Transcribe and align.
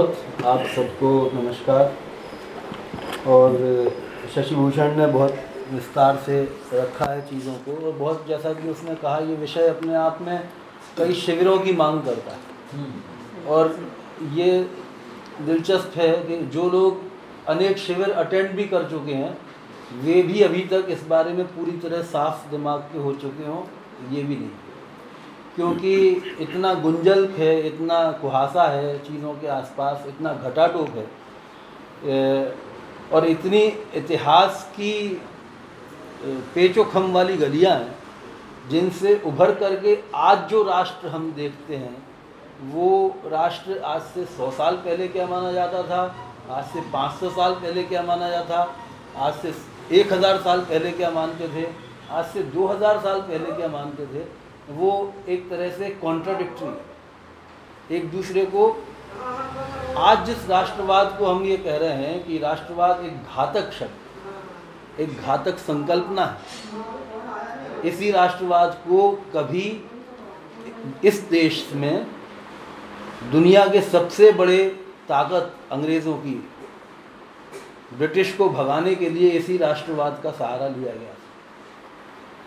बहुत 0.00 0.44
आप 0.46 0.60
सबको 0.74 1.08
नमस्कार। 1.32 1.92
और 3.28 3.56
शशिभूषण 4.34 4.96
ने 4.96 5.06
बहुत 5.06 5.34
विस्तार 5.70 6.16
से 6.26 6.36
रखा 6.72 7.10
है 7.10 7.20
चीज़ों 7.22 7.54
को 7.64 7.74
और 7.86 7.92
बहुत 7.98 8.24
जैसा 8.28 8.52
कि 8.52 8.68
उसने 8.68 8.94
कहा 8.94 9.18
ये 9.20 9.34
विषय 9.36 9.68
अपने 9.68 9.94
आप 9.94 10.18
में 10.22 10.48
कई 10.98 11.14
शिविरों 11.16 11.58
की 11.58 11.72
मांग 11.72 12.00
करता 12.02 12.32
है। 12.32 12.38
और 13.48 13.76
ये 14.34 14.48
दिलचस्प 15.40 15.92
है 15.96 16.10
कि 16.24 16.38
जो 16.48 16.68
लोग 16.70 17.02
अनेक 17.48 17.78
शिविर 17.78 18.10
अटेंड 18.24 18.50
भी 18.52 18.64
कर 18.66 18.88
चुके 18.90 19.14
हैं 19.14 19.36
वे 20.02 20.22
भी 20.22 20.42
अभी 20.42 20.64
तक 20.72 20.86
इस 20.90 21.06
बारे 21.08 21.32
में 21.32 21.46
पूरी 21.48 21.76
तरह 21.78 22.02
साफ़ 22.08 22.50
दिमाग 22.50 22.88
के 22.92 22.98
हो 22.98 23.12
चुके 23.22 23.46
हों 23.46 23.62
ये 24.10 24.22
भी 24.22 24.36
नहीं। 24.36 24.50
क्योंकि 25.56 25.94
इतना 26.40 26.72
गुंजल्क 26.74 27.30
है, 27.38 27.66
इतना 27.66 28.10
कुहासा 28.20 28.64
है 28.70 28.98
चीज़ों 28.98 29.32
के 29.34 29.46
आसपास 29.50 30.04
इतना 30.08 30.32
घटाटोप 30.34 30.88
है 30.96 31.06
और 33.12 33.26
इतनी 33.26 33.62
इतिहास 33.96 34.62
की 34.72 34.92
पेचो 36.54 36.84
खम 36.84 37.12
वाली 37.12 37.36
गलियाँ 37.36 37.74
हैं, 37.74 37.94
जिनसे 38.70 39.14
उभर 39.26 39.54
करके 39.54 39.98
आज 40.14 40.48
जो 40.50 40.62
राष्ट्र 40.62 41.08
हम 41.08 41.32
देखते 41.32 41.76
हैं, 41.76 41.96
वो 42.64 43.14
राष्ट्र 43.26 43.78
आज 43.84 44.02
से 44.14 44.24
सौ 44.26 44.50
साल 44.50 44.74
पहले 44.78 45.08
क्या 45.08 45.26
माना 45.26 45.52
जाता 45.52 45.82
था? 45.82 46.02
आज 46.50 46.64
से 46.64 46.80
पाँच 46.92 47.20
सौ 47.20 47.30
साल 47.30 47.54
पहले 47.54 47.82
क्या 47.84 48.02
माना 48.02 48.28
जाता? 48.30 48.66
आज 49.16 49.34
से 49.34 49.52
एक 49.92 50.12
हज़ार 50.12 50.36
साल 50.40 50.60
पहले 50.62 50.90
क्या 50.92 51.10
मानते 51.10 51.48
थे? 51.48 51.66
आज 52.10 52.24
से 52.26 52.42
दो 52.44 52.66
हज़ार 52.66 52.98
साल 53.00 53.20
पहले 53.22 53.56
क्या 53.56 53.68
मानते 53.68 54.06
थे? 54.06 54.24
वो 54.70 54.90
एक 55.28 55.48
तरह 55.50 55.70
से 55.70 55.88
कॉन्ट्राडिक्ट्री 56.02 57.96
एक 57.96 58.10
दूसरे 58.10 58.44
को, 58.46 58.66
आज 59.98 60.26
जिस 60.26 60.48
राष्ट्रवाद 60.50 61.16
को 61.18 61.26
हम 61.26 61.44
ये 61.44 61.56
कह 61.56 61.76
रहे 61.76 61.94
हैं 61.96 62.24
कि 62.24 62.38
राष्ट्रवाद 62.38 63.04
एक 63.04 63.14
घातक 63.26 63.72
शब्द 63.72 65.00
एक 65.00 65.20
घातक 65.20 65.58
संकल्पना 65.58 66.24
है, 66.24 66.36
इसी 67.84 68.10
राष्ट्रवाद 68.10 68.74
को 68.86 69.10
कभी 69.34 69.66
इस 71.04 71.20
देश 71.30 71.68
में 71.74 72.06
दुनिया 73.32 73.66
के 73.66 73.80
सबसे 73.82 74.32
बड़े 74.32 74.64
ताकत 75.08 75.54
अंग्रेज़ों 75.72 76.16
की, 76.16 76.34
ब्रिटिश 77.92 78.32
को 78.36 78.48
भगाने 78.48 78.94
के 78.94 79.08
लिए 79.10 79.30
इसी 79.30 79.56
राष्ट्रवाद 79.58 80.20
का 80.22 80.30
सहारा 80.30 80.68
लिया 80.68 80.92
गया। 80.92 81.09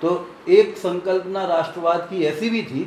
तो 0.04 0.10
एक 0.52 0.78
संकल्पना 0.78 1.44
राष्ट्रवाद 1.48 2.08
की 2.10 2.24
ऐसी 2.26 2.50
भी 2.50 2.62
थी 2.64 2.84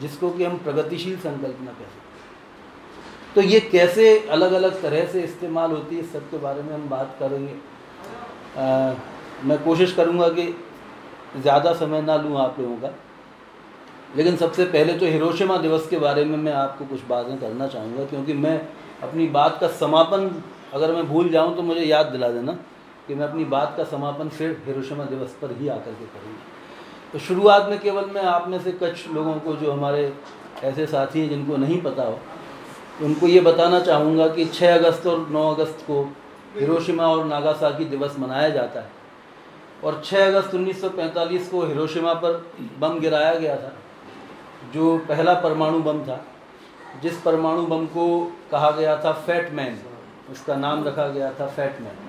जिसको 0.00 0.30
कि 0.30 0.44
हम 0.44 0.56
प्रगतिशील 0.58 1.16
संकल्पना 1.18 1.70
कह 1.70 1.84
सकते 1.86 2.06
तो 3.34 3.40
ये 3.42 3.60
कैसे 3.62 4.18
अलग 4.30 4.52
अलग 4.52 4.80
तरह 4.82 5.04
से 5.06 5.22
इस्तेमाल 5.22 5.70
होती 5.70 5.96
है, 5.96 6.02
इस 6.02 6.12
सब 6.12 6.30
के 6.30 6.38
बारे 6.38 6.62
में 6.62 6.72
हम 6.74 6.88
बात 6.88 7.16
करेंगे। 7.20 7.54
मैं 9.46 9.58
कोशिश 9.64 9.92
करूँगा 9.94 10.28
कि 10.30 10.46
ज़्यादा 11.36 11.72
समय 11.74 12.02
ना 12.02 12.16
लूँ 12.16 12.38
आप 12.40 12.56
लोगों 12.60 12.76
का। 12.78 12.90
लेकिन 14.16 14.36
सबसे 14.36 14.64
पहले 14.66 14.92
तो 14.98 15.06
हिरोशिमा 15.06 15.56
दिवस 15.58 15.86
के 15.88 15.98
बारे 15.98 16.24
में 16.24 16.36
मैं 16.38 16.52
आपको 16.54 16.84
कुछ 16.86 17.04
बातें 17.08 17.36
करना 17.38 17.66
चाहूँगा, 17.68 18.04
क्योंकि 18.04 18.32
मैं 18.34 18.60
अपनी 19.02 19.26
बात 19.28 19.58
का 19.60 19.68
समापन 19.76 20.30
अगर 20.74 20.94
मैं 20.94 21.06
भूल 21.08 21.28
जाऊँ 21.28 21.54
तो 21.56 21.62
मुझे 21.62 21.80
याद 21.82 22.06
दिला 22.06 22.28
देना। 22.30 22.58
कि 23.08 23.14
मैं 23.14 23.26
अपनी 23.26 23.44
बात 23.44 23.74
का 23.76 23.84
समापन 23.84 24.28
फिर 24.28 24.62
हिरोशिमा 24.66 25.04
दिवस 25.04 25.36
पर 25.42 25.56
ही 25.60 25.68
आकर 25.68 25.90
के 25.90 26.04
करूँगा। 26.04 27.12
तो 27.12 27.18
शुरुआत 27.18 27.68
में 27.68 27.78
केवल 27.78 28.04
मैं 28.04 28.22
आप 28.22 28.48
में 28.48 28.58
से 28.60 28.72
कुछ 28.72 29.08
लोगों 29.10 29.34
को, 29.34 29.56
जो 29.56 29.72
हमारे 29.72 30.12
ऐसे 30.64 30.86
साथी 30.86 31.20
हैं 31.20 31.28
जिनको 31.28 31.56
नहीं 31.56 31.80
पता 31.82 32.02
हो, 32.02 32.18
उनको 33.02 33.26
ये 33.26 33.40
बताना 33.40 33.80
चाहूँगा 33.80 34.28
कि 34.28 34.44
6 34.44 34.74
अगस्त 34.74 35.06
और 35.06 35.28
9 35.28 35.54
अगस्त 35.54 35.84
को 35.86 36.02
हिरोशिमा 36.56 37.06
और 37.06 37.24
नागासाकी 37.24 37.84
दिवस 37.84 38.18
मनाया 38.18 38.48
जाता 38.48 38.80
है। 38.80 38.90
और 39.84 40.02
6 40.04 40.26
अगस्त 40.26 40.54
1945 40.54 41.48
को 41.48 41.64
हिरोशिमा 41.66 42.14
पर 42.14 42.46
बम 42.78 42.98
गिराया 42.98 43.34
गया 43.34 43.56
था, 43.56 43.72
जो 44.74 44.98
पहला 44.98 45.34
परमाणु 45.34 45.82
बम 45.82 46.02
था। 46.02 46.24
जिस 47.02 47.20
परमाणु 47.20 47.62
बम 47.62 47.86
को 47.86 48.32
कहा 48.50 48.70
गया 48.70 48.96
था 49.04 49.12
फैट 49.12 49.52
मैन, 49.52 49.78
उसका 50.32 50.56
नाम 50.56 50.84
रखा 50.84 51.08
गया 51.08 51.30
था 51.32 51.46
फैट 51.46 51.80
मैन। 51.80 52.07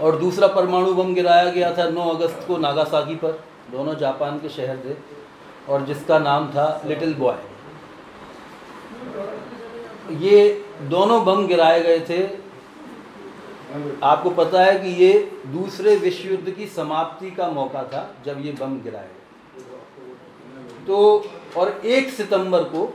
और 0.00 0.16
दूसरा 0.16 0.46
परमाणु 0.46 0.94
बम 0.94 1.14
गिराया 1.14 1.50
गया 1.50 1.70
था 1.78 1.88
9 1.90 2.08
अगस्त 2.10 2.44
को 2.48 2.56
नागासाकी 2.56 3.14
पर, 3.14 3.32
दोनों 3.72 3.94
जापान 3.94 4.38
के 4.38 4.48
शहर 4.48 4.76
थे, 4.76 4.94
और 5.68 5.84
जिसका 5.84 6.18
नाम 6.18 6.48
था 6.48 6.82
लिटिल 6.86 7.14
बॉय। 7.14 7.36
ये 10.20 10.64
दोनों 10.82 11.24
बम 11.24 11.46
गिराए 11.46 11.80
गए 11.80 12.00
थे। 12.00 12.22
आपको 14.02 14.30
पता 14.30 14.64
है 14.64 14.78
कि 14.78 14.88
ये 15.04 15.12
दूसरे 15.46 15.96
विश्व 15.96 16.28
युद्ध 16.28 16.50
की 16.50 16.66
समाप्ति 16.66 17.30
का 17.30 17.48
मौका 17.48 17.82
था 17.82 18.14
जब 18.26 18.44
ये 18.46 18.52
बम 18.52 18.80
गिराए 18.80 19.08
गए। 19.08 20.84
तो 20.86 21.24
और 21.56 21.68
एक 21.68 22.10
सितंबर 22.10 22.64
को 22.64 22.86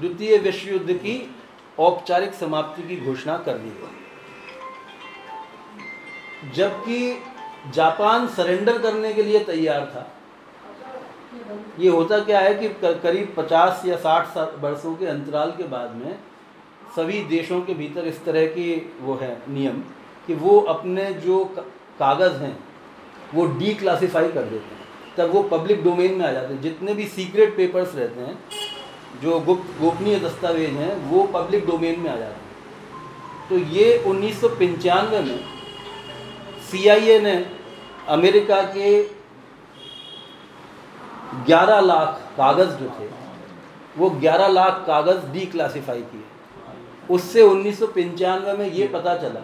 द्वितीय 0.00 0.36
विश्व 0.38 0.70
युद्ध 0.70 0.92
की 0.92 1.36
औपचारिक 1.78 2.34
समाप्ति 2.34 2.82
की 2.82 2.96
घोषणा 3.06 3.36
कर 3.36 3.58
दी 3.58 3.70
गई। 3.70 4.01
जबकि 6.54 7.22
जापान 7.74 8.26
सरेंडर 8.26 8.78
करने 8.78 9.12
के 9.12 9.22
लिए 9.22 9.38
तैयार 9.38 9.92
था। 9.94 10.12
ये 11.78 11.88
होता 11.88 12.18
क्या 12.18 12.40
है 12.40 12.54
कि 12.54 12.68
करीब 12.84 13.34
50 13.38 13.82
या 13.86 13.96
60 13.96 14.56
वर्षों 14.58 14.94
के 14.96 15.06
अंतराल 15.06 15.50
के 15.50 15.62
बाद 15.62 15.94
में 15.94 16.18
सभी 16.96 17.22
देशों 17.22 17.60
के 17.60 17.74
भीतर 17.74 18.04
इस 18.04 18.24
तरह 18.24 18.46
की 18.46 18.92
वो 19.00 19.14
है 19.14 19.42
नियम 19.48 19.80
कि 20.26 20.34
वो 20.34 20.60
अपने 20.60 21.12
जो 21.12 21.44
कागज़ 21.98 22.36
हैं, 22.36 22.58
वो 23.34 23.46
डी 23.46 23.74
क्लासीफाई 23.74 24.28
कर 24.28 24.42
देते 24.42 24.74
हैं। 24.74 24.82
तब 25.16 25.34
वो 25.34 25.42
पब्लिक 25.42 25.84
डोमेन 25.84 26.14
में 26.14 26.28
आ 26.28 26.32
जाते 26.32 26.54
हैं। 26.54 26.62
जितने 26.62 26.94
भी 26.94 27.06
सीक्रेट 27.06 27.56
पेपर्स 27.56 27.94
रहते 27.94 28.20
हैं, 28.20 28.38
जो 29.22 29.40
गुप्त, 29.40 29.80
गोपनीय 29.80 30.18
दस्तावेज़ 30.18 30.70
हैं, 30.70 31.10
वो 31.10 31.24
पब्लिक 31.24 31.66
डोमेन 31.66 32.00
में 32.00 32.10
आ 32.10 32.16
जाते 32.16 32.34
हैं। 32.34 32.42
तो 33.48 33.58
ये 33.58 34.04
उन्नीस 34.06 34.44
में 34.44 35.61
सीआईए 36.72 37.18
ने 37.20 37.34
अमेरिका 38.08 38.60
के 38.74 38.90
11 41.46 41.80
लाख 41.82 42.20
कागज़ 42.36 42.76
जो 42.76 42.88
थे, 42.90 43.08
वो 43.96 44.10
11 44.20 44.48
लाख 44.48 44.84
कागज़ 44.86 45.26
डी 45.32 45.46
क्लासीफाई 45.46 46.02
किए। 46.02 46.22
उससे 47.10 47.42
उन्नीस 47.44 47.82
में 48.58 48.68
ये 48.68 48.86
पता 48.88 49.16
चला 49.16 49.40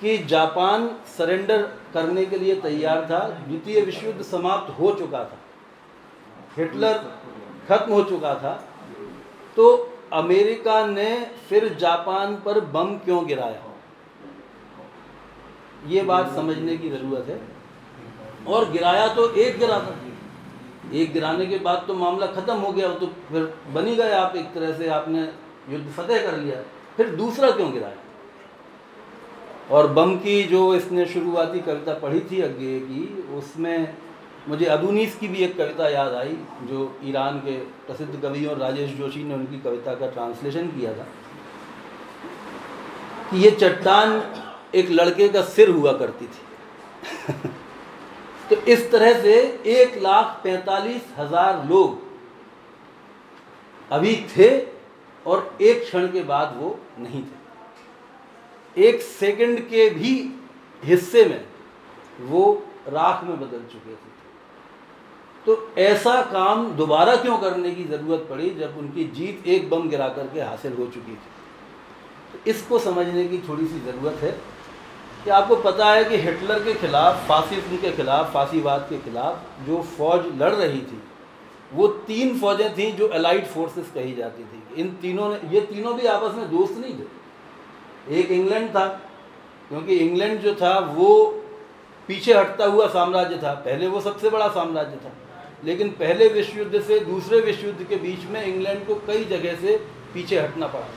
कि 0.00 0.16
जापान 0.26 0.88
सरेंडर 1.18 1.62
करने 1.94 2.24
के 2.26 2.38
लिए 2.38 2.54
तैयार 2.60 3.04
था, 3.04 3.18
द्वितीय 3.18 3.80
विश्व 3.82 4.06
युद्ध 4.06 4.22
समाप्त 4.24 4.78
हो 4.78 4.90
चुका 4.94 5.20
था, 5.20 5.38
हिटलर 6.56 6.98
खत्म 7.68 7.92
हो 7.92 8.02
चुका 8.04 8.34
था 8.34 8.52
तो 9.56 9.64
अमेरिका 10.14 10.84
ने 10.86 11.08
फिर 11.48 11.68
जापान 11.80 12.34
पर 12.44 12.60
बम 12.72 12.96
क्यों 12.98 13.26
गिराया? 13.26 13.62
ये 15.86 16.02
बात 16.04 16.34
समझने 16.34 16.76
की 16.76 16.90
ज़रूरत 16.90 17.26
है। 17.28 17.40
और 18.46 18.70
गिराया 18.70 19.06
तो 19.14 19.30
एक 19.32 19.58
गिरा 19.58 19.78
था। 19.80 19.94
एक 20.94 21.12
गिराने 21.12 21.46
के 21.46 21.58
बाद 21.58 21.84
तो 21.86 21.94
मामला 21.96 22.26
ख़त्म 22.28 22.54
हो 22.56 22.72
गया 22.72 22.88
तो 22.94 23.06
फिर 23.28 23.52
बनी 23.74 23.94
गए 23.96 24.12
आप 24.14 24.36
एक 24.36 24.52
तरह 24.54 24.72
से, 24.72 24.88
आपने 24.90 25.20
युद्ध 25.70 25.86
फतेह 25.92 26.22
कर 26.22 26.36
लिया। 26.38 26.60
फिर 26.96 27.08
दूसरा 27.16 27.50
क्यों 27.50 27.72
गिराया? 27.72 27.96
और 29.70 29.86
बम 29.92 30.16
की 30.16 30.42
जो 30.44 30.74
इसने 30.74 31.06
शुरुआती 31.06 31.60
कविता 31.60 31.94
पढ़ी 31.98 32.20
थी 32.30 32.40
अज्ञे 32.42 32.78
की, 32.80 33.04
उसमें 33.34 33.94
मुझे 34.48 34.66
अदुनीस 34.66 35.16
की 35.18 35.28
भी 35.28 35.38
एक 35.44 35.56
कविता 35.58 35.88
याद 35.88 36.12
आई, 36.14 36.36
जो 36.62 36.98
ईरान 37.04 37.38
के 37.38 37.56
प्रसिद्ध 37.86 38.20
कवि 38.22 38.44
और 38.46 38.58
राजेश 38.58 38.90
जोशी 38.90 39.22
ने 39.24 39.34
उनकी 39.34 39.58
कविता 39.60 39.94
का 39.94 40.06
ट्रांसलेशन 40.08 40.68
किया 40.68 40.92
था, 40.92 41.06
कि 43.30 43.38
ये 43.38 43.50
चट्टान 43.52 44.20
एक 44.74 44.90
लड़के 44.90 45.28
का 45.28 45.42
सिर 45.42 45.70
हुआ 45.70 45.92
करती 45.92 46.26
थी। 46.26 47.48
तो 48.50 48.56
इस 48.72 48.90
तरह 48.90 49.22
से 49.22 49.34
एक 49.66 49.96
लाख 50.02 50.40
पैंतालीस 50.44 51.02
हज़ार 51.18 51.64
लोग 51.66 51.98
अभी 53.90 54.14
थे 54.36 54.48
और 55.26 55.56
एक 55.62 55.82
क्षण 55.82 56.06
के 56.06 56.22
बाद 56.22 56.56
वो 56.60 56.78
नहीं 56.98 57.22
थे। 57.22 58.88
एक 58.88 59.02
सेकंड 59.02 59.60
के 59.60 59.88
भी 59.90 60.12
हिस्से 60.82 61.24
में 61.24 61.44
वो 62.20 62.42
राख 62.88 63.24
में 63.24 63.36
बदल 63.40 63.62
चुके 63.72 63.90
थे। 63.90 64.14
तो 65.46 65.72
ऐसा 65.78 66.20
काम 66.22 66.70
दोबारा 66.76 67.16
क्यों 67.16 67.38
करने 67.38 67.70
की 67.70 67.84
ज़रूरत 67.84 68.26
पड़ी 68.30 68.50
जब 68.50 68.78
उनकी 68.78 69.04
जीत 69.04 69.46
एक 69.46 69.68
बम 69.70 69.88
गिरा 69.88 70.08
करके 70.08 70.40
हासिल 70.40 70.72
हो 70.72 70.86
चुकी 70.86 71.12
थी? 71.12 71.30
इसको 72.46 72.78
समझने 72.78 73.28
की 73.28 73.38
थोड़ी 73.38 73.66
सी 73.66 73.80
ज़रूरत 73.80 74.14
है 74.14 74.30
कि 75.24 75.30
आपको 75.30 75.56
पता 75.56 75.92
है 75.92 76.04
कि 76.04 76.16
हिटलर 76.16 76.64
के 76.64 76.74
खिलाफ 76.74 77.28
फासिज्म 77.28 77.76
के 77.76 77.92
खिलाफ, 77.92 78.32
फांसीवाद 78.34 78.86
के 78.90 78.98
खिलाफ 78.98 79.66
जो 79.66 79.82
फौज 79.82 80.26
लड़ 80.42 80.54
रही 80.54 80.80
थी, 80.80 81.02
वो 81.74 81.86
तीन 81.88 82.38
फौजें 82.40 82.74
थीं 82.78 82.96
जो 82.96 83.08
अलाइड 83.08 83.46
फोर्सेस 83.46 83.90
कही 83.94 84.14
जाती 84.14 84.44
थी। 84.44 84.80
इन 84.80 84.90
तीनों 85.02 85.28
ने, 85.28 85.54
ये 85.54 85.60
तीनों 85.60 85.96
भी 85.96 86.06
आपस 86.06 86.34
में 86.34 86.50
दोस्त 86.50 86.72
नहीं 86.72 86.94
थे। 86.94 88.16
एक 88.20 88.30
इंग्लैंड 88.30 88.70
था, 88.70 88.86
क्योंकि 89.68 89.96
इंग्लैंड 89.96 90.40
जो 90.40 90.54
था, 90.54 90.78
वो 90.78 91.42
पीछे 92.08 92.34
हटता 92.34 92.64
हुआ 92.64 92.86
साम्राज्य 92.86 93.36
था। 93.36 93.54
पहले 93.54 93.86
वो 93.86 94.00
सबसे 94.00 94.30
बड़ा 94.30 94.48
साम्राज्य 94.48 94.96
था। 94.96 95.12
लेकिन 95.64 95.88
पहले 95.88 96.28
विश्व 96.28 96.58
युद्ध 96.58 96.82
से 96.82 97.00
दूसरे 97.00 97.40
विश्व 97.40 97.66
युद्ध 97.66 97.82
के 97.82 97.96
बीच 97.96 98.24
में 98.24 98.44
इंग्लैंड 98.44 98.86
को 98.86 98.94
कई 98.94 99.24
जगह 99.24 99.56
से 99.56 99.76
पीछे 100.14 100.40
हटना 100.40 100.66
पड़ा। 100.66 100.88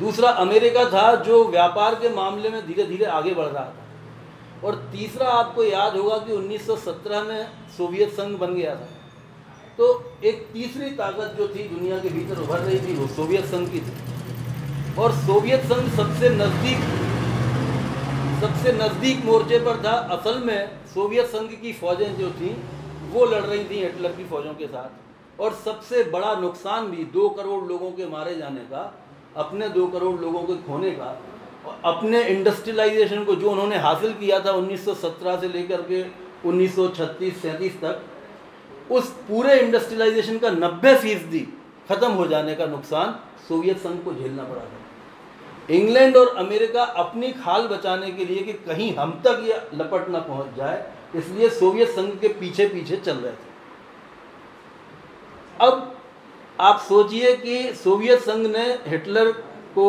दूसरा, 0.00 0.28
अमेरिका 0.28 0.84
था 0.84 1.14
जो 1.14 1.44
व्यापार 1.44 1.94
के 1.94 2.08
मामले 2.08 2.48
में 2.48 2.66
धीरे 2.66 2.84
धीरे 2.84 3.04
आगे 3.04 3.34
बढ़ 3.34 3.46
रहा 3.46 3.64
था। 3.64 3.76
और 4.64 4.74
तीसरा, 4.74 5.28
आपको 5.28 5.64
याद 5.64 5.96
होगा 5.96 6.18
कि 6.18 6.32
1917 6.32 7.22
में 7.22 7.48
सोवियत 7.76 8.10
संघ 8.12 8.38
बन 8.38 8.54
गया 8.54 8.74
था। 8.74 8.88
तो 9.78 10.12
एक 10.24 10.48
तीसरी 10.52 10.90
ताकत 10.90 11.34
जो 11.38 11.48
थी 11.48 11.68
दुनिया 11.68 11.98
के 11.98 12.08
भीतर 12.08 12.40
उभर 12.40 12.58
रही 12.58 12.80
थी, 12.80 12.94
वो 12.96 13.06
सोवियत 13.06 13.44
संघ 13.44 13.72
की 13.72 13.80
थी। 13.80 13.92
और 14.98 15.12
सोवियत 15.12 15.60
संघ 15.60 15.96
सबसे 15.96 16.28
नज़दीक 16.28 16.78
सबसे 18.40 18.72
नज़दीक 18.72 19.24
मोर्चे 19.24 19.58
पर 19.58 19.84
था। 19.84 19.90
असल 19.90 20.38
में 20.38 20.70
सोवियत 20.94 21.26
संघ 21.26 21.50
की 21.50 21.72
फौजें 21.72 22.18
जो 22.18 22.30
थी, 22.30 22.56
वो 23.10 23.24
लड़ 23.24 23.42
रही 23.42 23.64
थी 23.64 23.82
हिटलर 23.82 24.12
की 24.12 24.24
फौजों 24.24 24.54
के 24.54 24.66
साथ। 24.66 25.40
और 25.40 25.52
सबसे 25.64 26.04
बड़ा 26.04 26.34
नुकसान 26.34 26.86
भी 26.86 27.04
दो 27.04 27.28
करोड़ 27.28 27.64
लोगों 27.64 27.90
के 27.90 28.06
मारे 28.06 28.34
जाने 28.34 28.60
का 28.60 29.04
अपने 29.36 29.68
दो 29.68 29.86
करोड़ 29.86 30.20
लोगों 30.20 30.42
के 30.42 30.54
खोने 30.62 30.90
का 30.90 31.04
और 31.66 31.80
अपने 31.86 32.22
इंडस्ट्रियलाइजेशन 32.24 33.24
को 33.24 33.34
जो 33.34 33.50
उन्होंने 33.50 33.76
हासिल 33.78 34.12
किया 34.12 34.38
था 34.40 34.52
1917 34.52 35.40
से 35.40 35.48
लेकर 35.48 35.82
के 35.82 36.02
1936 36.44 37.32
सैंतीस 37.32 37.80
तक, 37.80 38.00
उस 38.90 39.10
पूरे 39.28 39.58
इंडस्ट्रियलाइजेशन 39.60 40.38
का 40.38 40.50
90 40.50 40.96
फ़ीसदी 40.96 41.40
खत्म 41.88 42.10
हो 42.12 42.26
जाने 42.26 42.54
का 42.54 42.66
नुकसान 42.66 43.18
सोवियत 43.48 43.78
संघ 43.78 44.02
को 44.04 44.14
झेलना 44.14 44.42
पड़ा 44.44 44.60
था। 44.60 45.74
इंग्लैंड 45.74 46.16
और 46.16 46.34
अमेरिका 46.36 46.82
अपनी 46.82 47.32
खाल 47.34 47.66
बचाने 47.68 48.10
के 48.10 48.24
लिए 48.24 48.42
कि 48.42 48.52
कहीं 48.52 48.94
हम 48.96 49.20
तक 49.24 49.44
ये 49.44 49.60
लपट 49.74 50.08
ना 50.08 50.18
पहुँच 50.20 50.56
जाए, 50.56 50.84
इसलिए 51.16 51.48
सोवियत 51.50 51.88
संघ 51.90 52.18
के 52.20 52.28
पीछे 52.30 52.66
पीछे 52.68 52.96
चल 52.96 53.16
रहे 53.16 53.32
थे। 53.32 53.48
अब 55.60 55.99
आप 56.60 56.80
सोचिए 56.80 57.34
कि 57.36 57.74
सोवियत 57.74 58.20
संघ 58.20 58.46
ने 58.46 58.64
हिटलर 58.86 59.30
को 59.74 59.86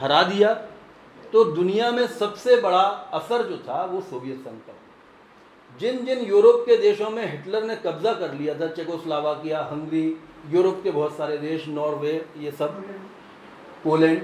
हरा 0.00 0.22
दिया 0.22 0.52
तो 1.32 1.44
दुनिया 1.44 1.90
में 1.90 2.06
सबसे 2.08 2.56
बड़ा 2.60 2.82
असर 3.14 3.42
जो 3.42 3.56
था 3.58 3.84
वो 3.84 4.00
सोवियत 4.00 4.40
संघ 4.40 4.58
का 4.60 4.74
जिन 5.80 6.04
जिन 6.06 6.20
यूरोप 6.26 6.62
के 6.66 6.76
देशों 6.76 7.10
में 7.10 7.24
हिटलर 7.32 7.64
ने 7.64 7.76
कब्जा 7.76 8.12
कर 8.12 8.32
लिया 8.34 8.54
था, 8.54 8.66
चेकोस्लावाकिया, 8.68 9.60
हंगरी, 9.62 10.06
यूरोप 10.50 10.80
के 10.82 10.90
बहुत 10.90 11.16
सारे 11.16 11.36
देश, 11.38 11.66
नॉर्वे, 11.68 12.14
ये 12.38 12.50
सब, 12.50 12.84
पोलैंड 13.84 14.22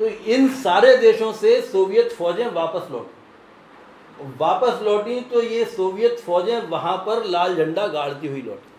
तो 0.00 0.06
इन 0.06 0.48
सारे 0.62 0.96
देशों 0.96 1.32
से 1.32 1.60
सोवियत 1.62 2.12
फौजें 2.12 2.46
वापस 2.52 2.90
लौटी। 2.90 4.32
वापस 4.38 4.82
लौटी 4.82 5.20
तो 5.22 5.42
ये 5.42 5.64
सोवियत 5.66 6.18
फौजें 6.18 6.68
वहाँ 6.68 6.96
पर 7.06 7.24
लाल 7.26 7.56
झंडा 7.56 7.86
गाड़ती 7.88 8.28
हुई 8.28 8.42
लौटी। 8.42 8.74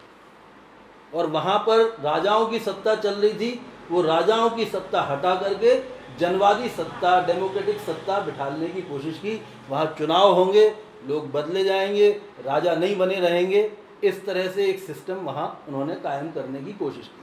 और 1.13 1.25
वहाँ 1.25 1.59
पर 1.59 1.97
राजाओं 2.01 2.45
की 2.45 2.59
सत्ता 2.59 2.95
चल 2.95 3.13
रही 3.13 3.33
थी, 3.33 3.65
वो 3.91 4.01
राजाओं 4.01 4.49
की 4.49 4.65
सत्ता 4.65 5.01
हटा 5.01 5.35
करके 5.35 5.97
जनवादी 6.19 6.69
सत्ता, 6.69 7.25
डेमोक्रेटिक 7.25 7.77
सत्ता 7.77 8.19
बिठाने 8.19 8.67
की 8.67 8.81
कोशिश 8.81 9.17
की। 9.17 9.41
वहाँ 9.69 9.95
चुनाव 9.97 10.31
होंगे, 10.31 10.75
लोग 11.07 11.31
बदले 11.31 11.63
जाएँगे, 11.63 12.21
राजा 12.45 12.75
नहीं 12.75 12.97
बने 12.97 13.15
रहेंगे। 13.15 13.71
इस 14.03 14.25
तरह 14.25 14.47
से 14.47 14.65
एक 14.65 14.79
सिस्टम 14.79 15.13
वहाँ 15.13 15.63
उन्होंने 15.67 15.95
कायम 15.95 16.31
करने 16.31 16.59
की 16.59 16.73
कोशिश 16.73 17.07
की। 17.07 17.21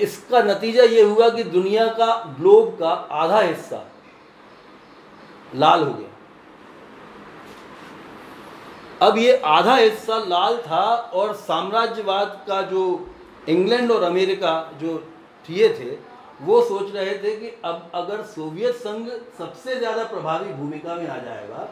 इसका 0.00 0.42
नतीजा 0.42 0.82
ये 0.82 1.02
हुआ 1.02 1.28
कि 1.28 1.44
दुनिया 1.44 1.86
का 1.86 2.36
ग्लोब 2.40 2.78
का 2.80 2.90
आधा 2.90 3.40
हिस्सा 3.40 3.90
लाल 5.54 5.80
हो 5.80 5.94
गया। 5.94 6.11
अब 9.02 9.18
ये 9.18 9.36
आधा 9.46 9.74
हिस्सा 9.76 10.16
लाल 10.26 10.56
था 10.60 10.84
और 11.14 11.34
साम्राज्यवाद 11.36 12.40
का 12.48 12.60
जो 12.62 12.82
इंग्लैंड 13.48 13.90
और 13.92 14.02
अमेरिका 14.02 14.52
जो 14.80 14.96
थिए 15.48 15.68
थे, 15.70 15.90
वो 16.40 16.60
सोच 16.62 16.94
रहे 16.94 17.14
थे 17.18 17.36
कि 17.36 17.48
अब 17.64 17.90
अगर 17.94 18.22
सोवियत 18.26 18.74
संघ 18.76 19.08
सबसे 19.38 19.78
ज़्यादा 19.78 20.04
प्रभावी 20.04 20.52
भूमिका 20.54 20.94
में 20.94 21.08
आ 21.08 21.16
जाएगा 21.16 21.68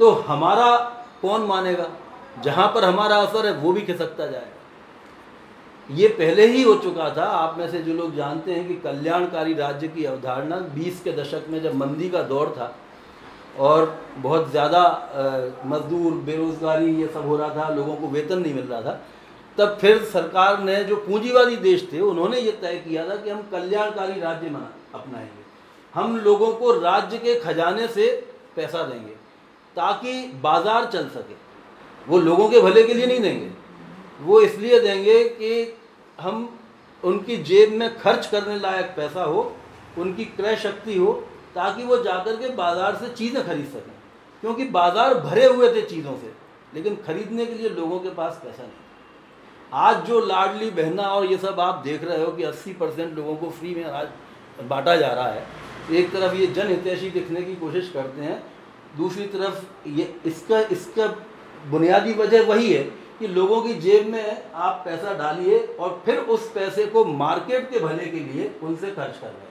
तो 0.00 0.10
हमारा 0.10 0.76
कौन 1.22 1.46
मानेगा? 1.46 1.86
जहाँ 2.42 2.66
पर 2.74 2.84
हमारा 2.84 3.16
असर 3.16 3.46
है, 3.46 3.52
वो 3.52 3.72
भी 3.72 3.80
खिसकता 3.82 4.26
जाएगा। 4.26 5.94
ये 5.94 6.08
पहले 6.10 6.46
ही 6.46 6.62
हो 6.62 6.74
चुका 6.76 7.08
था। 7.16 7.24
आप 7.24 7.56
में 7.58 7.70
से 7.70 7.78
जो 7.82 7.94
लोग 7.94 8.14
जानते 8.16 8.52
हैं 8.52 8.66
कि 8.68 8.74
कल्याणकारी 8.80 9.54
राज्य 9.54 9.88
की 9.88 10.04
अवधारणा 10.04 10.56
20 10.74 11.00
के 11.04 11.12
दशक 11.12 11.46
में 11.50 11.60
जब 11.62 11.74
मंदी 11.74 12.08
का 12.08 12.22
दौर 12.24 12.54
था 12.58 12.74
और 13.58 14.00
बहुत 14.18 14.50
ज़्यादा 14.50 14.82
मजदूर, 15.66 16.12
बेरोज़गारी 16.24 16.94
ये 16.94 17.06
सब 17.06 17.26
हो 17.26 17.36
रहा 17.36 17.48
था, 17.48 17.68
लोगों 17.74 17.94
को 17.96 18.08
वेतन 18.08 18.38
नहीं 18.38 18.54
मिल 18.54 18.64
रहा 18.64 18.80
था। 18.82 19.00
तब 19.58 19.76
फिर 19.80 20.02
सरकार 20.04 20.58
ने 20.60 20.82
जो 20.84 20.96
पूंजीवादी 20.98 21.56
देश 21.58 21.88
थे, 21.92 22.00
उन्होंने 22.00 22.40
ये 22.40 22.52
तय 22.52 22.76
किया 22.78 23.08
था 23.08 23.16
कि 23.16 23.30
हम 23.30 23.42
कल्याणकारी 23.52 24.20
राज्य 24.20 24.50
मना 24.50 24.70
अपनाएँगे। 24.94 25.46
हम 25.94 26.16
लोगों 26.18 26.52
को 26.52 26.72
राज्य 26.72 27.18
के 27.18 27.34
खजाने 27.40 27.86
से 27.88 28.06
पैसा 28.56 28.82
देंगे, 28.82 29.12
ताकि 29.76 30.12
बाज़ार 30.42 30.84
चल 30.84 31.08
सके। 31.08 31.34
वो 32.06 32.18
लोगों 32.18 32.48
के 32.48 32.60
भले 32.60 32.82
के 32.82 32.94
लिए 32.94 33.06
नहीं 33.06 33.20
देंगे। 33.20 33.50
वो 34.20 34.40
इसलिए 34.40 34.80
देंगे 34.80 35.22
कि 35.24 35.76
हम 36.20 36.48
उनकी 37.02 37.36
जेब 37.44 37.72
में 37.72 37.98
खर्च 37.98 38.26
करने 38.26 38.58
लायक 38.60 38.86
पैसा 38.96 39.24
हो, 39.24 39.52
उनकी 39.98 40.24
क्रय 40.26 40.56
शक्ति 40.56 40.96
हो 40.98 41.12
ताकि 41.54 41.84
वो 41.84 42.02
जाकर 42.02 42.36
के 42.36 42.48
बाज़ार 42.56 42.96
से 42.96 43.08
चीज़ें 43.10 43.44
खरीद 43.46 43.66
सकें। 43.66 43.96
क्योंकि 44.42 44.64
बाज़ार 44.70 45.14
भरे 45.20 45.46
हुए 45.46 45.72
थे 45.74 45.82
चीज़ों 45.84 46.16
से, 46.16 46.32
लेकिन 46.74 46.96
ख़रीदने 47.06 47.46
के 47.46 47.54
लिए 47.54 47.68
लोगों 47.70 47.98
के 48.00 48.10
पास 48.12 48.40
पैसा 48.44 48.62
नहीं 48.62 48.86
आज 49.72 50.04
जो 50.06 50.20
लाडली 50.20 50.70
बहना 50.72 51.02
और 51.04 51.26
ये 51.26 51.36
सब 51.38 51.60
आप 51.60 51.82
देख 51.84 52.04
रहे 52.04 52.24
हो 52.24 52.30
कि 52.32 52.44
80 52.44 52.72
परसेंट 52.74 53.16
लोगों 53.16 53.34
को 53.36 53.50
फ्री 53.50 53.74
में 53.74 53.84
आज 53.84 54.08
बांटा 54.64 54.94
जा 54.96 55.08
रहा 55.08 55.28
है 55.28 55.46
एक 55.92 56.12
तरफ़ 56.12 56.34
ये 56.34 56.46
जन 56.48 56.68
हितैषी 56.68 57.10
दिखने 57.10 57.42
की 57.42 57.54
कोशिश 57.56 57.90
करते 57.94 58.22
हैं, 58.22 58.42
दूसरी 58.96 59.26
तरफ़ 59.26 59.88
ये 59.88 60.14
इसका 60.26 60.60
इसका 60.72 61.06
बुनियादी 61.66 62.12
वजह 62.14 62.46
वही 62.46 62.72
है 62.72 62.82
कि 63.18 63.28
लोगों 63.28 63.60
की 63.62 63.74
जेब 63.76 64.08
में 64.08 64.50
आप 64.54 64.82
पैसा 64.84 65.12
डालिए 65.18 65.58
और 65.80 66.00
फिर 66.06 66.18
उस 66.28 66.50
पैसे 66.52 66.86
को 66.86 67.04
मार्केट 67.04 67.70
के 67.70 67.80
भले 67.80 68.06
के 68.06 68.20
लिए 68.22 68.50
उनसे 68.62 68.90
खर्च 68.90 69.18
कर 69.20 69.26
रहे 69.26 69.47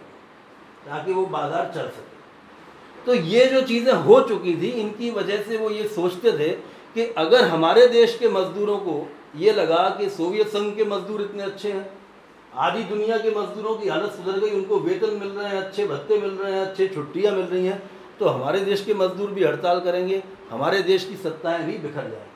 ताकि 0.88 1.13
वो 1.13 1.25
बाज़ार 1.27 1.72
चल 1.75 1.88
सके। 1.89 3.06
तो 3.06 3.13
ये 3.15 3.46
जो 3.46 3.62
चीज़ें 3.63 3.94
हो 3.94 4.20
चुकी 4.22 4.53
थी, 4.53 4.70
इनकी 4.72 5.12
वजह 5.12 5.41
से 5.44 5.58
वो 5.58 5.70
ये 5.72 5.88
सोचते 5.89 6.32
थे 6.39 6.50
कि 6.96 7.06
अगर 7.17 7.44
हमारे 7.48 7.88
देश 7.89 8.17
के 8.20 8.29
मज़दूरों 8.29 8.77
को 8.79 9.08
ये 9.36 9.51
लगा 9.53 9.89
कि 9.91 10.10
सोवियत 10.12 10.48
संघ 10.50 10.75
के 10.75 10.86
मज़दूर 10.86 11.22
इतने 11.22 11.44
अच्छे 11.44 11.72
हैं, 11.72 11.89
आधी 12.56 12.84
दुनिया 12.86 13.17
के 13.17 13.29
मज़दूरों 13.32 13.75
की 13.75 13.89
हालत 13.89 14.12
सुधर 14.13 14.39
गई, 14.39 14.50
उनको 14.51 14.79
वेतन 14.79 15.13
मिल 15.15 15.27
रहे 15.29 15.48
हैं, 15.48 15.58
अच्छे 15.58 15.86
भत्ते 15.88 16.17
मिल 16.17 16.29
रहे 16.32 16.53
हैं, 16.53 16.62
अच्छे 16.62 16.88
छुट्टियाँ 16.88 17.34
मिल 17.34 17.46
रही 17.46 17.65
हैं 17.65 17.82
तो 18.20 18.27
हमारे 18.27 18.60
देश 18.62 18.84
के 18.86 18.94
मज़दूर 18.96 19.32
भी 19.32 19.44
हड़ताल 19.44 19.79
करेंगे, 19.79 20.22
हमारे 20.50 20.82
देश 20.84 21.03
की 21.06 21.15
सत्ताएँ 21.17 21.65
भी 21.65 21.77
बिखर 21.77 22.01
जाएँगी। 22.03 22.36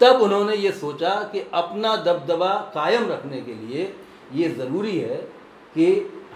तब 0.00 0.20
उन्होंने 0.22 0.54
ये 0.56 0.70
सोचा 0.74 1.10
कि 1.32 1.40
अपना 1.54 1.94
दबदबा 1.98 2.52
कायम 2.74 3.08
रखने 3.08 3.40
के 3.40 3.54
लिए 3.56 3.92
ये 4.34 4.48
ज़रूरी 4.50 4.98
है 4.98 5.16
कि 5.74 5.86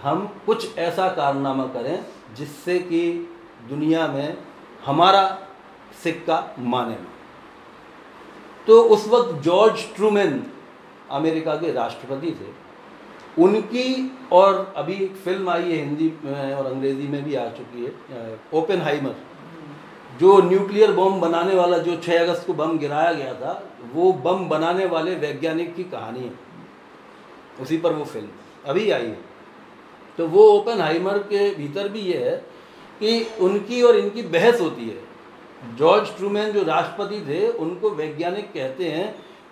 हम 0.03 0.25
कुछ 0.45 0.77
ऐसा 0.77 1.07
कारनामा 1.09 1.65
करें 1.73 2.05
जिससे 2.35 2.77
कि 2.79 3.01
दुनिया 3.69 4.07
में 4.07 4.37
हमारा 4.85 5.23
सिक्का 6.03 6.55
माने 6.59 6.97
तो 8.67 8.81
उस 8.85 9.07
वक्त 9.07 9.41
जॉर्ज 9.43 9.85
ट्रूमैन 9.95 10.43
अमेरिका 11.11 11.55
के 11.55 11.71
राष्ट्रपति 11.71 12.31
थे। 12.31 12.53
उनकी 13.43 14.11
और 14.31 14.73
अभी 14.77 14.93
एक 14.93 15.15
फ़िल्म 15.15 15.49
आई 15.49 15.63
है, 15.63 15.77
हिंदी 15.77 16.11
में 16.23 16.53
और 16.53 16.65
अंग्रेज़ी 16.65 17.07
में 17.07 17.23
भी 17.23 17.35
आ 17.35 17.47
चुकी 17.49 17.85
है 17.85 18.39
ओपन 18.53 18.81
हाइमर 18.81 19.15
जो 20.19 20.37
न्यूक्लियर 20.41 20.91
बम 20.91 21.19
बनाने 21.21 21.55
वाला 21.55 21.77
जो 21.77 21.95
6 21.97 22.19
अगस्त 22.19 22.45
को 22.47 22.53
बम 22.53 22.77
गिराया 22.77 23.11
गया 23.13 23.33
था, 23.33 23.61
वो 23.93 24.11
बम 24.13 24.47
बनाने 24.49 24.85
वाले 24.85 25.15
वैज्ञानिक 25.15 25.75
की 25.75 25.83
कहानी 25.83 26.19
है। 26.19 26.31
उसी 27.61 27.77
पर 27.77 27.93
वो 27.93 28.05
फ़िल्म 28.05 28.27
अभी 28.65 28.89
आई 28.91 29.05
है। 29.05 29.17
तो 30.17 30.27
वो 30.27 30.43
ओपन 30.49 30.81
हाइमर 30.81 31.17
के 31.17 31.49
भीतर 31.55 31.87
भी 31.87 31.99
ये 31.99 32.17
है 32.19 32.35
कि 32.99 33.27
उनकी 33.41 33.81
और 33.81 33.95
इनकी 33.95 34.21
बहस 34.21 34.61
होती 34.61 34.89
है। 34.89 35.75
जॉर्ज 35.77 36.15
ट्रूमैन 36.17 36.51
जो 36.51 36.63
राष्ट्रपति 36.63 37.19
थे, 37.21 37.47
उनको 37.47 37.89
वैज्ञानिक 37.89 38.45
कहते 38.53 38.85
हैं 38.85 39.11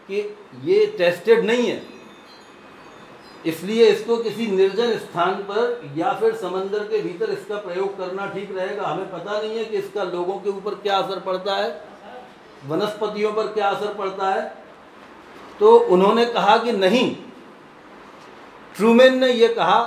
कि 0.10 0.38
ये 0.64 0.86
टेस्टेड 0.98 1.46
नहीं 1.46 1.68
है। 1.68 1.82
इसलिए 3.46 3.86
इसको 3.86 4.18
किसी 4.18 4.46
निर्जन 4.48 4.98
स्थान 4.98 5.34
पर 5.44 5.94
या 5.98 6.14
फिर 6.14 6.36
समंदर 6.36 6.84
के 6.84 7.02
भीतर 7.02 7.30
इसका 7.30 7.58
प्रयोग 7.58 7.98
करना 7.98 8.28
ठीक 8.28 8.56
रहेगा। 8.58 8.88
हमें 8.88 9.12
पता 9.12 9.42
नहीं 9.42 9.58
है 9.58 9.66
कि 9.66 9.78
इसका 9.78 10.04
लोगों 10.04 10.38
के 10.40 10.50
ऊपर 10.50 10.76
क्या 10.76 10.98
असर 10.98 11.20
पड़ता 11.20 11.56
है, 11.56 11.70
वनस्पतियों 12.68 13.32
पर 13.34 13.48
क्या 13.48 13.70
असर 13.70 13.94
पड़ता 13.94 14.30
है। 14.30 14.42
तो 15.60 15.78
उन्होंने 15.78 16.26
कहा 16.26 16.58
कि 16.58 16.72
नहीं। 16.72 17.16
ट्रूमेन 18.76 19.18
ने 19.18 19.28
यह 19.28 19.54
कहा 19.54 19.82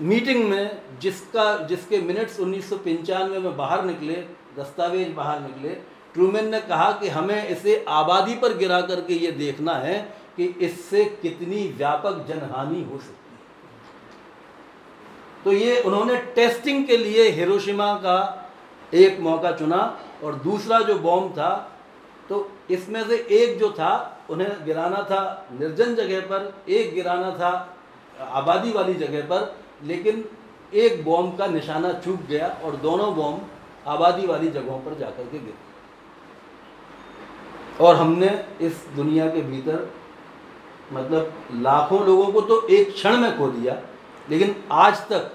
मीटिंग 0.00 0.48
में 0.48 0.98
जिसका, 1.00 1.56
जिसके 1.58 2.00
मिनट्स 2.00 2.38
उन्नीस 2.40 2.72
में 2.72 3.56
बाहर 3.56 3.84
निकले, 3.84 4.14
दस्तावेज़ 4.58 5.12
बाहर 5.12 5.40
निकले, 5.40 5.68
ट्रूमेन 6.14 6.48
ने 6.48 6.60
कहा 6.60 6.90
कि 6.92 7.08
हमें 7.08 7.48
इसे 7.48 7.84
आबादी 7.88 8.34
पर 8.34 8.56
गिरा 8.56 8.80
करके 8.80 9.14
ये 9.14 9.30
देखना 9.32 9.74
है 9.76 10.00
कि 10.36 10.44
इससे 10.60 11.04
कितनी 11.22 11.66
व्यापक 11.68 12.24
जनहानि 12.28 12.82
हो 12.82 12.98
सकती 12.98 13.30
है। 13.30 13.40
तो 15.44 15.52
ये 15.54 15.80
उन्होंने 15.80 16.16
टेस्टिंग 16.34 16.86
के 16.86 16.96
लिए 16.96 17.28
हिरोशिमा 17.30 17.94
का 17.96 18.18
एक 18.92 19.20
मौका 19.20 19.52
चुना 19.52 19.78
और 20.24 20.34
दूसरा 20.34 20.80
जो 20.80 20.98
बॉम्ब 20.98 21.32
था 21.32 21.50
तो 22.28 22.50
इसमें 22.70 23.02
से 23.08 23.16
एक 23.32 23.58
जो 23.58 23.70
था, 23.70 24.24
उन्हें 24.30 24.64
गिराना 24.64 25.02
था 25.02 25.46
निर्जन 25.52 25.94
जगह 25.94 26.20
पर, 26.22 26.52
एक 26.68 26.94
गिराना 26.94 27.30
था 27.30 27.50
आबादी 28.32 28.72
वाली 28.72 28.94
जगह 28.96 29.22
पर 29.22 29.61
लेकिन 29.82 30.24
एक 30.74 31.04
बॉम्ब 31.04 31.36
का 31.38 31.46
निशाना 31.46 31.92
चूक 31.94 32.20
गया 32.28 32.48
और 32.64 32.76
दोनों 32.78 33.14
बॉम्ब 33.16 33.88
आबादी 33.88 34.26
वाली 34.26 34.48
जगहों 34.50 34.78
पर 34.80 34.98
जाकर 34.98 35.24
के 35.24 35.38
गिर 35.38 35.54
और 37.80 37.96
हमने 37.96 38.28
इस 38.60 38.86
दुनिया 38.96 39.26
के 39.30 39.40
भीतर 39.42 39.90
मतलब 40.92 41.32
लाखों 41.62 42.04
लोगों 42.06 42.32
को 42.32 42.40
तो 42.40 42.66
एक 42.68 42.92
क्षण 42.92 43.16
में 43.16 43.36
खो 43.38 43.46
दिया, 43.48 43.74
लेकिन 44.28 44.54
आज 44.72 44.96
तक 45.08 45.30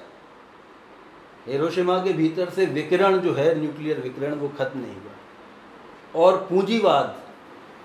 हिरोशिमा 1.48 1.98
के 2.04 2.14
भीतर 2.14 2.50
से 2.50 2.66
विकिरण 2.68 3.18
जो 3.18 3.34
है 3.34 3.54
न्यूक्लियर 3.60 4.00
विकिरण, 4.02 4.34
वो 4.34 4.48
खत्म 4.50 4.80
नहीं 4.80 4.96
हुआ। 4.96 5.12
और 6.16 6.38
पूंजीवाद 6.50 7.16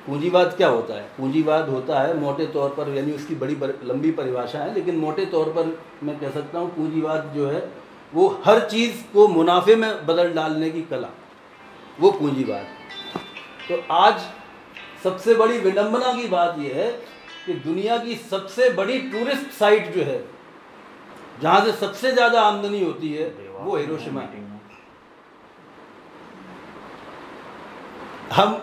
पूंजीवाद 0.06 0.54
क्या 0.56 0.68
होता 0.68 0.94
है? 0.94 1.02
पूंजीवाद 1.18 1.68
होता 1.68 2.00
है 2.02 2.18
मोटे 2.20 2.46
तौर 2.46 2.70
पर 2.70 2.88
यानी 2.88 3.12
उसकी 3.12 3.34
बड़ी 3.34 3.54
बर, 3.54 3.74
लंबी 3.84 4.10
परिभाषा 4.10 4.58
है 4.58 4.74
लेकिन 4.74 4.96
मोटे 4.96 5.26
तौर 5.26 5.52
पर 5.52 5.78
मैं 6.02 6.18
कह 6.20 6.30
सकता 6.30 6.58
हूँ 6.58 6.74
पूंजीवाद 6.76 7.32
जो 7.36 7.48
है 7.48 7.68
वो 8.12 8.28
हर 8.46 8.68
चीज़ 8.68 9.02
को 9.12 9.26
मुनाफे 9.28 9.74
में 9.76 10.06
बदल 10.06 10.32
डालने 10.32 10.70
की 10.70 10.82
कला 10.82 11.08
वो 12.00 12.10
पूंजीवाद 12.10 12.66
तो 13.68 13.82
आज 13.94 14.20
सबसे 15.04 15.34
बड़ी 15.34 15.58
विडंबना 15.58 16.12
की 16.12 16.28
बात 16.28 16.58
यह 16.58 16.74
है 16.74 16.90
कि 17.46 17.54
दुनिया 17.54 17.96
की 17.98 18.14
सबसे 18.30 18.68
बड़ी 18.70 18.98
टूरिस्ट 19.10 19.50
साइट 19.50 19.94
जो 19.94 20.02
है 20.02 20.22
जहाँ 21.42 21.64
से 21.64 21.72
सबसे 21.72 22.12
ज़्यादा 22.12 22.42
आमदनी 22.42 22.84
होती 22.84 23.12
है 23.12 23.28
वो 23.58 23.76
हिरोशिमा 23.76 24.22
हम 28.32 28.62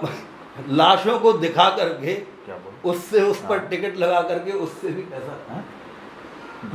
लाशों 0.70 1.20
को 1.20 1.34
दिखा 1.34 1.70
करके 1.77 2.18
उससे 2.89 3.22
उस 3.22 3.41
पर 3.41 3.58
हाँ। 3.58 3.68
टिकट 3.70 3.98
लगा 3.98 4.22
करके 4.22 4.51
उससे 4.51 4.88
भी 4.88 5.01
पैसा। 5.01 5.38
हाँ? 5.50 5.65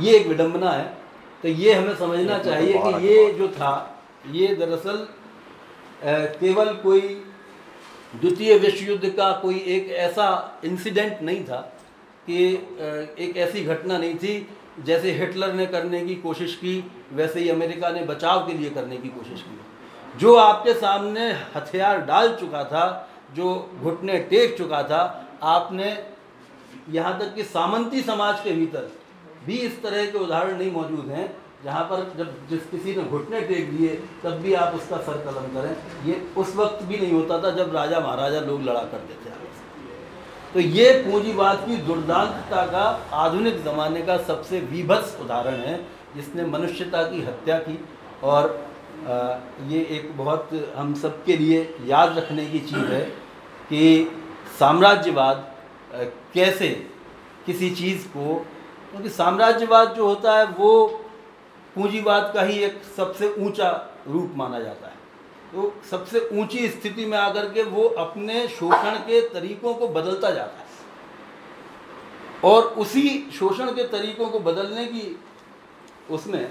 ये 0.01 0.15
एक 0.17 0.27
विडंबना 0.27 0.71
है। 0.71 0.85
तो 1.43 1.47
ये 1.49 1.73
हमें 1.73 1.95
समझना 1.95 2.37
तो 2.37 2.49
चाहिए 2.49 2.73
कि 2.73 3.07
ये 3.07 3.31
जो 3.33 3.47
था 3.47 3.73
ये 4.31 4.47
दरअसल 4.55 5.05
केवल 6.39 6.73
कोई 6.73 7.01
द्वितीय 8.21 8.57
विश्व 8.57 8.85
युद्ध 8.85 9.09
का 9.09 9.31
कोई 9.31 9.59
एक 9.67 9.89
ऐसा 9.99 10.27
इंसिडेंट 10.65 11.21
नहीं 11.21 11.43
था 11.43 11.57
कि 12.27 12.37
एक 13.19 13.37
ऐसी 13.37 13.63
घटना 13.63 13.97
नहीं 13.97 14.15
थी 14.15 14.35
जैसे 14.85 15.11
हिटलर 15.11 15.53
ने 15.53 15.65
करने 15.65 16.05
की 16.05 16.15
कोशिश 16.15 16.55
की 16.55 16.91
वैसे 17.13 17.39
ही 17.39 17.49
अमेरिका 17.49 17.89
ने 17.89 18.01
बचाव 18.05 18.47
के 18.47 18.53
लिए 18.53 18.69
करने 18.69 18.97
की 18.97 19.09
कोशिश 19.09 19.41
की। 19.41 20.19
जो 20.19 20.35
आपके 20.35 20.73
सामने 20.73 21.31
हथियार 21.55 22.01
डाल 22.01 22.35
चुका 22.35 22.63
था 22.63 22.85
जो 23.35 23.53
घुटने 23.81 24.17
टेक 24.29 24.57
चुका 24.57 24.81
था, 24.83 25.01
आपने 25.43 25.97
यहाँ 26.91 27.17
तक 27.19 27.33
कि 27.35 27.43
सामंती 27.45 28.01
समाज 28.03 28.39
के 28.43 28.51
भीतर 28.53 28.91
भी 29.45 29.57
इस 29.59 29.81
तरह 29.83 30.05
के 30.05 30.17
उदाहरण 30.19 30.57
नहीं 30.57 30.71
मौजूद 30.71 31.09
हैं, 31.09 31.25
जहाँ 31.63 31.83
पर 31.85 32.13
जब 32.17 32.33
जिस 32.49 32.65
किसी 32.69 32.95
ने 32.95 33.03
घुटने 33.05 33.41
टेक 33.43 33.69
दिए, 33.71 33.89
तब 34.23 34.39
भी 34.41 34.53
आप 34.55 34.73
उसका 34.75 34.97
सर 34.99 35.23
कलम 35.25 35.47
करें। 35.53 35.75
ये 36.05 36.21
उस 36.37 36.55
वक्त 36.55 36.83
भी 36.83 36.97
नहीं 36.97 37.11
होता 37.11 37.41
था 37.43 37.51
जब 37.55 37.75
राजा 37.75 37.99
महाराजा 37.99 38.39
लोग 38.41 38.61
लड़ा 38.61 38.83
करते 38.83 39.13
थे 39.15 39.33
तो 40.53 40.59
ये 40.61 40.91
पूंजीवाद 41.03 41.63
की 41.65 41.77
दुर्दांतता 41.77 42.65
का 42.65 42.83
आधुनिक 43.13 43.57
ज़माने 43.63 44.01
का 44.01 44.17
सबसे 44.19 44.59
विभत्स 44.61 45.17
उदाहरण 45.21 45.55
है, 45.59 45.75
जिसने 46.15 46.45
मनुष्यता 46.47 47.01
की 47.03 47.21
हत्या 47.21 47.57
की। 47.59 47.77
और 48.23 48.47
ये 49.67 49.79
एक 49.91 50.17
बहुत 50.17 50.49
हम 50.75 50.93
सबके 50.95 51.37
लिए 51.37 51.59
याद 51.85 52.17
रखने 52.17 52.45
की 52.45 52.59
चीज़ 52.61 52.85
है। 52.87 53.01
कि 53.69 54.11
साम्राज्यवाद 54.59 55.51
कैसे 56.33 56.69
किसी 57.45 57.69
चीज़ 57.71 58.07
को, 58.07 58.35
क्योंकि 58.91 59.09
साम्राज्यवाद 59.11 59.93
जो 59.95 60.07
होता 60.07 60.37
है 60.37 60.45
वो 60.47 60.85
पूंजीवाद 61.75 62.31
का 62.33 62.41
ही 62.41 62.59
एक 62.63 62.81
सबसे 62.97 63.33
ऊँचा 63.39 63.69
रूप 64.07 64.33
माना 64.37 64.59
जाता 64.59 64.87
है। 64.87 64.93
तो 65.51 65.73
सबसे 65.89 66.19
ऊँची 66.33 66.67
स्थिति 66.69 67.05
में 67.05 67.17
आकर 67.17 67.49
के 67.49 67.63
वो 67.63 67.83
अपने 67.99 68.47
शोषण 68.49 68.95
के 68.99 69.21
तरीकों 69.29 69.73
को 69.73 69.87
बदलता 69.89 70.31
जाता 70.31 70.59
है। 70.59 70.63
और 72.43 72.63
उसी 72.77 73.09
शोषण 73.33 73.71
के 73.71 73.83
तरीकों 73.89 74.29
को 74.29 74.39
बदलने 74.41 74.85
की 74.85 75.19
उसमें, 76.09 76.47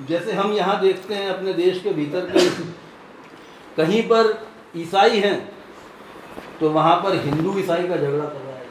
जैसे 0.00 0.32
हम 0.32 0.52
यहाँ 0.52 0.80
देखते 0.80 1.14
हैं 1.14 1.28
अपने 1.30 1.52
देश 1.52 1.80
के 1.82 1.92
भीतर 1.92 2.30
कहीं 3.76 4.02
पर 4.02 4.34
ईसाई 4.76 5.18
हैं 5.18 5.55
तो 6.60 6.70
वहाँ 6.70 6.96
पर 7.02 7.14
हिंदू 7.20 7.58
ईसाई 7.58 7.88
का 7.88 7.96
झगड़ा 7.96 8.24
कर 8.24 8.40
रहा 8.40 8.56
है। 8.56 8.64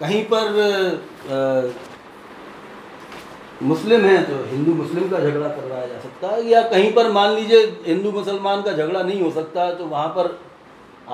कहीं 0.00 0.24
पर 0.32 0.46
आ, 1.30 1.36
मुस्लिम 3.62 4.04
हैं 4.04 4.24
तो 4.24 4.42
हिंदू 4.48 4.72
मुस्लिम 4.74 5.08
का 5.10 5.18
झगड़ा 5.18 5.48
करवाया 5.48 5.86
जा 5.86 5.98
सकता 6.00 6.28
है 6.28 6.42
या 6.46 6.62
कहीं 6.68 6.92
पर 6.92 7.10
मान 7.12 7.30
लीजिए 7.34 7.60
हिंदू 7.86 8.10
मुसलमान 8.12 8.62
का 8.62 8.72
झगड़ा 8.72 9.02
नहीं 9.02 9.20
हो 9.22 9.30
सकता 9.30 9.72
तो 9.74 9.84
वहाँ 9.86 10.08
पर 10.16 10.38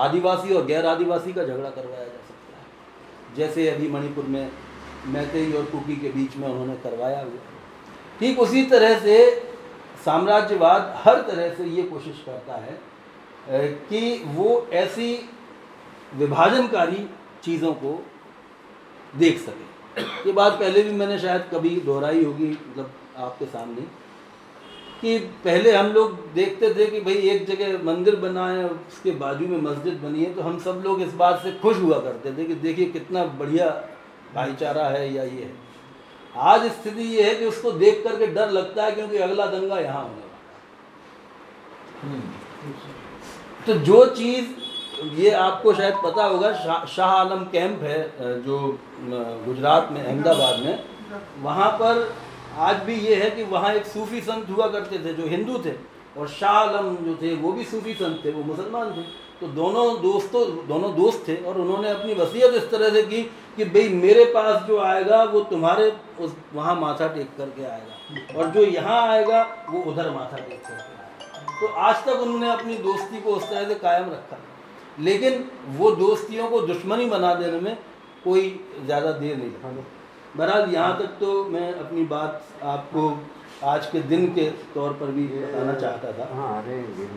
आदिवासी 0.05 0.53
और 0.53 0.65
गैर 0.65 0.85
आदिवासी 0.85 1.33
का 1.33 1.43
झगड़ा 1.43 1.69
करवाया 1.69 2.03
जा 2.03 2.21
सकता 2.27 2.57
है। 2.57 3.35
जैसे 3.37 3.69
अभी 3.69 3.87
मणिपुर 3.89 4.25
में 4.25 4.51
मैतेई 5.13 5.53
और 5.53 5.63
कुकी 5.65 5.95
के 5.95 6.09
बीच 6.09 6.35
में 6.37 6.47
उन्होंने 6.47 6.75
करवाया 6.83 7.19
हुआ 7.19 7.51
ठीक 8.19 8.39
उसी 8.39 8.63
तरह 8.65 8.99
से 8.99 9.15
साम्राज्यवाद 10.05 10.93
हर 10.97 11.21
तरह 11.27 11.53
से 11.53 11.63
ये 11.75 11.83
कोशिश 11.83 12.23
करता 12.25 12.55
है 12.55 12.77
कि 13.47 14.23
वो 14.27 14.67
ऐसी 14.73 15.07
विभाजनकारी 16.15 17.07
चीज़ों 17.43 17.73
को 17.75 18.01
देख 19.15 19.39
सके। 19.39 20.01
ये 20.25 20.31
बात 20.33 20.53
पहले 20.59 20.83
भी 20.83 20.91
मैंने 20.93 21.17
शायद 21.19 21.41
कभी 21.51 21.69
दोहराई 21.81 22.23
होगी 22.23 22.47
मतलब 22.49 22.91
आपके 23.17 23.45
सामने, 23.45 23.81
कि 25.01 25.17
पहले 25.43 25.71
हम 25.71 25.87
लोग 25.93 26.11
देखते 26.33 26.73
थे 26.75 26.85
कि 26.85 26.99
भाई 27.01 27.13
एक 27.29 27.45
जगह 27.47 27.83
मंदिर 27.83 28.15
बना 28.17 28.47
है 28.49 28.65
उसके 28.65 29.11
बाजू 29.19 29.47
में 29.47 29.61
मस्जिद 29.61 29.97
बनी 30.03 30.23
है 30.23 30.33
तो 30.33 30.41
हम 30.41 30.59
सब 30.59 30.81
लोग 30.85 31.01
इस 31.01 31.13
बात 31.15 31.41
से 31.43 31.51
खुश 31.61 31.77
हुआ 31.77 31.99
करते 31.99 32.31
थे 32.37 32.45
कि 32.45 32.55
देखिए 32.57 32.85
कितना 32.91 33.25
बढ़िया 33.39 33.67
भाईचारा 34.35 34.87
है 34.89 35.13
या 35.13 35.23
ये 35.23 35.43
है। 35.43 35.51
आज 36.43 36.65
स्थिति 36.71 37.03
ये 37.15 37.23
है 37.23 37.35
कि 37.35 37.45
उसको 37.45 37.71
देख 37.73 38.03
करके 38.03 38.27
डर 38.29 38.51
लगता 38.51 38.83
है 38.83 38.91
क्योंकि 38.91 39.17
अगला 39.19 39.45
दंगा 39.47 39.79
यहाँ 39.79 40.03
होने 40.03 40.21
वाला 40.21 40.31
तो 43.67 43.73
जो 43.81 44.05
चीज़ 44.07 44.45
ये 45.15 45.29
आपको 45.31 45.73
शायद 45.73 45.95
पता 46.03 46.23
होगा 46.23 46.51
शा, 46.53 46.85
शाह 46.85 47.11
आलम 47.11 47.43
कैंप 47.51 47.81
है 47.83 48.41
जो 48.43 48.57
गुजरात 49.45 49.89
में 49.91 50.03
अहमदाबाद 50.03 50.59
में। 50.59 50.83
वहाँ 51.41 51.69
पर 51.79 52.13
आज 52.59 52.83
भी 52.85 52.95
ये 52.97 53.15
है 53.15 53.29
कि 53.31 53.43
वहाँ 53.45 53.73
एक 53.73 53.85
सूफी 53.87 54.21
संत 54.21 54.49
हुआ 54.49 54.67
करते 54.69 54.97
थे 55.05 55.13
जो 55.13 55.27
हिंदू 55.27 55.57
थे। 55.65 55.73
और 56.17 56.27
शाह 56.29 56.51
आलम 56.53 56.95
जो 57.05 57.15
थे 57.21 57.33
वो 57.35 57.51
भी 57.51 57.63
सूफी 57.65 57.93
संत 57.93 58.21
थे 58.25 58.31
वो 58.31 58.43
मुसलमान 58.43 58.91
थे। 58.91 59.01
तो 59.39 59.47
दोनों 59.53 59.85
दोस्तों 60.01 60.45
दोनों 60.67 60.93
दोस्त 60.95 61.23
थे 61.27 61.35
और 61.43 61.57
उन्होंने 61.57 61.89
अपनी 61.89 62.13
वसीयत 62.15 62.53
इस 62.55 62.69
तरह 62.71 62.89
से 62.89 63.01
की 63.03 63.21
कि 63.57 63.65
भाई 63.67 63.89
मेरे 63.91 64.25
पास 64.33 64.61
जो 64.67 64.79
आएगा 64.81 65.23
वो 65.25 65.39
तुम्हारे 65.49 65.91
उस 66.19 66.35
वहाँ 66.53 66.75
माथा 66.75 67.07
टेक 67.15 67.29
करके 67.37 67.63
आएगा। 67.65 68.39
और 68.39 68.49
जो 68.49 68.65
यहाँ 68.71 69.01
आएगा 69.07 69.41
वो 69.69 69.83
उधर 69.91 70.09
माथा 70.11 70.37
टेक 70.37 70.61
करके 70.61 70.83
आएगा। 70.83 71.02
तो 71.63 71.67
आज 71.79 72.03
तक 72.05 72.21
उन्होंने 72.21 72.49
अपनी 72.51 72.75
दोस्ती 72.83 73.19
को 73.21 73.33
उस 73.33 73.43
तरह 73.49 73.67
से 73.67 73.75
कायम 73.81 74.09
रखा। 74.11 74.37
लेकिन 74.99 75.43
वो 75.77 75.91
दोस्तियों 75.95 76.47
को 76.49 76.59
दुश्मनी 76.67 77.05
बना 77.09 77.33
देने 77.35 77.59
में 77.59 77.77
कोई 78.23 78.41
ज़्यादा 78.85 79.11
देर 79.13 79.37
नहीं 79.37 79.49
लगा 79.49 79.69
बहरहाल 80.35 80.73
यहाँ 80.73 80.97
तक 80.99 81.15
तो 81.19 81.43
मैं 81.49 81.73
अपनी 81.75 82.03
बात 82.05 82.63
आपको 82.73 83.05
आज 83.67 83.85
के 83.85 83.99
दिन 84.11 84.27
के 84.35 84.49
तौर 84.75 84.93
पर 84.99 85.11
भी 85.11 85.25
बताना 85.27 85.73
चाहता 85.79 86.11
था। 86.11 86.27
हाँ 86.35 86.61
अरे 86.61 86.81
जी 86.93 87.07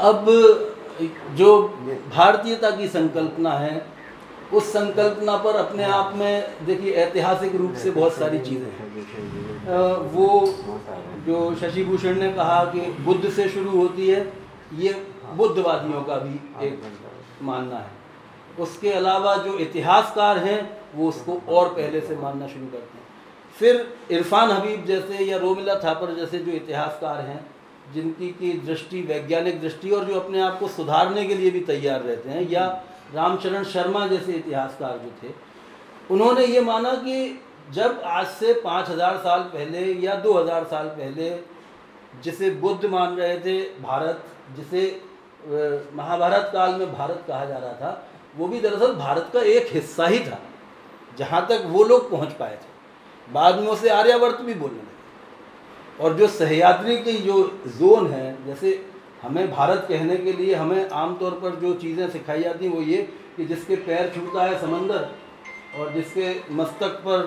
अब 0.00 0.26
जो 1.36 1.50
भारतीयता 2.14 2.70
की 2.76 2.88
संकल्पना 2.90 3.52
है 3.58 3.86
उस 4.52 4.72
संकल्पना 4.72 5.36
पर 5.44 5.56
अपने 5.58 5.84
आप 5.94 6.14
में 6.16 6.66
देखिए 6.66 6.92
ऐतिहासिक 7.04 7.54
रूप 7.56 7.74
से 7.82 7.90
बहुत 7.92 8.12
सारी 8.14 8.38
चीज़ें 8.40 8.70
हैं। 8.70 9.49
वो 9.62 10.54
जो 11.26 11.54
शशि 11.54 11.84
भूषण 11.84 12.14
ने 12.14 12.32
कहा 12.32 12.64
कि 12.64 12.80
बुद्ध 12.80 13.30
से 13.30 13.48
शुरू 13.48 13.70
होती 13.70 14.08
है, 14.08 14.20
ये 14.74 14.92
बुद्धवादियों 15.34 16.02
का 16.02 16.16
भी 16.16 16.66
एक 16.66 16.82
मानना 17.42 17.76
है। 17.76 17.98
उसके 18.58 18.92
अलावा 18.92 19.36
जो 19.36 19.58
इतिहासकार 19.58 20.38
हैं, 20.38 20.80
वो 20.94 21.08
उसको 21.08 21.40
और 21.48 21.68
पहले 21.68 22.00
से 22.00 22.16
मानना 22.16 22.46
शुरू 22.46 22.66
करते 22.66 22.98
हैं। 22.98 23.06
फिर 23.58 23.98
इरफान 24.10 24.50
हबीब 24.50 24.84
जैसे 24.84 25.24
या 25.24 25.38
रोमिला 25.38 25.74
थापर 25.74 26.14
जैसे 26.14 26.38
जो 26.38 26.52
इतिहासकार 26.52 27.20
हैं, 27.20 27.46
जिनकी 27.94 28.28
की 28.28 28.52
दृष्टि, 28.52 29.02
वैज्ञानिक 29.02 29.60
दृष्टि 29.60 29.90
और 29.90 30.04
जो 30.04 30.20
अपने 30.20 30.40
आप 30.40 30.58
को 30.58 30.68
सुधारने 30.68 31.24
के 31.24 31.34
लिए 31.34 31.50
भी 31.50 31.60
तैयार 31.60 32.00
रहते 32.00 32.30
हैं, 32.30 32.50
या 32.50 32.66
रामचरण 33.14 33.64
शर्मा 33.64 34.06
जैसे 34.06 34.32
इतिहासकार 34.32 34.98
जो 34.98 35.12
थे, 35.22 35.32
उन्होंने 36.10 36.44
ये 36.46 36.60
माना 36.60 36.94
कि 36.94 37.40
जब 37.72 38.00
आज 38.06 38.26
से 38.28 38.52
पाँच 38.62 38.88
हज़ार 38.88 39.16
साल 39.18 39.40
पहले 39.50 39.80
या 40.00 40.14
दो 40.16 40.32
हज़ार 40.34 40.64
साल 40.64 40.86
पहले 40.88 41.30
जिसे 42.24 42.50
बुद्ध 42.60 42.84
मान 42.86 43.16
रहे 43.16 43.38
थे 43.40 43.60
भारत, 43.82 44.24
जिसे 44.56 44.82
महाभारत 45.94 46.50
काल 46.52 46.74
में 46.74 46.92
भारत 46.92 47.24
कहा 47.28 47.44
जा 47.44 47.58
रहा 47.58 47.72
था, 47.72 48.06
वो 48.36 48.48
भी 48.48 48.60
दरअसल 48.60 48.92
भारत 48.94 49.30
का 49.34 49.40
एक 49.42 49.68
हिस्सा 49.72 50.06
ही 50.06 50.18
था, 50.20 50.38
जहाँ 51.18 51.46
तक 51.48 51.62
वो 51.66 51.84
लोग 51.84 52.10
पहुँच 52.10 52.32
पाए 52.32 52.56
थे। 52.56 53.32
बाद 53.32 53.58
में 53.60 53.68
उसे 53.68 53.88
आर्यावर्त 53.90 54.40
भी 54.40 54.54
बोलने 54.54 54.78
लगे। 54.78 56.04
और 56.04 56.14
जो 56.14 56.26
सह्याद्री 56.28 56.96
की 56.98 57.12
जो 57.18 57.42
जोन 57.68 58.10
है, 58.10 58.46
जैसे 58.46 58.84
हमें 59.22 59.50
भारत 59.50 59.86
कहने 59.88 60.16
के 60.16 60.32
लिए 60.32 60.54
हमें 60.54 60.88
आमतौर 60.90 61.32
पर 61.42 61.56
जो 61.60 61.72
चीज़ें 61.76 62.08
सिखाई 62.10 62.42
जाती 62.42 62.64
हैं, 62.64 62.72
वो 62.72 62.82
ये 62.82 63.02
कि 63.36 63.44
जिसके 63.46 63.76
पैर 63.78 64.12
छूता 64.14 64.44
है 64.44 64.60
समंदर 64.60 65.08
और 65.78 65.92
जिसके 65.92 66.54
मस्तक 66.54 67.00
पर 67.06 67.18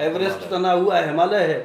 एवरेस्ट 0.00 0.48
तना 0.50 0.72
हुआ 0.72 0.96
है 0.96 1.06
हिमालय 1.06 1.44
है। 1.44 1.58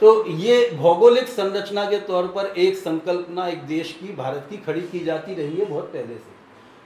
तो 0.00 0.26
ये 0.28 0.70
भौगोलिक 0.74 1.28
संरचना 1.28 1.84
के 1.84 1.98
तौर 2.02 2.26
पर 2.36 2.46
एक 2.58 2.76
संकल्पना 2.76 3.46
एक 3.48 3.62
देश 3.66 3.92
की 4.00 4.12
भारत 4.16 4.46
की 4.50 4.56
खड़ी 4.58 4.80
की 4.82 5.00
जाती 5.04 5.34
रही 5.34 5.56
है 5.56 5.64
बहुत 5.64 5.84
पहले 5.86 6.14
से। 6.14 6.38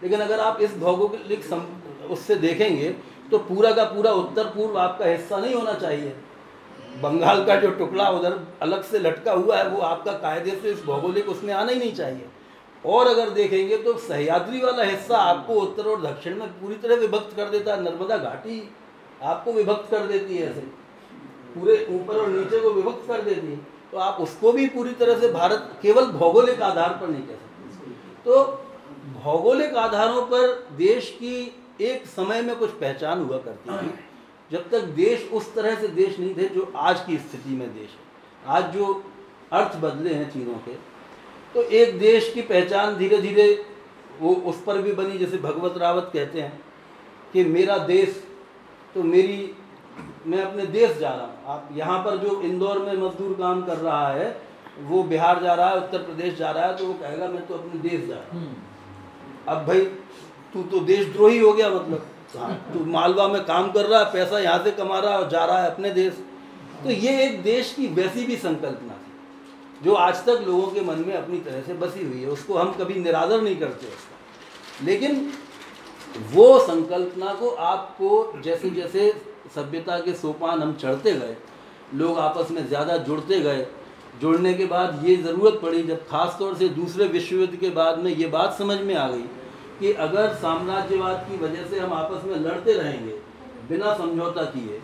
लेकिन 0.03 0.21
अगर 0.21 0.41
आप 0.41 0.61
इस 0.63 0.77
भौगोलिक 0.79 2.11
उससे 2.11 2.35
देखेंगे 2.37 2.95
तो 3.31 3.39
पूरा 3.41 3.71
का 3.73 3.85
पूरा 3.85 4.11
उत्तर 4.15 4.45
पूर्व 4.47 4.79
आपका 4.79 5.07
हिस्सा 5.07 5.37
नहीं 5.39 5.55
होना 5.55 5.73
चाहिए। 5.75 6.15
बंगाल 7.03 7.45
का 7.45 7.55
जो 7.57 7.71
टुकड़ा 7.73 8.09
उधर 8.11 8.39
अलग 8.63 8.83
से 8.83 8.99
लटका 8.99 9.33
हुआ 9.33 9.57
है 9.57 9.69
वो 9.69 9.81
आपका 9.83 10.13
कायदे 10.19 10.51
से 10.53 10.71
इस 10.71 10.85
भौगोलिक 10.85 11.29
उसमें 11.29 11.53
आना 11.55 11.73
ही 11.73 11.79
नहीं 11.79 11.95
चाहिए। 11.95 12.27
और 12.85 13.07
अगर 13.07 13.31
देखेंगे 13.31 13.77
तो 13.77 13.97
सहयाद्री 13.99 14.61
वाला 14.61 14.85
हिस्सा 14.85 15.19
आपको 15.19 15.55
उत्तर 15.61 15.89
और 15.91 16.01
दक्षिण 16.03 16.39
में 16.39 16.49
पूरी 16.61 16.75
तरह 16.77 16.97
विभक्त 16.97 17.37
कर 17.37 17.49
देता 17.51 17.75
है। 17.75 17.83
नर्मदा 17.83 18.17
घाटी 18.19 18.63
आपको 19.23 19.53
विभक्त 19.53 19.91
कर 19.91 20.07
देती 20.07 20.37
है 20.37 20.51
ऐसे। 20.51 20.61
पूरे 21.55 21.77
ऊपर 21.91 22.17
और 22.17 22.29
नीचे 22.29 22.61
को 22.61 22.71
विभक्त 22.71 23.09
कर 23.09 23.23
देती 23.23 23.47
है। 23.47 23.57
तो 23.93 23.99
आप 23.99 24.21
उसको 24.21 24.53
भी 24.53 24.67
पूरी 24.69 24.93
तरह 24.95 25.19
से 25.21 25.29
भारत 25.33 25.71
केवल 25.83 26.07
भौगोलिक 26.13 26.63
आधार 26.63 26.99
पर 27.01 27.09
नहीं 27.09 27.23
कह 27.23 27.35
सकते। 27.35 28.23
तो 28.25 28.43
भौगोलिक 29.15 29.75
आधारों 29.77 30.23
पर 30.27 30.53
देश 30.77 31.11
की 31.21 31.37
एक 31.83 32.07
समय 32.07 32.43
में 32.43 32.55
कुछ 32.57 32.71
पहचान 32.71 33.23
हुआ 33.23 33.39
करती 33.39 33.77
थी। 33.79 33.93
जब 34.51 34.69
तक 34.71 34.83
देश 34.97 35.29
उस 35.33 35.55
तरह 35.55 35.75
से 35.75 35.89
देश 35.91 36.19
नहीं 36.19 36.35
थे 36.35 36.49
जो 36.49 36.73
आज 36.77 37.01
की 37.01 37.17
स्थिति 37.19 37.51
में 37.51 37.69
देश 37.75 37.91
है। 37.91 38.53
आज 38.55 38.73
जो 38.73 39.03
अर्थ 39.53 39.77
बदले 39.77 40.15
हैं 40.15 40.31
चीज़ों 40.33 40.55
के 40.67 40.73
तो 41.55 41.63
एक 41.63 41.99
देश 41.99 42.31
की 42.35 42.43
पहचान 42.43 42.97
धीरे 42.97 43.19
धीरे 43.19 43.47
वो 44.21 44.35
उस 44.47 44.63
पर 44.63 44.81
भी 44.83 44.93
बनी 44.93 45.19
जैसे 45.19 45.39
भगवत 45.39 45.79
रावत 45.79 46.11
कहते 46.13 46.41
हैं 46.41 46.63
कि 47.33 47.45
मेरा 47.47 47.77
देश 47.87 48.23
तो 48.95 49.03
मेरी 49.05 49.55
मैं 50.27 50.43
अपने 50.43 50.67
देश 50.69 50.97
जा 50.99 51.09
रहा 51.09 51.25
हूँ। 51.25 51.45
आप 51.47 51.69
यहाँ 51.73 51.99
पर 52.05 52.17
जो 52.19 52.41
इंदौर 52.43 52.79
में 52.79 52.93
मजदूर 52.95 53.33
काम 53.39 53.63
कर 53.63 53.77
रहा 53.79 54.09
है 54.09 54.29
वो 54.83 55.03
बिहार 55.05 55.43
जा 55.43 55.55
रहा 55.55 55.69
है 55.69 55.77
उत्तर 55.77 55.99
प्रदेश 56.03 56.35
जा 56.39 56.51
रहा 56.51 56.67
है 56.67 56.77
तो 56.77 56.87
वो 56.87 56.95
कहेगा 56.95 57.29
मैं 57.29 57.47
तो 57.47 57.55
अपने 57.55 57.81
देश 57.81 58.07
जा 58.09 58.15
रहा 58.15 58.25
हूँ। 58.33 58.41
हम्म। 58.41 58.55
अब 59.49 59.67
भाई 59.67 59.81
तू 60.55 60.63
तो 60.63 60.81
देशद्रोही 60.85 61.39
हो 61.39 61.53
गया 61.53 61.69
मतलब। 61.71 62.07
हाँ, 62.37 62.55
तू 62.73 62.85
मालवा 62.85 63.27
में 63.29 63.45
काम 63.45 63.71
कर 63.73 63.87
रहा 63.87 64.01
है 64.01 64.13
पैसा 64.13 64.39
यहाँ 64.39 64.63
से 64.65 64.71
कमा 64.73 64.99
रहा 64.99 65.13
है 65.13 65.19
और 65.19 65.29
जा 65.31 65.45
रहा 65.45 65.63
है 65.63 65.71
अपने 65.71 65.91
देश। 65.93 66.23
तो 66.85 66.91
ये 66.91 67.23
एक 67.25 67.43
देश 67.43 67.73
की 67.73 67.87
वैसी 67.95 68.27
भी 68.27 68.37
संकल्पना 68.37 68.99
जो 69.85 69.95
आज 69.95 70.25
तक 70.27 70.45
लोगों 70.47 70.67
के 70.67 70.81
मन 70.81 71.05
में 71.07 71.15
अपनी 71.15 71.39
तरह 71.41 71.61
से 71.63 71.75
बसी 71.77 72.05
हुई 72.05 72.21
है, 72.21 72.29
उसको 72.29 72.55
हम 72.55 72.73
कभी 72.73 72.95
निरादर 72.97 73.41
नहीं 73.43 73.57
करते 73.57 73.87
उसका 73.87 74.85
लेकिन 74.85 75.31
वो 76.33 76.59
संकल्पना 76.61 77.33
को 77.35 77.49
आपको 77.49 78.41
जैसे 78.43 78.71
जैसे 78.71 79.13
सभ्यता 79.55 79.99
के 79.99 80.15
सोपान 80.15 80.63
हम 80.63 80.73
चढ़ते 80.75 81.13
गए, 81.13 81.37
लोग 81.95 82.19
आपस 82.19 82.51
में 82.51 82.67
ज़्यादा 82.69 82.97
जुड़ते 82.99 83.41
गए, 83.41 83.67
जुड़ने 84.21 84.53
के 84.55 84.67
बाद 84.67 85.05
ये 85.05 85.17
ज़रूरत 85.17 85.59
पड़ी 85.63 85.83
जब 85.83 86.07
खास 86.09 86.37
तौर 86.39 86.55
से 86.57 86.69
दूसरे 86.71 87.07
विश्व 87.09 87.37
युद्ध 87.37 87.57
के 87.57 87.71
बाद 87.73 87.99
में 87.99 88.11
ये 88.13 88.27
बात 88.29 88.57
समझ 88.59 88.81
में 88.81 88.95
आ 88.95 89.09
गई 89.09 89.25
कि 89.81 89.93
अगर 90.01 90.35
साम्राज्यवाद 90.37 91.27
की 91.31 91.37
वजह 91.39 91.67
से 91.71 91.79
हम 91.81 91.93
आपस 91.93 92.25
में 92.25 92.37
लड़ते 92.37 92.73
रहेंगे, 92.73 93.13
बिना 93.69 93.97
समझौता 93.99 94.45
किए 94.47 94.81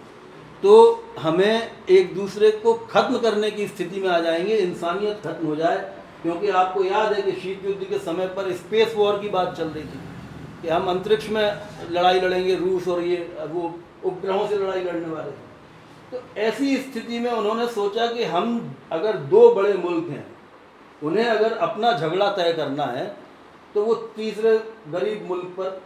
तो 0.62 0.72
हमें 1.18 1.70
एक 1.90 2.14
दूसरे 2.14 2.50
को 2.52 2.72
ख़त्म 2.90 3.18
करने 3.18 3.50
की 3.50 3.66
स्थिति 3.68 4.00
में 4.00 4.08
आ 4.08 4.18
जाएँगे, 4.20 4.56
इंसानियत 4.56 5.20
खत्म 5.24 5.46
हो 5.46 5.56
जाए, 5.56 5.76
क्योंकि 6.22 6.48
आपको 6.50 6.84
याद 6.84 7.12
है 7.12 7.22
कि 7.22 7.32
शीत 7.32 7.64
युद्ध 7.64 7.84
के 7.84 7.98
समय 7.98 8.26
पर 8.28 8.52
स्पेस 8.52 8.94
वॉर 8.96 9.18
की 9.18 9.28
बात 9.28 9.54
चल 9.56 9.68
रही 9.68 9.84
थी, 9.84 10.00
कि 10.62 10.68
हम 10.68 10.88
अंतरिक्ष 10.90 11.28
में 11.28 11.42
लड़ाई 11.90 12.20
लड़ेंगे, 12.20 12.54
रूस 12.56 12.88
और 12.88 13.00
ये, 13.02 13.16
वो 13.46 13.74
उपग्रहों 14.04 14.46
से 14.48 14.56
लड़ाई 14.56 14.82
लड़ने 14.82 15.14
वाले 15.14 15.30
थे। 15.30 15.48
तो 16.12 16.40
ऐसी 16.40 16.76
स्थिति 16.78 17.18
में 17.18 17.30
उन्होंने 17.30 17.66
सोचा 17.68 18.06
कि 18.06 18.24
हम 18.26 18.74
अगर 18.92 19.16
दो 19.32 19.48
बड़े 19.54 19.72
मुल्क 19.74 20.08
हैं, 20.08 20.26
उन्हें 21.02 21.24
अगर 21.26 21.52
अपना 21.58 21.92
झगड़ा 21.92 22.30
तय 22.32 22.52
करना 22.52 22.84
है 22.86 23.06
तो 23.74 23.82
वो 23.84 23.94
तीसरे 24.14 24.56
गरीब 24.88 25.26
मुल्क 25.28 25.54
पर 25.58 25.80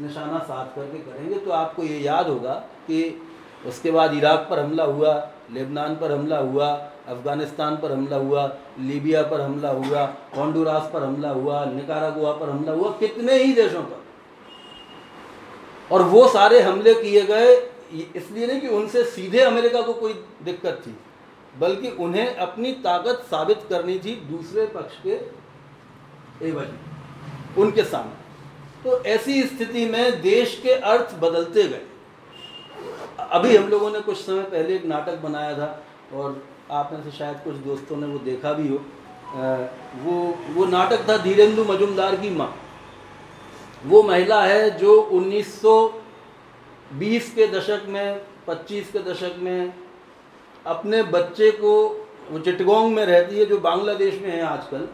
निशाना 0.00 0.38
साध 0.40 0.74
करके 0.76 0.98
करेंगे। 1.00 1.38
तो 1.38 1.50
आपको 1.50 1.82
ये 1.82 1.98
याद 1.98 2.28
होगा 2.28 2.54
कि 2.86 3.00
उसके 3.66 3.90
बाद 3.90 4.14
इराक 4.14 4.46
पर 4.50 4.58
हमला 4.58 4.84
हुआ, 4.84 5.14
लेबनान 5.52 5.96
पर 5.96 6.12
हमला 6.12 6.38
हुआ, 6.38 6.68
अफ़गानिस्तान 7.08 7.76
पर 7.76 7.92
हमला 7.92 8.16
हुआ, 8.16 8.46
लीबिया 8.80 9.22
पर 9.22 9.40
हमला 9.40 9.70
हुआ, 9.70 10.04
होंडुरास 10.36 10.90
पर 10.92 11.02
हमला 11.02 11.30
हुआ, 11.30 11.64
निकारागुआ 11.64 12.32
पर 12.32 12.50
हमला 12.50 12.72
हुआ, 12.72 12.90
कितने 12.90 13.34
ही 13.34 13.52
देशों 13.52 13.82
पर। 13.82 14.06
और 15.94 16.02
वो 16.02 16.28
सारे 16.28 16.60
हमले 16.60 16.94
किए 16.94 17.22
गए 17.22 17.54
इसलिए 18.16 18.46
नहीं 18.46 18.60
कि 18.60 18.68
उनसे 18.68 19.04
सीधे 19.04 19.40
अमेरिका 19.40 19.82
को 19.82 19.92
कोई 19.92 20.12
दिक्कत 20.44 20.82
थी, 20.86 20.94
बल्कि 21.60 21.90
उन्हें 21.98 22.36
अपनी 22.36 22.72
ताकत 22.72 23.24
साबित 23.30 23.60
करनी 23.70 23.98
थी 23.98 24.14
दूसरे 24.30 24.66
पक्ष 24.66 24.96
के 25.06 25.14
एवज 26.48 27.58
उनके 27.58 27.84
सामने। 27.84 28.82
तो 28.84 29.02
ऐसी 29.04 29.42
स्थिति 29.42 29.84
में 29.86 30.20
देश 30.22 30.60
के 30.62 30.72
अर्थ 30.72 31.14
बदलते 31.20 31.62
गए। 31.68 31.82
अभी 33.30 33.56
हम 33.56 33.68
लोगों 33.68 33.90
ने 33.90 34.00
कुछ 34.00 34.16
समय 34.16 34.42
पहले 34.42 34.74
एक 34.74 34.84
नाटक 34.86 35.18
बनाया 35.22 35.58
था 35.58 35.82
और 36.14 36.42
आप 36.70 36.90
में 36.92 37.02
से 37.02 37.10
शायद 37.10 37.40
कुछ 37.44 37.56
दोस्तों 37.64 37.96
ने 37.96 38.06
वो 38.06 38.18
देखा 38.24 38.52
भी 38.52 38.68
हो। 38.68 38.76
वो 40.04 40.34
वो 40.54 40.66
नाटक 40.66 41.08
था 41.08 41.16
धीरेन्द्र 41.18 41.64
मजुमदार 41.64 42.16
की 42.16 42.30
माँ। 42.30 42.54
वो 43.86 44.02
महिला 44.02 44.42
है 44.42 44.70
जो 44.78 45.10
1920 45.12 47.30
के 47.34 47.46
दशक 47.48 47.82
में 47.88 48.20
25 48.48 48.90
के 48.92 48.98
दशक 49.02 49.34
में 49.38 49.74
अपने 50.66 51.02
बच्चे 51.04 51.50
को, 51.52 52.06
वो 52.30 52.38
चिटगोंग 52.38 52.94
में 52.94 53.06
रहती 53.06 53.38
है, 53.38 53.44
जो 53.44 53.58
बांग्लादेश 53.58 54.20
में 54.22 54.30
है 54.30 54.42
आजकल, 54.42 54.88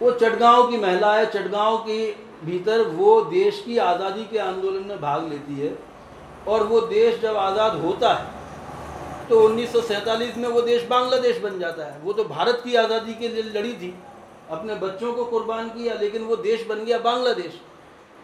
वो 0.00 0.12
चटगांव 0.12 0.70
की 0.70 0.76
महिला 0.76 1.14
है, 1.14 1.26
चटगांव 1.26 1.78
के 1.88 2.14
भीतर 2.44 2.82
वो 2.88 3.24
देश 3.24 3.62
की 3.66 3.78
आज़ादी 3.78 4.24
के 4.24 4.38
आंदोलन 4.38 4.84
में 4.88 5.00
भाग 5.00 5.28
लेती 5.28 5.54
है। 5.54 5.78
और 6.48 6.62
वो 6.64 6.80
देश 6.82 7.20
जब 7.20 7.36
आज़ाद 7.38 7.80
होता 7.80 8.12
है 8.14 8.36
तो 9.28 9.40
1947 9.40 10.36
में 10.36 10.48
वो 10.48 10.60
देश 10.62 10.84
बांग्लादेश 10.88 11.38
बन 11.38 11.58
जाता 11.58 11.84
है। 11.84 11.98
वो 12.00 12.12
तो 12.12 12.24
भारत 12.26 12.60
की 12.64 12.74
आज़ादी 12.76 13.14
के 13.14 13.28
लिए 13.28 13.42
लड़ी 13.44 13.72
थी 13.74 13.94
अपने 14.50 14.74
बच्चों 14.76 15.12
को 15.14 15.24
कुर्बान 15.26 15.68
किया 15.70 15.94
लेकिन 15.96 16.22
वो 16.24 16.36
देश 16.38 16.66
बन 16.66 16.84
गया 16.84 16.98
बांग्लादेश। 17.00 17.58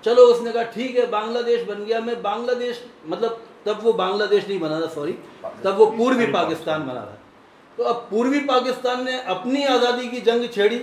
चलो 0.05 0.23
उसने 0.27 0.53
कहा 0.53 0.63
ठीक 0.71 0.97
है 0.99 1.07
बांग्लादेश 1.11 1.67
बन 1.67 1.85
गया 1.85 2.01
मैं 2.01 2.21
बांग्लादेश 2.23 2.83
मतलब 3.07 3.43
तब 3.67 3.81
वो 3.83 3.93
बांग्लादेश 3.95 4.49
नहीं 4.49 4.59
बना 4.61 4.81
था 4.81 4.87
सॉरी 4.95 5.13
तब 5.65 5.77
वो 5.77 5.87
पूर्वी 5.93 6.27
पाकिस्तान। 6.29 6.87
बना 6.87 7.01
था। 7.01 7.19
तो 7.79 7.85
अब 7.85 8.07
पूर्वी 8.11 8.41
पाकिस्तान 8.47 9.05
ने 9.05 9.21
अपनी 9.29 9.65
आज़ादी 9.67 10.09
की 10.09 10.21
जंग 10.23 10.49
छेड़ी। 10.51 10.81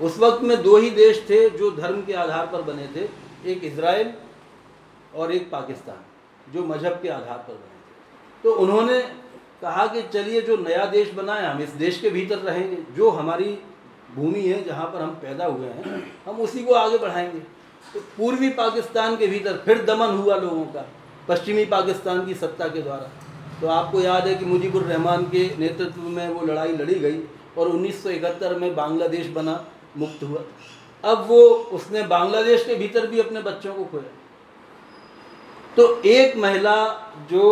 उस 0.00 0.18
वक्त 0.18 0.42
में 0.42 0.62
दो 0.62 0.76
ही 0.76 0.90
देश 0.92 1.24
थे 1.30 1.48
जो 1.52 1.70
धर्म 1.72 2.02
के 2.02 2.12
आधार 2.16 2.46
पर 2.46 2.62
बने 2.64 2.86
थे 2.96 3.08
एक 3.52 3.64
इसराइल 3.64 4.12
और 5.16 5.32
एक 5.32 5.50
पाकिस्तान, 5.50 5.96
जो 6.52 6.64
मज़हब 6.64 7.00
के 7.02 7.08
आधार 7.08 7.38
पर 7.38 7.52
बने 7.52 7.62
थे। 7.62 8.42
तो 8.42 8.54
उन्होंने 8.54 9.00
कहा 9.62 9.86
कि 9.86 10.02
चलिए 10.02 10.42
जो 10.42 10.56
नया 10.56 10.84
देश 10.84 11.12
बना 11.12 11.34
है, 11.34 11.54
हम 11.54 11.62
इस 11.62 11.68
देश 11.68 12.00
के 12.00 12.10
भीतर 12.10 12.38
रहेंगे। 12.38 12.94
जो 12.96 13.10
हमारी 13.10 13.58
भूमि 14.14 14.40
है, 14.40 14.64
जहाँ 14.64 14.86
पर 14.86 15.02
हम 15.02 15.10
पैदा 15.10 15.46
हुए 15.46 15.66
हैं, 15.66 16.12
हम 16.26 16.36
उसी 16.36 16.64
को 16.64 16.74
आगे 16.74 16.98
बढ़ाएँगे। 16.98 17.38
तो 17.94 18.00
पूर्वी 18.00 18.48
पाकिस्तान 18.48 19.16
के 19.16 19.26
भीतर 19.26 19.56
फिर 19.56 19.84
दमन 19.84 20.08
हुआ 20.08 20.36
लोगों 20.36 20.64
का, 20.64 20.88
पश्चिमी 21.28 21.64
पाकिस्तान 21.64 22.26
की 22.26 22.34
सत्ता 22.34 22.68
के 22.68 22.82
द्वारा। 22.82 23.10
तो 23.60 23.68
आपको 23.68 24.00
याद 24.00 24.26
है 24.26 24.34
कि 24.34 24.44
मुजीबुर 24.44 24.82
रहमान 24.82 25.22
के 25.22 25.56
नेतृत्व 25.58 26.00
में 26.00 26.28
वो 26.28 26.46
लड़ाई 26.46 26.72
लड़ी 26.72 26.94
गई 26.94 27.20
और 27.58 27.68
1971 27.68 28.54
में 28.54 28.74
बांग्लादेश 28.74 29.26
बना, 29.26 29.64
मुक्त 29.96 30.22
हुआ। 30.22 30.40
अब 31.04 31.26
वो 31.28 31.40
उसने 31.50 32.02
बांग्लादेश 32.02 32.64
के 32.64 32.74
भीतर 32.74 33.06
भी 33.06 33.20
अपने 33.20 33.42
बच्चों 33.42 33.74
को 33.74 33.84
खोया। 33.84 34.21
तो 35.76 35.86
एक 36.06 36.36
महिला 36.36 36.76
जो 37.30 37.44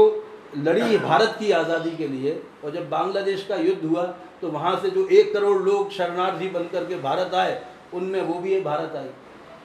लड़ी 0.58 0.98
भारत 1.08 1.36
की 1.38 1.50
आज़ादी 1.52 1.90
के 1.96 2.08
लिए 2.08 2.32
और 2.64 2.70
जब 2.70 2.88
बांग्लादेश 2.90 3.44
का 3.48 3.56
युद्ध 3.58 3.84
हुआ 3.84 4.02
तो 4.40 4.48
वहाँ 4.50 4.76
से 4.82 4.90
जो 4.90 5.06
एक 5.08 5.32
करोड़ 5.34 5.60
लोग 5.62 5.90
शरणार्थी 5.92 6.48
बन 6.50 6.64
करके 6.72 6.96
भारत 7.00 7.34
आए 7.34 7.60
उनमें 7.94 8.20
वो 8.22 8.34
भी 8.40 8.60
भारत 8.60 8.92
आई। 8.96 9.08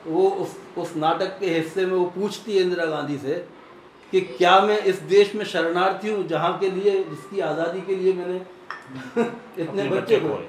वो 0.08 0.30
उस 0.42 0.56
उस 0.78 0.96
नाटक 0.96 1.38
के 1.40 1.50
हिस्से 1.50 1.86
में 1.86 1.94
वो 1.94 2.06
पूछती 2.16 2.56
है 2.56 2.62
इंदिरा 2.62 2.86
गांधी 2.86 3.18
से 3.18 3.36
कि 4.14 4.22
क्या 4.22 4.60
मैं 4.62 4.78
इस 4.84 5.00
देश 5.10 5.34
में 5.36 5.46
शरणार्थी 5.46 6.10
हूँ 6.10 6.28
जहाँ 6.28 6.58
के 6.60 6.70
लिए 6.72 6.92
जिसकी 7.04 7.40
आज़ादी 7.42 7.82
के 7.82 7.96
लिए 7.96 8.14
मैंने 8.14 8.40
इतने 9.64 9.90
बच्चे 9.90 10.20
को 10.20 10.40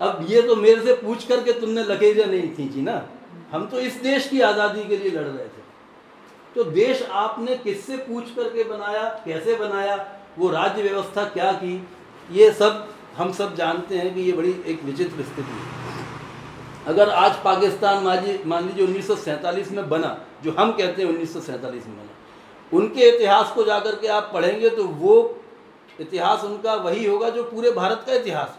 अब 0.00 0.26
ये 0.28 0.42
तो 0.42 0.56
मेरे 0.56 0.80
से 0.84 0.94
पूछ 0.96 1.24
करके 1.26 1.52
तुमने 1.60 1.82
लगेजा 1.84 2.24
नहीं 2.24 2.54
खींची 2.54 2.82
ना। 2.82 3.02
हम 3.52 3.66
तो 3.66 3.80
इस 3.80 4.00
देश 4.02 4.28
की 4.28 4.40
आज़ादी 4.42 4.84
के 4.84 4.96
लिए 4.96 5.10
लड़ 5.10 5.26
रहे 5.26 5.46
थे। 5.46 5.61
तो 6.56 6.64
देश 6.64 7.02
आपने 7.12 7.56
किससे 7.56 7.96
पूछ 7.98 8.34
करके 8.34 8.64
बनाया 8.64 9.02
कैसे 9.24 9.54
बनाया 9.56 9.96
वो 10.38 10.48
राज्य 10.50 10.82
व्यवस्था 10.82 11.24
क्या 11.28 11.52
की 11.52 11.76
ये 12.30 12.50
सब 12.52 12.88
हम 13.16 13.32
सब 13.32 13.54
जानते 13.56 13.98
हैं 13.98 14.14
कि 14.14 14.20
ये 14.20 14.32
बड़ी 14.32 14.50
एक 14.66 14.82
विचित्र 14.84 15.22
स्थिति 15.22 15.42
है। 15.42 15.80
अगर 16.86 17.10
आज 17.10 17.36
पाकिस्तान 17.44 18.02
मान 18.46 18.66
लीजिए 18.66 18.86
उन्नीस 18.86 19.06
सौ 19.06 19.14
सैंतालीस 19.16 19.70
में 19.72 19.88
बना 19.88 20.18
जो 20.44 20.52
हम 20.52 20.72
कहते 20.72 21.02
हैं 21.02 21.08
उन्नीस 21.08 21.32
सौ 21.32 21.40
सैंतालीस 21.40 21.86
में 21.86 21.96
बना 21.96 22.78
उनके 22.78 23.08
इतिहास 23.08 23.52
को 23.54 23.64
जाकर 23.64 23.96
के 23.96 24.08
आप 24.08 24.30
पढ़ेंगे 24.34 24.70
तो 24.70 24.84
वो 24.84 25.14
इतिहास 26.00 26.44
उनका 26.44 26.74
वही 26.74 27.04
होगा 27.06 27.28
जो 27.30 27.42
पूरे 27.44 27.70
भारत 27.70 28.04
का 28.06 28.14
इतिहास 28.14 28.58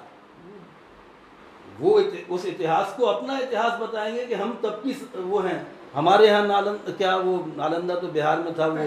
वो 1.79 1.99
इति, 1.99 2.25
उस 2.29 2.45
इतिहास 2.45 2.95
को 2.97 3.06
अपना 3.06 3.38
इतिहास 3.39 3.79
बताएँगे 3.79 4.25
कि 4.25 4.34
हम 4.34 4.60
तब 4.63 4.82
की 4.84 4.91
वो 5.15 5.39
हैं। 5.39 5.83
हमारे 5.93 6.27
यहाँ 6.27 6.47
नालंद 6.47 6.93
क्या 6.97 7.15
वो 7.17 7.36
नालंदा 7.58 7.95
तो 7.95 8.08
बिहार 8.10 8.39
में 8.39 8.53
था 8.53 8.67
वो 8.67 8.86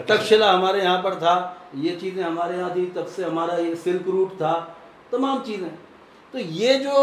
तक्षशिला 0.00 0.50
हमारे 0.52 0.82
यहाँ 0.82 1.02
पर 1.02 1.14
था। 1.16 1.34
ये 1.76 1.94
चीज़ें 1.96 2.22
हमारे 2.22 2.56
यहाँ 2.56 2.74
थी 2.74 2.86
तब 2.96 3.06
से 3.08 3.24
हमारा 3.24 3.54
ये 3.56 3.74
सिल्क 3.76 4.08
रूट 4.08 4.32
था 4.34 4.52
तमाम 5.12 5.42
चीज़ें। 5.42 5.70
तो 6.34 6.38
ये 6.38 6.74
जो 6.78 6.96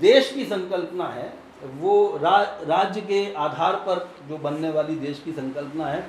देश 0.00 0.30
की 0.32 0.44
संकल्पना 0.46 1.04
है 1.08 1.32
वो 1.74 2.18
रा, 2.22 2.36
राज्य 2.64 3.00
के 3.02 3.34
आधार 3.34 3.74
पर 3.86 4.08
जो 4.28 4.36
बनने 4.38 4.70
वाली 4.70 4.96
देश 4.98 5.20
की 5.24 5.32
संकल्पना 5.32 5.86
है 5.86 6.06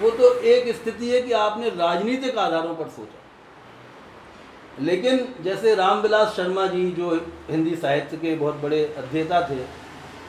वो 0.00 0.10
तो 0.12 0.32
एक 0.46 0.74
स्थिति 0.76 1.10
है 1.10 1.20
कि 1.22 1.32
आपने 1.34 1.70
राजनीतिक 1.70 2.38
आधारों 2.38 2.74
पर 2.74 2.88
सोचा। 2.90 4.84
लेकिन 4.84 5.26
जैसे 5.44 5.74
रामविलास 5.74 6.34
शर्मा 6.36 6.66
जी 6.66 6.90
जो 6.92 7.10
हिंदी 7.50 7.74
साहित्य 7.76 8.16
के 8.16 8.34
बहुत 8.36 8.56
बड़े 8.62 8.82
अध्येता 8.98 9.40
थे 9.48 9.56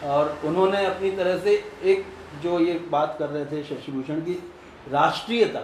और 0.04 0.38
उन्होंने 0.46 0.86
अपनी 0.86 1.12
तरह 1.12 1.38
से 1.38 1.54
एक 1.84 2.06
जो 2.44 2.60
ये 2.60 2.74
बात 2.90 3.16
कर 3.20 3.30
रहे 3.30 3.46
थे 3.46 3.64
शशिभूषण 3.64 4.20
की, 4.22 4.34
राष्ट्रीयता। 4.90 5.60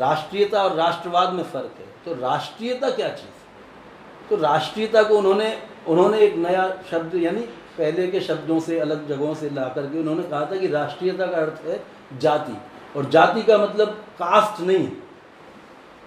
राष्ट्रीयता 0.00 0.62
और 0.62 0.74
राष्ट्रवाद 0.74 1.32
में 1.32 1.42
फ़र्क 1.44 1.74
है। 1.78 1.86
तो 2.04 2.20
राष्ट्रीयता 2.20 2.90
क्या 2.90 3.08
चीज़ 3.08 4.28
तो 4.30 4.36
राष्ट्रीयता 4.36 5.02
को 5.02 5.18
उन्होंने 5.18 5.62
उन्होंने 5.88 6.18
एक 6.18 6.36
नया 6.36 6.82
शब्द, 6.90 7.14
यानी 7.14 7.40
पहले 7.78 8.06
के 8.06 8.20
शब्दों 8.20 8.60
से, 8.60 8.78
अलग 8.80 9.08
जगहों 9.08 9.34
से 9.34 9.50
ला 9.50 9.64
करके 9.68 9.98
उन्होंने 10.00 10.22
कहा 10.22 10.40
था 10.40 10.56
कि 10.56 10.66
राष्ट्रीयता 10.66 11.26
का 11.26 11.36
अर्थ 11.36 11.66
है 11.66 11.84
जाति। 12.18 12.56
और 12.98 13.04
जाति 13.04 13.42
का 13.42 13.58
मतलब 13.58 13.88
कास्ट 14.18 14.60
नहीं 14.60 14.84
है। 14.84 14.92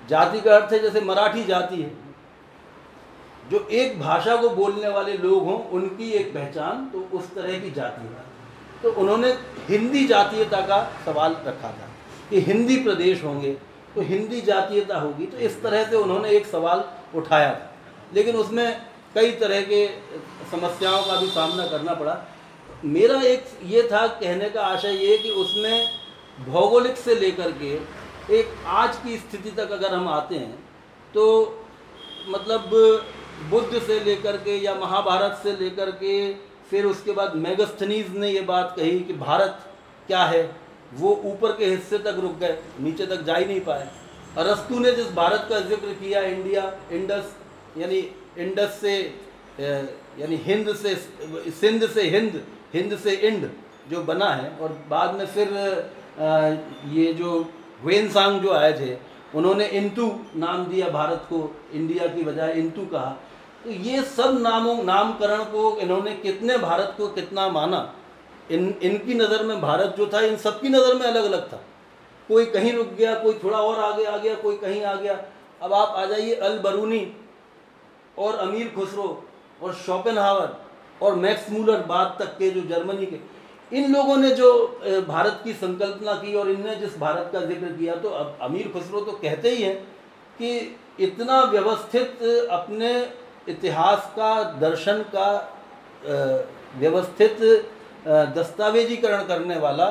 जाति 0.10 0.42
का 0.42 0.56
अर्थ 0.56 0.74
है 0.74 0.80
जैसे 0.80 1.02
मराठी 1.02 1.44
जाति 1.44 1.82
है। 1.82 2.09
जो 3.52 3.68
एक 3.72 4.00
भाषा 4.00 4.36
को 4.36 4.50
बोलने 4.52 4.88
वाले 4.90 5.14
लोग 5.18 5.44
हों, 5.44 5.60
उनकी 5.70 6.10
एक 6.12 6.34
पहचान 6.34 6.86
तो 6.86 7.00
उस 7.18 7.34
तरह 7.36 7.60
की 7.60 7.72
जाति 7.72 8.02
है। 8.04 8.28
तो 8.84 8.92
उन्होंने 9.02 9.32
हिंदी 9.70 10.06
जातीयता 10.08 10.60
का 10.68 10.84
सवाल 11.06 11.36
रखा 11.46 11.70
था 11.70 11.88
कि 12.30 12.42
हिंदी 12.42 12.78
प्रदेश 12.84 13.24
होंगे 13.24 13.52
तो 13.96 14.02
हिंदी 14.04 14.42
जातीयता 14.42 15.00
होगी 15.00 15.26
तो 15.26 15.38
इस 15.40 15.62
तरह 15.64 15.84
से 15.90 15.96
उन्होंने 15.96 16.30
एक 16.32 16.46
सवाल 16.48 16.84
उठाया 17.16 17.52
था। 17.52 17.72
लेकिन 18.14 18.36
उसमें 18.36 18.82
कई 19.16 19.32
तरह 19.40 19.62
के 19.64 19.86
समस्याओं 20.52 21.02
का 21.04 21.20
भी 21.22 21.28
सामना 21.30 21.66
करना 21.68 21.94
पड़ा। 21.94 22.18
मेरा 22.86 23.22
एक 23.24 23.46
ये 23.66 23.82
था, 23.84 24.06
कहने 24.08 24.50
का 24.50 24.62
आशय 24.64 24.94
ये 24.96 25.18
कि 25.18 25.30
उसमें 25.34 25.88
भौगोलिक 26.46 26.98
से 26.98 27.16
लेकर 27.16 27.52
के 27.62 27.74
एक 28.32 28.54
आज 28.68 28.98
की 28.98 29.18
स्थिति 29.18 29.52
तक 29.52 29.72
अगर 29.72 29.94
हम 29.94 30.08
आते 30.10 30.36
हैं 30.36 30.56
तो 31.14 31.26
मतलब 32.30 32.70
बुद्ध 33.50 33.80
से 33.80 34.00
लेकर 34.00 34.38
के 34.38 34.58
या 34.58 34.74
महाभारत 34.76 35.40
से 35.44 35.52
लेकर 35.56 35.92
के, 35.94 36.34
फिर 36.70 36.86
उसके 36.86 37.12
बाद 37.12 37.36
मेगस्थनीज 37.38 38.16
ने 38.16 38.30
ये 38.30 38.42
बात 38.44 38.74
कही 38.78 39.00
कि 39.00 39.14
भारत 39.16 39.60
क्या 40.08 40.24
है? 40.26 40.44
वो 40.94 41.10
ऊपर 41.26 41.52
के 41.52 41.66
हिस्से 41.66 41.98
तक 42.00 42.16
रुक 42.20 42.38
गए, 42.40 42.58
नीचे 42.80 43.06
तक 43.06 43.24
जा 43.24 43.36
ही 43.36 43.46
नहीं 43.46 43.62
पाए। 43.62 43.90
अरस्तु 44.38 44.80
ने 44.80 44.92
जिस 44.92 45.12
भारत 45.14 45.48
का 45.50 45.60
ज़िक्र 45.62 45.94
किया, 45.96 46.22
इंडिया, 46.24 46.72
इंडस, 46.92 47.36
यानी 47.78 48.00
इंडस 48.40 48.78
से 48.82 48.96
यानी 49.60 50.36
हिंद 50.38 50.74
से, 50.76 50.96
सिंध 51.52 51.88
से 51.88 52.04
हिंद 52.10 52.42
हिंद 52.74 52.98
से 52.98 53.14
इंड 53.28 53.50
जो 53.92 54.02
बना 54.04 54.30
है, 54.30 54.50
और 54.52 54.78
बाद 54.90 55.16
में 55.16 55.26
फिर 55.28 55.48
ये 56.90 57.14
जो 57.14 57.32
वेनसांग 57.84 58.40
जो 58.42 58.52
आए 58.54 58.72
थे, 58.74 58.94
उन्होंने 59.36 59.66
इंतु 59.70 60.12
नाम 60.36 60.66
दिया 60.66 60.90
भारत 60.90 61.26
को, 61.30 61.40
इंडिया 61.74 62.08
की 62.08 62.24
बजाय 62.24 62.54
इंतु 62.54 62.86
कहा। 62.86 63.18
तो 63.64 63.72
ये 63.72 64.02
सब 64.04 64.38
नामों, 64.42 64.84
नामकरण 64.84 65.44
को 65.46 65.78
इन्होंने 65.78 66.12
कितने 66.18 66.58
भारत 66.58 66.94
को 66.98 67.08
कितना 67.10 67.48
माना? 67.50 67.94
इन, 68.52 68.74
इनकी 68.84 69.14
नज़र 69.14 69.44
में 69.46 69.60
भारत 69.62 69.96
जो 69.98 70.10
था, 70.14 70.22
इन 70.22 70.38
सबकी 70.38 70.70
नज़र 70.70 70.94
में 70.94 71.06
अलग 71.08 71.24
अलग 71.24 71.52
था। 71.52 71.62
कोई 72.30 72.46
कहीं 72.48 72.74
रुक 72.74 72.88
गया, 72.90 73.14
कोई 73.16 73.34
थोड़ा 73.44 73.58
और 73.58 73.80
आगे 73.84 74.06
आ 74.06 74.18
गया, 74.18 74.36
कोई 74.36 74.58
कहीं 74.58 74.84
आ 74.84 74.94
गया। 74.96 75.20
अब 75.62 75.74
आप 75.74 75.96
आ 75.98 76.06
जाइए 76.06 76.36
अल 76.36 76.58
बरूनी 76.60 77.06
और 78.18 78.36
अमीर 78.38 78.72
खुसरो 78.76 79.24
और 79.62 79.74
शॉपेनहावर 79.76 80.56
और 81.02 81.16
मैक्स 81.16 81.50
मूलर 81.52 81.84
बाद 81.86 82.16
तक 82.20 82.38
के 82.38 82.50
जो 82.50 82.62
जर्मनी 82.70 83.06
के। 83.06 83.20
इन 83.72 83.92
लोगों 83.94 84.18
ने 84.18 84.30
जो 84.32 84.52
भारत 85.08 85.42
की 85.44 85.54
संकल्पना 85.56 86.14
की 86.14 86.34
और 86.36 86.50
इनने 86.50 86.76
जिस 86.76 86.98
भारत 87.00 87.30
का 87.34 87.40
ज़िक्र 87.42 87.68
किया 87.74 87.96
तो 87.96 88.10
अब 88.12 88.38
अमीर 88.42 88.72
खुसरो 88.74 89.02
तो 89.02 89.12
कहते 89.14 89.50
ही 89.50 89.64
हैं 89.64 89.76
कि 90.40 90.78
इतना 91.00 91.42
व्यवस्थित 91.44 92.24
अपने 92.52 92.92
इतिहास 93.50 94.12
का, 94.16 94.44
दर्शन 94.60 95.04
का 95.16 95.30
व्यवस्थित 96.78 97.38
दस्तावेजीकरण 98.36 99.24
करने 99.28 99.58
वाला 99.60 99.86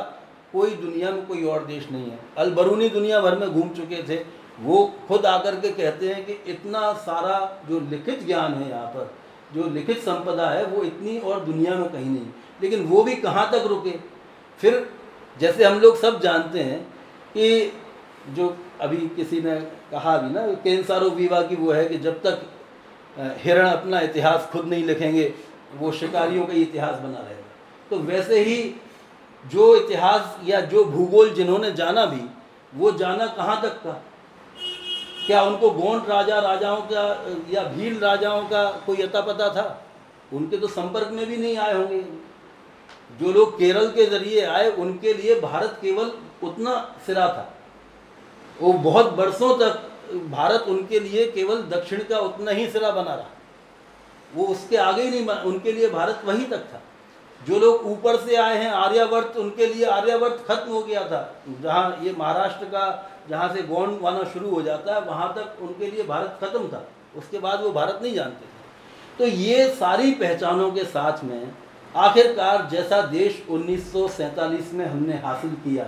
कोई 0.53 0.71
दुनिया 0.77 1.11
में 1.11 1.25
कोई 1.27 1.45
और 1.45 1.65
देश 1.65 1.89
नहीं 1.93 2.11
है। 2.11 2.19
अलबरूनी 2.39 2.89
दुनिया 2.91 3.21
भर 3.21 3.39
में 3.39 3.49
घूम 3.51 3.69
चुके 3.71 4.03
थे। 4.03 4.17
वो 4.61 4.85
खुद 5.09 5.27
आकर 5.27 5.57
के 5.57 5.71
कहते 5.71 6.09
हैं 6.09 6.25
कि 6.27 6.33
इतना 6.53 6.93
सारा 7.01 7.39
जो 7.69 7.81
लिखित 7.81 8.25
ज्ञान 8.27 8.55
है 8.55 8.69
यहाँ 8.71 8.87
पर, 8.87 9.11
जो 9.55 9.69
लिखित 9.71 9.99
संपदा 10.01 10.49
है, 10.51 10.65
वो 10.65 10.83
इतनी 10.85 11.19
और 11.19 11.41
दुनिया 11.41 11.75
में 11.75 11.89
कहीं 11.89 12.05
नहीं। 12.05 12.27
लेकिन 12.63 12.87
वो 12.87 13.03
भी 13.03 13.15
कहाँ 13.17 13.49
तक 13.53 13.67
रुके? 13.67 13.91
फिर 14.61 14.89
जैसे 15.37 15.65
हम 15.65 15.79
लोग 15.81 15.97
सब 15.97 16.21
जानते 16.21 16.61
हैं 16.61 16.81
कि 17.35 17.73
जो 18.37 18.57
अभी 18.81 18.97
किसी 19.17 19.41
ने 19.41 19.61
कहा 19.91 20.17
भी 20.17 20.35
ना 20.35 20.47
कैंसारो 20.65 21.11
विवा 21.11 21.41
की 21.43 21.57
वो 21.57 21.73
है 21.73 21.85
कि 21.85 21.99
जब 21.99 22.21
तक 22.23 22.41
हिरण 23.19 23.69
अपना 23.69 24.01
इतिहास 24.01 24.49
खुद 24.53 24.67
नहीं 24.67 24.85
लिखेंगे, 24.85 25.35
वो 25.77 25.93
शिकारियों 25.93 26.47
का 26.47 26.53
इतिहास 26.53 26.95
बना 26.95 27.19
रहेगा। 27.19 27.47
तो 27.91 27.99
वैसे 27.99 28.41
ही 28.41 28.75
जो 29.45 29.77
इतिहास 29.77 30.37
या 30.45 30.61
जो 30.61 30.85
भूगोल 30.85 31.31
जिन्होंने 31.31 31.73
जाना 31.73 32.05
भी, 32.07 32.23
वो 32.75 32.93
जाना 32.93 33.27
कहाँ 33.27 33.63
तक 33.63 33.69
का 33.69 34.03
क्या 35.27 35.43
उनको 35.43 35.71
गोंड 35.71 36.09
राजा, 36.09 36.39
राजाओं 36.41 36.81
का, 36.83 37.27
या 37.51 37.63
भील 37.63 37.99
राजाओं 37.99 38.43
का 38.43 38.71
कोई 38.87 38.97
अता 38.97 39.21
पता 39.21 39.49
था? 39.49 39.85
उनके 40.33 40.57
तो 40.57 40.67
संपर्क 40.67 41.09
में 41.09 41.27
भी 41.27 41.37
नहीं 41.37 41.57
आए 41.57 41.75
होंगे। 41.75 42.01
जो 43.21 43.33
लोग 43.33 43.59
केरल 43.59 43.91
के 43.91 44.07
ज़रिए 44.07 44.45
आए, 44.45 44.71
उनके 44.71 45.13
लिए 45.15 45.41
भारत 45.41 45.79
केवल 45.83 46.13
उतना 46.43 46.97
सिरा 47.07 47.29
था। 47.29 47.55
वो 48.61 48.73
बहुत 48.73 49.13
बरसों 49.13 49.59
तक 49.59 49.88
भारत 50.31 50.65
उनके 50.69 51.01
लिए 51.01 51.27
केवल 51.33 51.63
दक्षिण 51.71 52.03
का 52.05 52.19
उतना 52.19 52.51
ही 52.51 52.69
सिरा 52.71 52.91
बना 52.91 53.15
रहा। 53.15 53.31
वो 54.35 54.47
उसके 54.47 54.77
आगे 54.77 55.03
ही 55.03 55.11
नहीं 55.11 55.37
उनके 55.45 55.73
लिए 55.73 55.89
भारत 55.91 56.23
वहीं 56.25 56.45
तक 56.45 56.65
था। 56.65 56.81
जो 57.41 57.59
लोग 57.59 57.87
ऊपर 57.87 58.17
से 58.21 58.37
आए 58.37 58.57
हैं, 58.59 58.71
आर्यावर्त, 58.71 59.37
उनके 59.37 59.67
लिए 59.67 59.85
आर्यावर्त 59.87 60.45
खत्म 60.49 60.73
हो 60.73 60.83
गया 60.83 61.03
था। 61.05 61.21
जहाँ 61.63 61.99
ये 62.03 62.15
महाराष्ट्र 62.19 62.65
का, 62.65 63.11
जहाँ 63.31 63.49
से 63.55 63.63
गोंड 63.63 64.07
आना 64.07 64.25
शुरू 64.25 64.51
हो 64.51 64.63
जाता 64.63 64.95
है, 64.95 65.01
वहाँ 65.01 65.33
तक 65.35 65.63
उनके 65.63 65.91
लिए 65.91 66.05
भारत 66.05 66.39
खत्म 66.41 66.69
था। 66.69 66.85
उसके 67.17 67.39
बाद 67.39 67.61
वो 67.61 67.71
भारत 67.71 67.99
नहीं 68.03 68.15
जानते 68.15 68.45
थे। 68.45 69.19
तो 69.19 69.27
ये 69.27 69.69
सारी 69.75 70.11
पहचानों 70.15 70.71
के 70.73 70.85
साथ 70.85 71.25
में 71.25 71.53
आखिरकार 71.97 72.69
जैसा 72.71 73.01
देश 73.03 73.43
उन्नीस 73.51 73.93
सौ 73.93 74.07
सैंतालीस 74.09 74.73
में 74.75 74.85
हमने 74.87 75.15
हासिल 75.19 75.51
किया, 75.65 75.87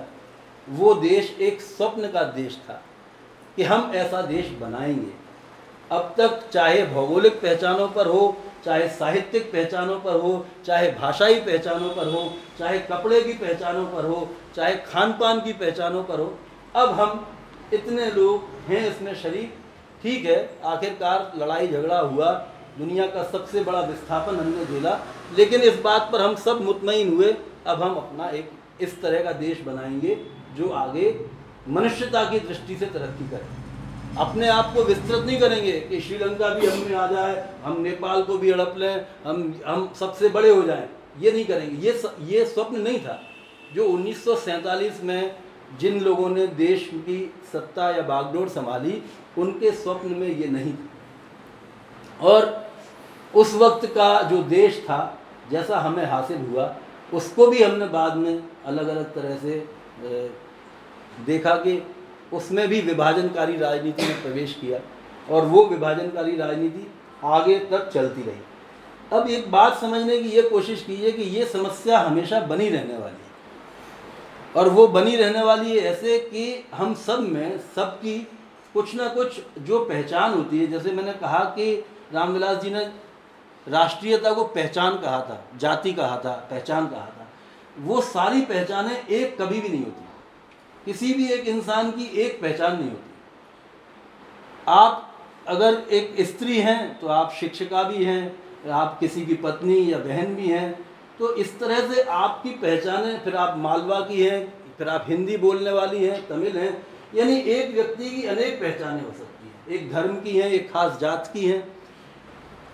वो 0.69 0.95
देश 0.95 1.37
एक 1.41 1.61
स्वप्न 1.61 2.09
का 2.09 2.23
देश 2.33 2.57
था। 2.69 2.81
कि 3.61 3.65
हम 3.65 3.91
ऐसा 3.95 4.21
देश 4.23 4.51
बनाएँगे। 4.61 5.11
अब 5.91 6.15
तक 6.19 6.49
चाहे 6.53 6.87
भौगोलिक 6.87 7.33
पहचानों 7.33 7.89
पर 7.89 8.07
हो, 8.07 8.37
चाहे 8.65 8.89
साहित्यिक 8.89 9.53
पहचानों 9.53 10.01
पर 10.01 10.21
हो, 10.21 10.47
चाहे 10.67 10.91
भाषाई 10.91 11.35
पहचानों 11.35 11.91
पर 11.91 12.07
हो, 12.07 12.33
चाहे 12.59 12.79
कपड़े 12.79 13.21
की 13.23 13.33
पहचानों 13.33 13.85
पर 13.87 14.05
हो, 14.05 14.29
चाहे 14.57 14.75
खान 14.77 15.13
पान 15.13 15.41
की 15.41 15.53
पहचानों 15.53 16.05
पर 16.05 16.21
हो, 16.21 16.39
अब 16.77 16.89
हम 16.91 17.27
इतने 17.73 18.11
लोग 18.11 18.45
हैं 18.69 18.91
इसमें 18.91 19.15
शरीक। 19.15 19.55
ठीक 20.03 20.25
है, 20.25 20.39
आखिरकार 20.65 21.33
लड़ाई 21.37 21.69
झगड़ा 21.69 21.99
हुआ, 22.01 22.33
दुनिया 22.79 23.07
का 23.07 23.23
सबसे 23.23 23.65
बड़ा 23.65 23.81
विस्थापन 23.81 24.37
हमने 24.37 24.65
झेला, 24.65 24.99
लेकिन 25.39 25.61
इस 25.61 25.81
बात 25.81 26.09
पर 26.13 26.21
हम 26.21 26.35
सब 26.37 26.61
मुतमिन 26.61 27.13
हुए, 27.13 27.37
अब 27.67 27.83
हम 27.83 27.95
अपना 27.95 28.31
एक 28.31 28.51
इस 28.81 29.03
तरह 29.03 29.23
का 29.25 29.33
देश 29.33 29.61
बनाएँगे, 29.61 30.15
जो 30.57 30.71
आगे 30.71 31.11
मनुष्यता 31.71 32.25
की 32.31 32.39
दृष्टि 32.41 32.77
से 32.77 32.87
तरक्की 32.89 33.29
करें। 33.31 34.17
अपने 34.19 34.49
आप 34.49 34.73
को 34.75 34.85
विस्तृत 34.85 35.25
नहीं 35.27 35.39
करेंगे 35.41 35.73
कि 35.81 36.01
श्रीलंका 36.01 36.49
भी 36.49 36.67
हम 36.67 36.79
में 36.81 36.95
आ 36.95 37.07
जाए, 37.07 37.45
हम 37.65 37.81
नेपाल 37.81 38.23
को 38.23 38.39
भी 38.39 38.51
हड़प 38.51 38.75
लें, 38.79 39.07
हम 39.25 39.55
हम 39.67 39.93
सबसे 39.99 40.29
बड़े 40.29 40.51
हो 40.51 40.63
जाएँ। 40.63 40.89
ये 41.21 41.33
नहीं 41.33 41.45
करेंगे। 41.45 41.87
ये 41.87 42.03
ये 42.29 42.45
स्वप्न 42.47 42.81
नहीं 42.81 42.99
था 43.01 43.21
जो 43.75 43.85
उन्नीस 43.89 44.25
सौ 44.25 44.35
सैंतालीस 44.39 45.03
में 45.05 45.37
जिन 45.81 46.01
लोगों 46.01 46.29
ने 46.29 46.47
देश 46.47 46.89
की 46.95 47.19
सत्ता 47.53 47.91
या 47.91 48.03
बागडोर 48.05 48.49
संभाली, 48.49 49.03
उनके 49.39 49.71
स्वप्न 49.73 50.15
में 50.15 50.29
ये 50.29 50.47
नहीं 50.49 50.75
और 52.23 52.71
उस 53.35 53.55
वक्त 53.55 53.87
का 53.87 54.23
जो 54.23 54.43
देश 54.45 54.81
था, 54.85 55.19
जैसा 55.51 55.79
हमें 55.79 56.05
हासिल 56.07 56.41
हुआ, 56.47 56.75
उसको 57.15 57.47
भी 57.47 57.63
हमने 57.63 57.87
बाद 57.89 58.17
में 58.17 58.43
अलग 58.67 58.89
अलग 58.89 59.15
तरह 59.15 59.37
से 59.37 59.59
देखा 61.27 61.55
कि 61.57 61.83
उसमें 62.33 62.67
भी 62.69 62.81
विभाजनकारी 62.81 63.57
राजनीति 63.57 64.03
में 64.03 64.23
प्रवेश 64.23 64.57
किया 64.61 64.81
और 65.35 65.45
वो 65.45 65.65
विभाजनकारी 65.67 66.37
राजनीति 66.37 66.87
आगे 67.25 67.59
तक 67.71 67.91
चलती 67.95 68.23
रही। 68.23 68.41
अब 69.13 69.29
एक 69.29 69.51
बात 69.51 69.81
समझने 69.81 70.19
की 70.19 70.29
ये 70.29 70.43
कोशिश 70.43 70.83
कीजिए 70.83 71.13
कि 71.13 71.23
ये 71.23 71.45
समस्या 71.45 71.99
हमेशा 71.99 72.41
बनी 72.41 72.69
रहने 72.69 72.99
वाली 72.99 73.15
है। 73.15 73.29
और 74.57 74.69
वो 74.69 74.87
बनी 74.89 75.17
रहने 75.17 75.43
वाली 75.43 75.71
है 75.71 75.85
ऐसे 75.85 76.19
कि 76.19 76.65
हम 76.75 76.95
सब 76.97 77.21
में 77.21 77.59
सबकी 77.77 78.19
कुछ 78.75 78.95
ना 78.95 79.09
कुछ 79.09 79.41
जो 79.59 79.85
पहचान 79.85 80.35
होती 80.35 80.59
है, 80.59 80.67
जैसे 80.67 80.93
मैंने 80.93 81.13
कहा 81.13 81.39
कि 81.57 81.75
रामविलास 82.13 82.63
जी 82.63 82.71
ने 82.71 82.85
राष्ट्रीयता 83.67 84.33
को 84.33 84.45
पहचान 84.45 84.97
कहा 84.99 85.21
था, 85.21 85.45
जाति 85.57 85.93
कहा 85.93 86.17
था, 86.17 86.33
पहचान 86.51 86.87
कहा 86.87 87.07
था, 87.07 87.27
वो 87.79 88.01
सारी 88.01 88.41
पहचानें 88.41 89.07
एक 89.07 89.41
कभी 89.43 89.61
भी 89.61 89.69
नहीं 89.69 89.85
होती। 89.85 90.05
किसी 90.87 91.13
भी 91.15 91.27
एक 91.29 91.49
इंसान 91.49 91.91
की 91.91 92.05
एक 92.17 92.41
पहचान 92.43 92.77
नहीं 92.77 92.91
होती। 92.91 93.09
आप 94.69 95.07
अगर 95.47 95.75
एक 95.91 96.15
स्त्री 96.27 96.59
हैं 96.61 96.99
तो 97.01 97.07
आप 97.09 97.33
शिक्षिका 97.41 97.83
भी 97.83 98.05
हैं, 98.05 98.37
आप 98.71 98.97
किसी 99.01 99.25
की 99.27 99.35
पत्नी 99.37 99.93
या 99.93 99.99
बहन 99.99 100.35
भी 100.35 100.49
हैं 100.49 100.73
तो 101.19 101.35
इस 101.37 101.59
तरह 101.61 101.93
से 101.93 102.03
आपकी 102.03 102.51
पहचानें 102.53 103.19
फिर 103.25 103.37
आप 103.37 103.57
मालवा 103.59 104.01
की 104.03 104.23
हैं, 104.23 104.53
फिर 104.79 104.89
आप 104.89 105.05
हिंदी 105.09 105.37
बोलने 105.37 105.71
वाली 105.71 106.05
हैं, 106.05 106.27
तमिल 106.29 106.57
हैं, 106.59 106.87
यानी 107.15 107.37
एक 107.37 107.75
व्यक्ति 107.75 108.11
की 108.11 108.23
अनेक 108.25 108.61
पहचानें 108.61 109.03
हो 109.03 109.11
सकती 109.11 109.49
हैं। 109.49 109.67
एक 109.71 109.93
धर्म 109.93 110.15
की 110.17 110.39
हैं, 110.39 110.49
एक 110.49 110.73
खास 110.73 110.99
जात 111.01 111.31
की 111.33 111.47
हैं। 111.47 111.63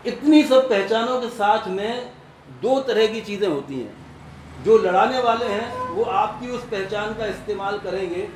इतनी 0.07 0.43
सब 0.45 0.69
पहचानों 0.69 1.21
के 1.21 1.29
साथ 1.31 1.69
में 1.69 2.13
दो 2.63 2.81
तरह 2.83 3.07
की 3.07 3.21
चीज़ें 3.23 3.49
होती 3.49 3.75
हैं। 3.75 4.06
जो 4.65 4.77
लड़ाने 4.79 5.19
वाले 5.23 5.47
हैं 5.47 5.89
वो 5.89 6.03
आपकी 6.15 6.51
उस 6.51 6.65
पहचान 6.67 7.15
का 7.15 7.27
इस्तेमाल 7.27 7.79
करेंगे 7.79 8.29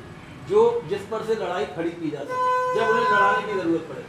जो 0.49 0.61
जिस 0.89 1.01
पर 1.07 1.23
से 1.25 1.35
लड़ाई 1.35 1.65
खड़ी 1.67 1.89
की 1.91 2.09
जा 2.09 2.19
सके 2.19 2.75
जब 2.75 2.89
उन्हें 2.89 3.05
लड़ाने 3.05 3.41
की 3.47 3.53
ज़रूरत 3.53 3.87
पड़े। 3.89 4.03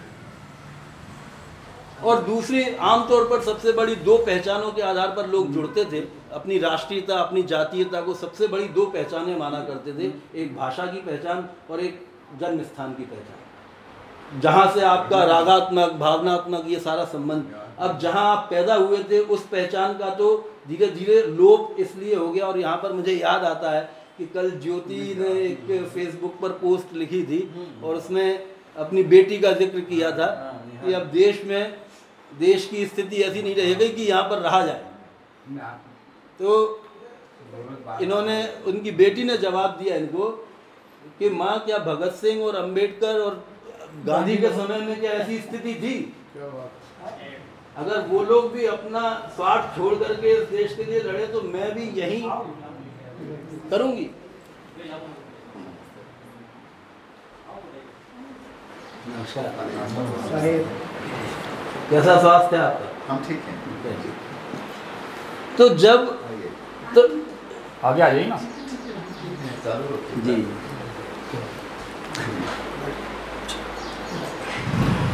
और 2.03 2.23
दूसरी 2.25 2.63
आमतौर 2.83 3.25
पर 3.29 3.41
सबसे 3.43 3.73
बड़ी 3.73 3.95
दो 3.97 4.17
पहचानों 4.21 4.71
के 4.73 4.83
आधार 4.83 5.09
पर 5.17 5.27
लोग 5.29 5.53
जुड़ते 5.53 5.85
थे। 5.85 6.01
अपनी 6.35 6.59
राष्ट्रीयता 6.59 7.19
अपनी 7.19 7.43
जातीयता 7.45 8.01
को 8.01 8.15
सबसे 8.17 8.47
बड़ी 8.49 8.69
दो 8.71 8.87
पहचानें 8.89 9.37
माना 9.39 9.61
करते 9.65 9.93
थे 9.93 10.13
एक 10.43 10.57
भाषा 10.57 10.87
की 10.87 11.01
पहचान 11.01 11.49
और 11.71 11.81
एक 11.81 12.07
जन्म 12.41 12.63
स्थान 12.63 12.95
की 12.95 13.05
पहचान। 13.05 14.41
जहाँ 14.41 14.67
से 14.75 14.81
आपका 14.87 15.23
रागात्मक 15.27 15.93
भावनात्मक 15.99 16.65
ये 16.69 16.79
सारा 16.81 17.05
संबंध 17.07 17.43
अब 17.79 17.99
जहाँ 17.99 18.25
आप 18.37 18.47
पैदा 18.51 18.75
हुए 18.75 19.03
थे 19.11 19.19
उस 19.19 19.47
पहचान 19.49 19.99
का 19.99 20.11
तो 20.15 20.37
धीरे 20.69 20.87
धीरे 20.87 21.23
लोप 21.23 21.77
इसलिए 21.81 22.15
हो 22.15 22.29
गया 22.33 22.47
और 22.47 22.59
यहाँ 22.59 22.77
पर 22.77 22.93
मुझे 22.93 23.13
याद 23.13 23.45
आता 23.45 23.71
है 23.71 23.81
कि 24.19 24.27
कल 24.27 24.51
ज्योति 24.61 25.15
ने 25.19 25.31
एक 25.41 25.91
फेसबुक 25.95 26.39
पर 26.43 26.49
पोस्ट 26.59 26.93
लिखी 26.95 27.23
थी 27.25 27.41
और 27.85 27.95
उसमें 27.97 28.53
अपनी 28.77 29.03
बेटी 29.05 29.39
का 29.39 29.53
ज़िक्र 29.53 29.81
किया 29.81 30.11
था 30.11 30.27
कि 30.85 30.93
अब 30.93 31.07
देश 31.13 31.45
में 31.45 31.77
देश 32.33 32.67
की 32.69 32.87
स्थिति 32.87 33.17
ऐसी 33.23 33.43
नहीं 33.43 33.55
रहेगी 33.55 33.89
कि 33.89 34.03
यहाँ 34.03 34.23
पर 34.31 34.39
रहा 34.39 34.65
जाए। 34.67 34.85
तो 36.41 36.81
इन्होंने 38.03 38.37
उनकी 38.67 38.91
बेटी 38.91 39.25
ने 39.25 39.37
जवाब 39.39 39.79
दिया 39.83 39.97
इनको 39.97 40.29
कि 41.19 41.31
माँ 41.31 41.59
क्या 41.67 41.79
भगत 41.79 42.15
सिंह 42.15 42.43
और 42.45 42.57
अंबेडकर 42.57 43.21
और 43.21 43.45
गांधी 44.07 44.37
के 44.37 44.49
समय 44.49 44.79
में 44.79 45.01
क्या 45.01 45.13
ऐसी 45.13 45.39
स्थिति 45.39 45.75
थी? 45.75 45.95
अगर 47.79 48.01
वो 48.09 48.23
लोग 48.25 48.53
भी 48.53 48.65
अपना 48.67 49.03
स्वार्थ 49.37 49.77
छोड़ 49.77 49.95
करके 49.95 50.33
इस 50.33 50.49
देश 50.49 50.75
के 50.77 50.85
लिए 50.85 51.01
लड़े 51.03 51.27
तो 51.27 51.41
मैं 51.43 51.69
भी 51.75 51.85
यही 52.01 52.21
करूँगी। 53.71 54.11
कैसा 61.91 62.21
स्वास्थ्य 62.21 62.57
है 62.57 62.63
आपका? 62.63 62.89
हम 63.09 63.25
ठीक 63.29 63.41
हैं। 63.47 63.57
तो 65.59 65.69
जब 65.77 66.07
तो 66.95 67.03
आगे 67.89 68.03
आ 68.03 68.09
जाइए 68.09 68.27
ना। 68.27 68.37
जी। 70.27 70.37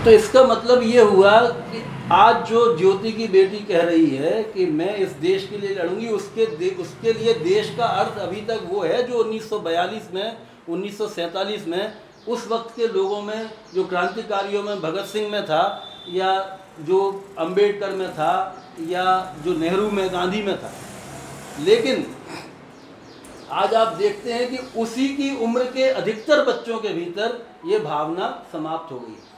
तो 0.05 0.11
इसका 0.11 0.43
मतलब 0.45 0.83
ये 0.83 1.03
हुआ 1.13 1.39
कि 1.41 1.83
आज 2.13 2.49
जो 2.49 2.77
ज्योति 2.79 3.13
की 3.13 3.27
बेटी 3.29 3.59
कह 3.59 3.83
रही 3.83 4.11
है 4.11 4.43
कि 4.43 4.67
मैं 4.67 4.97
इस 4.97 5.09
देश 5.11 5.47
के 5.51 5.59
लिए 5.59 5.75
लड़ूँगी, 5.75 6.09
उसके 6.09 6.45
उसके 6.75 7.13
लिए 7.13 7.35
देश 7.35 7.75
का 7.77 7.85
अर्थ 7.85 8.19
अभी 8.19 8.41
तक 8.41 8.61
वो 8.65 8.83
है 8.83 9.03
जो 9.03 9.23
1942 9.25 10.15
में 10.15 10.37
1947 10.69 11.67
में, 11.67 11.93
उस 12.29 12.49
वक्त 12.49 12.77
के 12.77 12.87
लोगों 12.87 13.23
में, 13.23 13.51
जो 13.75 13.85
क्रांतिकारियों 13.85 14.63
में, 14.63 14.81
भगत 14.81 15.05
सिंह 15.05 15.31
में 15.31 15.45
था, 15.45 15.85
या 16.09 16.59
जो 16.81 17.25
अंबेडकर 17.39 17.91
में 17.91 18.13
था, 18.13 18.65
या 18.89 19.37
जो 19.45 19.59
नेहरू 19.59 19.91
में, 19.91 20.13
गांधी 20.13 20.43
में 20.43 20.57
था। 20.59 20.73
लेकिन 21.61 22.07
आज 23.51 23.75
आप 23.75 23.97
देखते 23.97 24.33
हैं 24.33 24.51
कि 24.51 24.81
उसी 24.81 25.09
की 25.09 25.37
उम्र 25.37 25.65
के 25.65 25.83
अधिकतर 25.83 26.45
बच्चों 26.45 26.79
के 26.79 26.89
भीतर 26.89 27.47
ये 27.67 27.79
भावना 27.79 28.47
समाप्त 28.53 28.93
हो 28.93 28.99
गई 28.99 29.38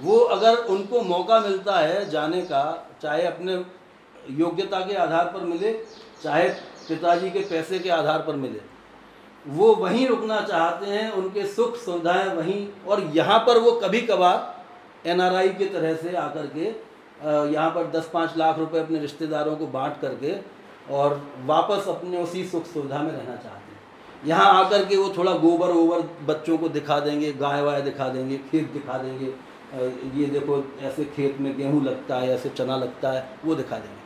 वो 0.00 0.18
अगर 0.18 0.56
उनको 0.66 1.00
मौका 1.02 1.40
मिलता 1.40 1.78
है 1.78 2.08
जाने 2.10 2.40
का, 2.42 2.88
चाहे 3.02 3.22
अपने 3.26 3.54
योग्यता 4.30 4.80
के 4.80 4.94
आधार 4.96 5.24
पर 5.26 5.44
मिले, 5.44 5.72
चाहे 6.22 6.48
पिताजी 6.88 7.30
के 7.30 7.40
पैसे 7.40 7.78
के 7.78 7.90
आधार 7.90 8.22
पर 8.22 8.36
मिले, 8.36 8.60
वो 9.46 9.74
वहीं 9.76 10.06
रुकना 10.08 10.40
चाहते 10.42 10.86
हैं, 10.86 11.10
उनके 11.12 11.46
सुख 11.46 11.76
सुविधाएँ 11.76 12.34
वहीं, 12.36 12.66
और 12.88 13.02
यहाँ 13.14 13.38
पर 13.46 13.58
वो 13.58 13.72
कभी 13.80 14.00
कभार 14.02 15.08
एनआरआई 15.08 15.48
की 15.50 15.66
तरह 15.66 15.94
से 15.96 16.14
आकर 16.16 16.46
के 16.48 16.64
यहाँ 17.52 17.70
पर 17.70 17.90
दस 17.90 18.10
पाँच 18.12 18.36
लाख 18.36 18.58
रुपए 18.58 18.78
अपने 18.78 18.98
रिश्तेदारों 18.98 19.56
को 19.56 19.66
बांट 19.68 20.00
करके 20.00 20.34
और 20.94 21.20
वापस 21.46 21.88
अपने 21.88 22.22
उसी 22.22 22.44
सुख 22.44 22.66
सुविधा 22.66 22.98
में 22.98 23.10
रहना 23.10 23.34
चाहते 23.34 23.72
हैं। 23.72 24.26
यहाँ 24.26 24.52
आकर 24.54 24.84
के 24.84 24.96
वो 24.96 25.12
थोड़ा 25.16 25.32
गोबर 25.34 25.70
वोबर 25.70 26.02
बच्चों 26.26 26.58
को 26.58 26.68
दिखा 26.68 26.98
देंगे 27.00 27.32
गाय 27.32 27.62
वाय 27.62 27.82
दिखा 27.82 28.08
देंगे, 28.08 28.36
खेत 28.50 28.70
दिखा 28.72 28.98
देंगे 28.98 29.32
ये 30.14 30.26
देखो, 30.28 30.62
ऐसे 30.82 31.04
खेत 31.06 31.36
में 31.40 31.56
गेहूँ 31.56 31.84
लगता 31.84 32.16
है, 32.16 32.28
ऐसे 32.30 32.48
चना 32.48 32.76
लगता 32.76 33.10
है, 33.10 33.28
वो 33.44 33.54
दिखा 33.54 33.76
देंगे। 33.76 33.96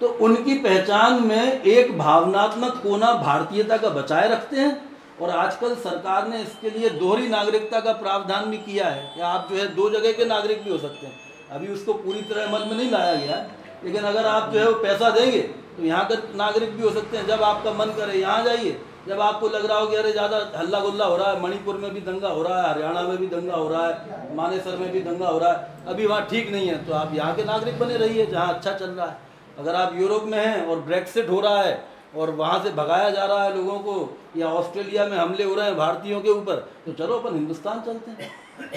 तो 0.00 0.08
उनकी 0.24 0.54
पहचान 0.60 1.22
में 1.22 1.62
एक 1.62 1.96
भावनात्मक 1.98 2.80
कोना 2.82 3.12
भारतीयता 3.14 3.76
का 3.76 3.88
बचाए 3.90 4.28
रखते 4.28 4.56
हैं, 4.56 4.80
और 5.20 5.30
आजकल 5.30 5.74
सरकार 5.80 6.28
ने 6.28 6.40
इसके 6.42 6.70
लिए 6.70 6.88
दोहरी 6.92 7.28
नागरिकता 7.28 7.80
का 7.80 7.92
प्रावधान 7.94 8.50
भी 8.50 8.56
किया 8.60 8.86
है। 8.86 9.02
कि 9.14 9.20
आप 9.22 9.48
जो 9.50 9.56
है, 9.56 9.66
दो 9.74 9.90
जगह 9.90 10.12
के 10.12 10.24
नागरिक 10.26 10.62
भी 10.64 10.70
हो 10.70 10.78
सकते 10.78 11.06
हैं। 11.06 11.12
अभी 11.50 11.68
उसको 11.68 11.92
पूरी 11.94 12.22
तरह 12.22 12.46
अमल 12.46 12.64
में 12.66 12.76
नहीं 12.76 12.90
लाया 12.90 13.14
गया, 13.16 13.44
लेकिन 13.84 14.02
अगर 14.04 14.26
आप 14.26 14.50
जो 14.52 14.58
है 14.60 14.66
वो 14.66 14.82
पैसा 14.82 15.10
देंगे 15.10 15.40
तो 15.76 15.82
यहाँ 15.82 16.04
के 16.06 16.16
नागरिक 16.36 16.76
भी 16.76 16.82
हो 16.82 16.90
सकते 16.90 17.16
हैं। 17.16 17.26
जब 17.26 17.42
आपका 17.42 17.72
मन 17.74 17.92
करे, 17.96 18.18
यहाँ 18.18 18.42
जाइए 18.44 18.76
जब 19.08 19.20
आपको 19.20 19.48
लग 19.48 19.64
रहा 19.66 19.78
हो 19.78 19.86
कि 19.86 19.96
अरे 19.96 20.12
ज़्यादा 20.12 20.36
हल्ला 20.56 20.78
गुल्ला 20.80 21.04
हो 21.04 21.16
रहा 21.16 21.30
है, 21.30 21.40
मणिपुर 21.42 21.76
में 21.76 21.92
भी 21.94 22.00
दंगा 22.02 22.28
हो 22.28 22.42
रहा 22.42 22.60
है, 22.60 22.68
हरियाणा 22.68 23.02
में 23.02 23.16
भी 23.18 23.26
दंगा 23.28 23.54
हो 23.54 23.68
रहा 23.68 23.86
है, 23.86 24.34
मानेसर 24.36 24.76
में 24.76 24.90
भी 24.92 25.00
दंगा 25.02 25.28
हो 25.28 25.38
रहा 25.38 25.52
है, 25.52 25.82
अभी 25.86 26.06
वहाँ 26.06 26.26
ठीक 26.30 26.50
नहीं 26.52 26.68
है 26.68 26.84
तो 26.86 26.92
आप 26.94 27.14
यहाँ 27.14 27.34
के 27.36 27.44
नागरिक 27.44 27.78
बने 27.78 27.96
रहिए 27.96 28.26
जहाँ 28.26 28.54
अच्छा 28.54 28.72
चल 28.74 28.90
रहा 28.90 29.06
है। 29.06 29.16
अगर 29.58 29.74
आप 29.76 29.92
यूरोप 29.96 30.24
में 30.24 30.38
हैं 30.38 30.66
और 30.66 30.80
ब्रेक्सिट 30.82 31.28
हो 31.30 31.40
रहा 31.40 31.62
है 31.62 31.82
और 32.16 32.30
वहाँ 32.32 32.62
से 32.64 32.70
भगाया 32.72 33.10
जा 33.10 33.24
रहा 33.24 33.44
है 33.44 33.56
लोगों 33.56 33.78
को, 33.80 34.16
या 34.36 34.48
ऑस्ट्रेलिया 34.48 35.06
में 35.06 35.16
हमले 35.18 35.44
हो 35.44 35.54
रहे 35.54 35.66
हैं 35.66 35.76
भारतीयों 35.76 36.20
के 36.20 36.30
ऊपर 36.30 36.56
तो 36.86 36.92
चलो 36.94 37.18
अपन 37.18 37.34
हिंदुस्तान 37.34 37.80
चलते 37.82 38.10
हैं। 38.12 38.30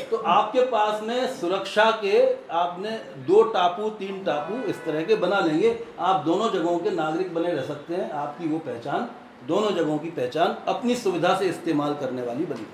तो 0.10 0.18
आपके 0.18 0.62
पास 0.68 1.02
में 1.04 1.28
सुरक्षा 1.36 1.90
के 2.04 2.22
आपने 2.56 2.92
दो 3.28 3.42
टापू, 3.52 3.90
तीन 3.92 4.24
टापू 4.24 4.62
इस 4.70 4.84
तरह 4.86 5.04
के 5.04 5.16
बना 5.18 5.40
लेंगे। 5.40 5.78
आप 6.00 6.24
दोनों 6.26 6.50
जगहों 6.52 6.78
के 6.80 6.92
नागरिक 6.92 7.34
बने 7.34 7.52
रह 7.52 7.62
सकते 7.64 7.96
हैं, 7.96 8.12
आपकी 8.14 8.48
वो 8.48 8.58
पहचान 8.60 9.10
दोनों 9.48 9.72
जगहों 9.72 9.98
की 9.98 10.10
पहचान 10.12 10.56
अपनी 10.68 10.96
सुविधा 10.96 11.36
से 11.40 11.46
इस्तेमाल 11.48 11.94
करने 11.96 12.22
वाली 12.22 12.46
बनी 12.46 12.66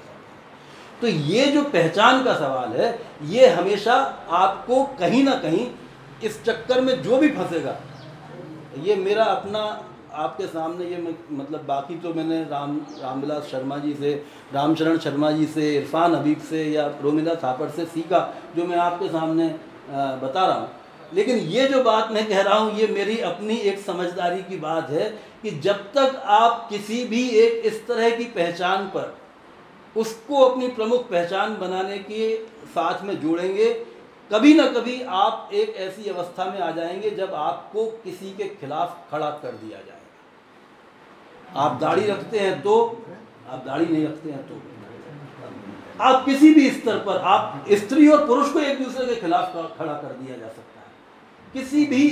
तो 1.01 1.07
ये 1.07 1.45
जो 1.47 1.63
पहचान 1.63 2.23
का 2.23 2.33
सवाल 2.35 2.73
है, 2.73 2.99
ये 3.23 3.47
हमेशा 3.49 3.93
आपको 4.33 4.83
कहीं 4.99 5.23
ना 5.23 5.35
कहीं 5.37 5.65
इस 6.23 6.43
चक्कर 6.43 6.81
में 6.81 7.01
जो 7.01 7.17
भी 7.17 7.29
फंसेगा, 7.29 7.75
ये 8.79 8.95
मेरा 8.97 9.23
अपना, 9.25 9.59
आपके 10.15 10.47
सामने 10.47 10.85
ये 10.85 10.97
मतलब 11.31 11.65
बाकी 11.65 11.97
तो 11.99 12.13
मैंने 12.13 12.43
राम, 12.43 12.77
रामविलास 13.01 13.47
शर्मा 13.51 13.77
जी 13.77 13.93
से, 13.93 14.13
रामचरण 14.53 14.97
शर्मा 14.99 15.31
जी 15.31 15.45
से, 15.47 15.75
इरफान 15.77 16.15
हबीब 16.15 16.41
से 16.49 16.63
या 16.65 16.85
रोमिला 17.03 17.35
थापर 17.43 17.69
से 17.69 17.85
सीखा, 17.87 18.19
जो 18.55 18.65
मैं 18.65 18.77
आपके 18.79 19.07
सामने 19.09 19.47
बता 19.89 20.45
रहा 20.45 20.57
हूँ। 20.57 20.69
लेकिन 21.13 21.37
ये 21.37 21.67
जो 21.67 21.83
बात 21.83 22.11
मैं 22.11 22.27
कह 22.29 22.41
रहा 22.41 22.57
हूँ, 22.57 22.73
ये 22.73 22.87
मेरी 22.89 23.19
अपनी 23.23 23.55
एक 23.55 23.79
समझदारी 23.81 24.41
की 24.43 24.57
बात 24.59 24.89
है 24.89 25.11
कि 25.43 25.51
जब 25.59 25.77
तक 25.93 26.21
आप 26.25 26.67
किसी 26.69 27.03
भी 27.05 27.21
एक 27.37 27.65
इस 27.65 27.85
तरह 27.87 28.15
की 28.17 28.23
पहचान 28.35 28.85
पर 28.87 29.17
उसको 29.95 30.43
अपनी 30.43 30.67
प्रमुख 30.67 31.09
पहचान 31.09 31.55
बनाने 31.57 31.97
के 31.99 32.35
साथ 32.67 33.03
में 33.03 33.19
जोड़ेंगे, 33.21 33.69
कभी 34.31 34.53
ना 34.53 34.67
कभी 34.67 35.01
आप 35.01 35.49
एक 35.53 35.75
ऐसी 35.77 36.09
अवस्था 36.09 36.45
में 36.45 36.59
आ 36.59 36.71
जाएँगे 36.71 37.09
जब 37.09 37.33
आपको 37.33 37.85
किसी 38.03 38.29
के 38.33 38.47
खिलाफ 38.55 38.97
खड़ा 39.11 39.29
कर 39.43 39.51
दिया 39.53 39.77
जाएगा। 39.77 41.61
आप 41.61 41.79
दाढ़ी 41.81 42.05
रखते 42.07 42.39
हैं 42.39 42.61
तो 42.61 42.75
आप 43.49 43.63
दाढ़ी 43.65 43.85
नहीं 43.85 44.05
रखते 44.05 44.29
हैं 44.29 44.43
तो। 44.47 44.55
आप 46.01 46.25
किसी 46.25 46.53
भी 46.53 46.69
स्तर 46.71 46.97
पर, 46.97 47.17
आप 47.17 47.65
स्त्री 47.71 48.07
और 48.07 48.25
पुरुष 48.27 48.51
को 48.53 48.59
एक 48.59 48.83
दूसरे 48.83 49.05
के 49.05 49.15
खिलाफ 49.15 49.53
खड़ा 49.77 49.93
कर 49.93 50.13
दिया 50.13 50.37
जा 50.37 50.47
सकता 50.47 50.61
है। 50.61 50.72
किसी 51.53 51.85
भी 51.85 52.07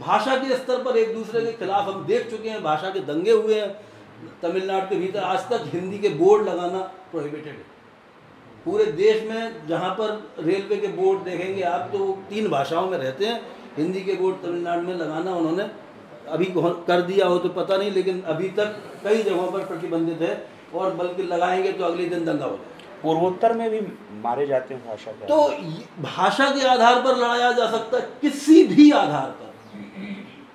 भाषा 0.00 0.36
के 0.36 0.56
स्तर 0.56 0.82
पर 0.82 0.96
एक 0.96 1.14
दूसरे 1.14 1.40
के 1.40 1.52
खिलाफ 1.54 1.88
हम 1.88 2.04
देख 2.06 2.30
चुके 2.30 2.48
हैं, 2.48 2.62
भाषा 2.62 2.90
के 2.90 3.00
दंगे 3.02 3.30
हुए 3.32 3.60
हैं। 3.60 3.70
तमिलनाडु 4.42 4.86
के 4.88 4.96
भीतर 4.96 5.20
आज 5.20 5.48
तक 5.50 5.64
हिंदी 5.72 5.98
के 5.98 6.08
बोर्ड 6.18 6.48
लगाना 6.48 6.78
प्रोहिबिटेड 7.10 7.46
है। 7.46 7.64
पूरे 8.66 8.84
देश 8.92 9.22
में 9.22 9.66
जहाँ 9.68 9.90
पर 9.94 10.42
रेलवे 10.44 10.76
के 10.76 10.88
बोर्ड 10.94 11.20
देखेंगे 11.24 11.62
आप 11.64 11.88
तो 11.92 12.06
तीन 12.30 12.48
भाषाओं 12.48 12.88
में 12.90 12.96
रहते 12.98 13.26
हैं। 13.26 13.40
हिंदी 13.76 14.00
के 14.00 14.14
बोर्ड 14.14 14.36
तमिलनाडु 14.42 14.82
में 14.82 14.94
लगाना 14.94 15.34
उन्होंने 15.34 15.68
अभी 16.28 16.46
कर 16.56 17.02
दिया 17.02 17.26
हो 17.26 17.38
तो 17.38 17.48
पता 17.50 17.76
नहीं, 17.76 17.90
लेकिन 17.90 18.20
अभी 18.24 18.48
तक 18.50 18.76
कई 19.04 19.22
जगहों 19.22 19.50
पर 19.52 19.66
प्रतिबंधित 19.66 20.20
है 20.20 20.46
और 20.74 20.94
बल्कि 20.94 21.22
लगाएँगे 21.24 21.72
तो 21.72 21.84
अगले 21.84 22.04
दिन 22.06 22.24
दंगा 22.24 22.44
हो 22.44 22.56
जाए 22.56 22.75
पूर्वोत्तर 23.02 23.52
में 23.52 23.70
भी 23.70 23.80
मारे 24.22 24.46
जाते 24.46 24.74
हैं 24.74 24.82
भाषा 24.86 25.12
के 25.12 25.26
तो 25.26 25.48
भाषा 26.02 26.50
के 26.50 26.66
आधार 26.68 27.00
पर 27.02 27.16
लड़ाया 27.16 27.50
जा 27.52 27.70
सकता 27.70 27.96
है 27.96 28.08
किसी 28.20 28.62
भी 28.64 28.90
आधार 28.92 29.30
पर। 29.30 29.44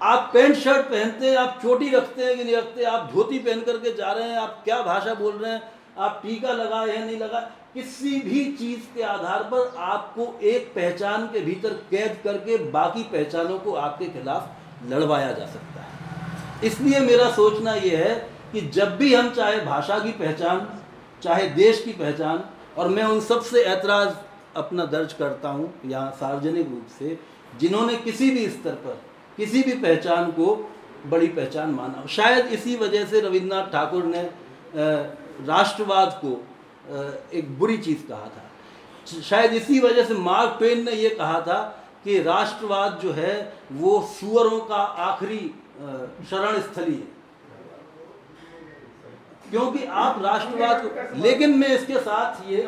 आप 0.01 0.29
पैंट 0.33 0.55
शर्ट 0.55 0.85
पहनते 0.85 1.29
हैं 1.29 1.37
आप 1.37 1.59
चोटी 1.61 1.89
रखते 1.89 2.23
हैं 2.23 2.37
कि 2.37 2.43
नहीं 2.43 2.55
रखते 2.55 2.83
आप 2.83 3.09
धोती 3.13 3.39
पहन 3.39 3.61
करके 3.61 3.93
जा 3.97 4.11
रहे 4.11 4.29
हैं 4.29 4.37
आप 4.37 4.61
क्या 4.63 4.81
भाषा 4.83 5.13
बोल 5.13 5.33
रहे 5.33 5.51
हैं 5.51 5.61
आप 5.99 6.19
टीका 6.23 6.51
लगाए 6.53 6.89
हैं 6.89 7.05
नहीं 7.05 7.17
लगाए 7.17 7.47
किसी 7.73 8.19
भी 8.21 8.43
चीज़ 8.51 8.95
के 8.95 9.01
आधार 9.03 9.43
पर 9.43 9.75
आपको 9.79 10.39
एक 10.43 10.71
पहचान 10.75 11.27
के 11.27 11.39
भीतर 11.39 11.73
कैद 11.91 12.17
करके 12.23 12.57
बाकी 12.71 13.03
पहचानों 13.11 13.57
को 13.59 13.73
आपके 13.79 14.05
खिलाफ 14.05 14.89
लड़वाया 14.89 15.31
जा 15.31 15.45
सकता 15.45 15.81
है। 15.81 16.67
इसलिए 16.67 16.99
मेरा 16.99 17.29
सोचना 17.31 17.73
यह 17.73 17.97
है 17.99 18.15
कि 18.51 18.61
जब 18.69 18.97
भी 18.97 19.13
हम 19.15 19.29
चाहे 19.29 19.59
भाषा 19.65 19.99
की 19.99 20.11
पहचान 20.17 20.67
चाहे 21.23 21.47
देश 21.51 21.83
की 21.83 21.91
पहचान, 21.93 22.43
और 22.77 22.87
मैं 22.89 23.03
उन 23.03 23.19
सबसे 23.21 23.63
ऐतराज़ 23.65 24.13
अपना 24.57 24.85
दर्ज 24.87 25.13
करता 25.13 25.49
हूँ 25.49 25.73
यहाँ 25.85 26.11
सार्वजनिक 26.11 26.67
रूप 26.67 26.87
से, 26.99 27.17
जिन्होंने 27.59 27.95
किसी 27.97 28.29
भी 28.31 28.47
स्तर 28.49 28.75
पर, 28.75 29.01
किसी 29.37 29.61
भी 29.63 29.73
पहचान 29.77 30.31
को 30.31 30.55
बड़ी 31.05 31.27
पहचान 31.29 31.69
माना। 31.71 32.05
शायद 32.07 32.45
इसी 32.53 32.75
वजह 32.75 33.05
से 33.05 33.19
रविन्द्रनाथ 33.21 33.71
ठाकुर 33.71 34.05
ने 34.05 34.23
राष्ट्रवाद 35.45 36.19
को 36.23 36.31
एक 37.33 37.57
बुरी 37.59 37.77
चीज़ 37.77 38.07
कहा 38.07 38.27
था। 38.27 39.21
शायद 39.21 39.53
इसी 39.53 39.79
वजह 39.79 40.03
से 40.05 40.13
मार्क 40.15 40.57
पेन 40.59 40.83
ने 40.85 40.91
यह 40.93 41.15
कहा 41.17 41.39
था 41.41 41.61
कि 42.03 42.21
राष्ट्रवाद 42.23 42.99
जो 43.03 43.11
है, 43.11 43.53
वो 43.71 44.01
सुअरों 44.11 44.59
का 44.61 44.81
आखिरी 45.05 45.39
शरण 46.29 46.59
स्थली 46.61 46.93
है। 46.93 47.20
क्योंकि 49.51 49.85
आप 50.01 50.21
राष्ट्रवाद 50.23 50.83
को 50.83 51.21
लेकिन 51.21 51.57
मैं 51.59 51.67
इसके 51.77 51.99
साथ 51.99 52.49
ये 52.49 52.67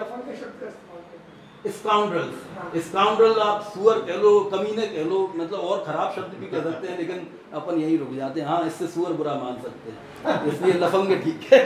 स्काउंड्रल 1.67 2.79
स्काउंड्रल 2.79 3.39
आप 3.41 3.61
सुअर 3.73 3.99
कह 4.07 4.15
लो, 4.21 4.39
कमीने 4.53 4.87
कह 4.87 5.03
लो 5.09 5.19
मतलब 5.35 5.59
और 5.59 5.83
खराब 5.83 6.13
शब्द 6.15 6.37
भी 6.39 6.47
कह 6.47 6.63
सकते 6.63 6.87
हैं, 6.87 6.97
लेकिन 6.97 7.27
अपन 7.53 7.79
यही 7.79 7.97
रुक 7.97 8.13
जाते 8.15 8.41
हैं। 8.41 8.47
हाँ 8.47 8.65
इससे 8.67 8.87
सुअर 8.87 9.13
बुरा 9.13 9.33
मान 9.35 9.61
सकते 9.63 9.91
हैं। 9.91 10.45
इसलिए 10.47 10.73
लफंगे 10.75 11.15
ठीक 11.17 11.53
है। 11.53 11.63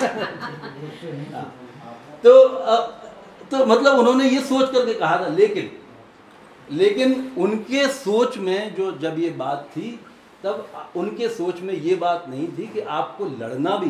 हाँ। 1.33 1.51
तो 2.23 2.47
तो 3.51 3.65
मतलब 3.65 3.99
उन्होंने 3.99 4.29
ये 4.29 4.41
सोच 4.43 4.71
करके 4.71 4.93
कहा 4.93 5.17
था, 5.17 5.27
लेकिन 5.29 5.71
लेकिन 6.71 7.33
उनके 7.37 7.87
सोच 7.89 8.37
में 8.37 8.75
जो 8.75 8.91
जब 8.99 9.19
ये 9.19 9.29
बात 9.37 9.67
थी, 9.71 9.99
तब 10.43 10.67
उनके 10.95 11.29
सोच 11.29 11.61
में 11.61 11.73
ये 11.73 11.95
बात 11.95 12.25
नहीं 12.29 12.47
थी 12.57 12.67
कि 12.73 12.79
आपको 12.79 13.25
लड़ना 13.39 13.75
भी 13.77 13.89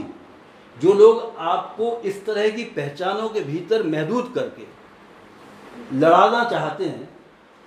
जो 0.81 0.93
लोग 0.93 1.35
आपको 1.47 1.91
इस 2.05 2.25
तरह 2.25 2.49
की 2.49 2.63
पहचानों 2.75 3.29
के 3.29 3.41
भीतर 3.41 3.83
महदूद 3.85 4.31
करके 4.35 4.65
लड़ाना 5.95 6.43
चाहते 6.49 6.85
हैं, 6.85 7.09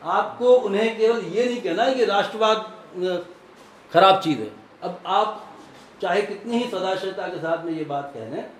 आपको 0.02 0.54
उन्हें 0.58 0.96
केवल 0.98 1.20
ये 1.26 1.44
नहीं 1.44 1.60
कहना 1.60 1.82
है 1.82 1.94
कि 1.94 2.04
राष्ट्रवाद 2.06 2.56
खराब 3.92 4.20
चीज़ 4.20 4.38
है। 4.38 4.50
अब 4.82 4.98
आप 5.08 5.46
चाहे 6.02 6.22
कितनी 6.22 6.58
ही 6.58 6.68
सदाशयता 6.70 7.26
के 7.28 7.38
साथ 7.38 7.64
में 7.64 7.72
ये 7.72 7.84
बात 7.86 8.12
कह 8.14 8.36
हैं 8.36 8.50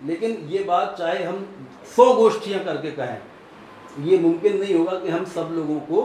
लेकिन 0.00 0.36
ये 0.48 0.62
बात 0.64 0.96
चाहे 0.98 1.24
हम 1.24 1.46
सौ 1.96 2.12
गोष्ठियाँ 2.14 2.62
करके 2.64 2.90
कहें, 2.92 3.18
ये 4.00 4.18
मुमकिन 4.18 4.56
नहीं 4.58 4.74
होगा 4.74 4.98
कि 5.00 5.08
हम 5.08 5.24
सब 5.34 5.50
लोगों 5.52 5.78
को 5.82 5.98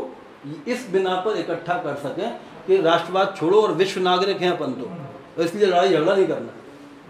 इस 0.67 0.89
बिना 0.91 1.15
पर 1.21 1.37
इकट्ठा 1.37 1.77
कर 1.83 1.95
सकें 1.99 2.29
कि 2.67 2.81
राष्ट्रवाद 2.81 3.35
छोड़ो 3.37 3.61
और 3.61 3.71
विश्व 3.73 4.01
नागरिक 4.01 4.41
हैं 4.41 4.51
अपन 4.51 4.73
तो। 4.73 5.43
इसलिए 5.43 5.65
लड़ाई 5.65 5.89
झगड़ा 5.89 6.15
नहीं 6.15 6.27
करना। 6.27 6.53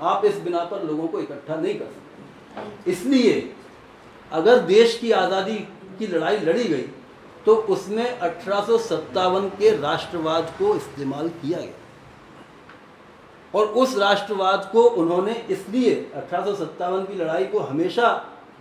आप 0.02 0.26
इस 0.26 0.40
बिना 0.42 0.64
पर 0.66 0.84
लोगों 0.84 1.08
को 1.08 1.20
इकट्ठा 1.20 1.56
नहीं 1.56 1.74
कर 1.76 1.86
सकते। 1.86 2.92
इसलिए 2.92 3.54
अगर 4.32 4.60
देश 4.68 4.98
की 4.98 5.12
आज़ादी 5.14 5.56
की 6.00 6.08
लड़ाई 6.08 6.38
लड़ी 6.40 6.64
गई 6.66 6.86
तो 7.46 7.56
उसमें 7.68 8.06
अठारह 8.06 8.62
सौ 8.62 8.78
सत्तावन 8.80 9.48
के 9.52 9.70
राष्ट्रवाद 9.78 10.54
को 10.58 10.76
इस्तेमाल 10.76 11.30
किया 11.32 11.60
गया। 11.60 11.74
और 13.54 13.66
उस 13.76 13.98
राष्ट्रवाद 13.98 14.70
को 14.72 14.84
उन्होंने 14.96 15.34
इसलिए 15.52 15.94
अठारह 16.16 16.46
सौ 16.46 16.54
सत्तावन 16.56 17.06
की 17.06 17.16
लड़ाई 17.16 17.46
को 17.46 17.60
हमेशा 17.62 18.12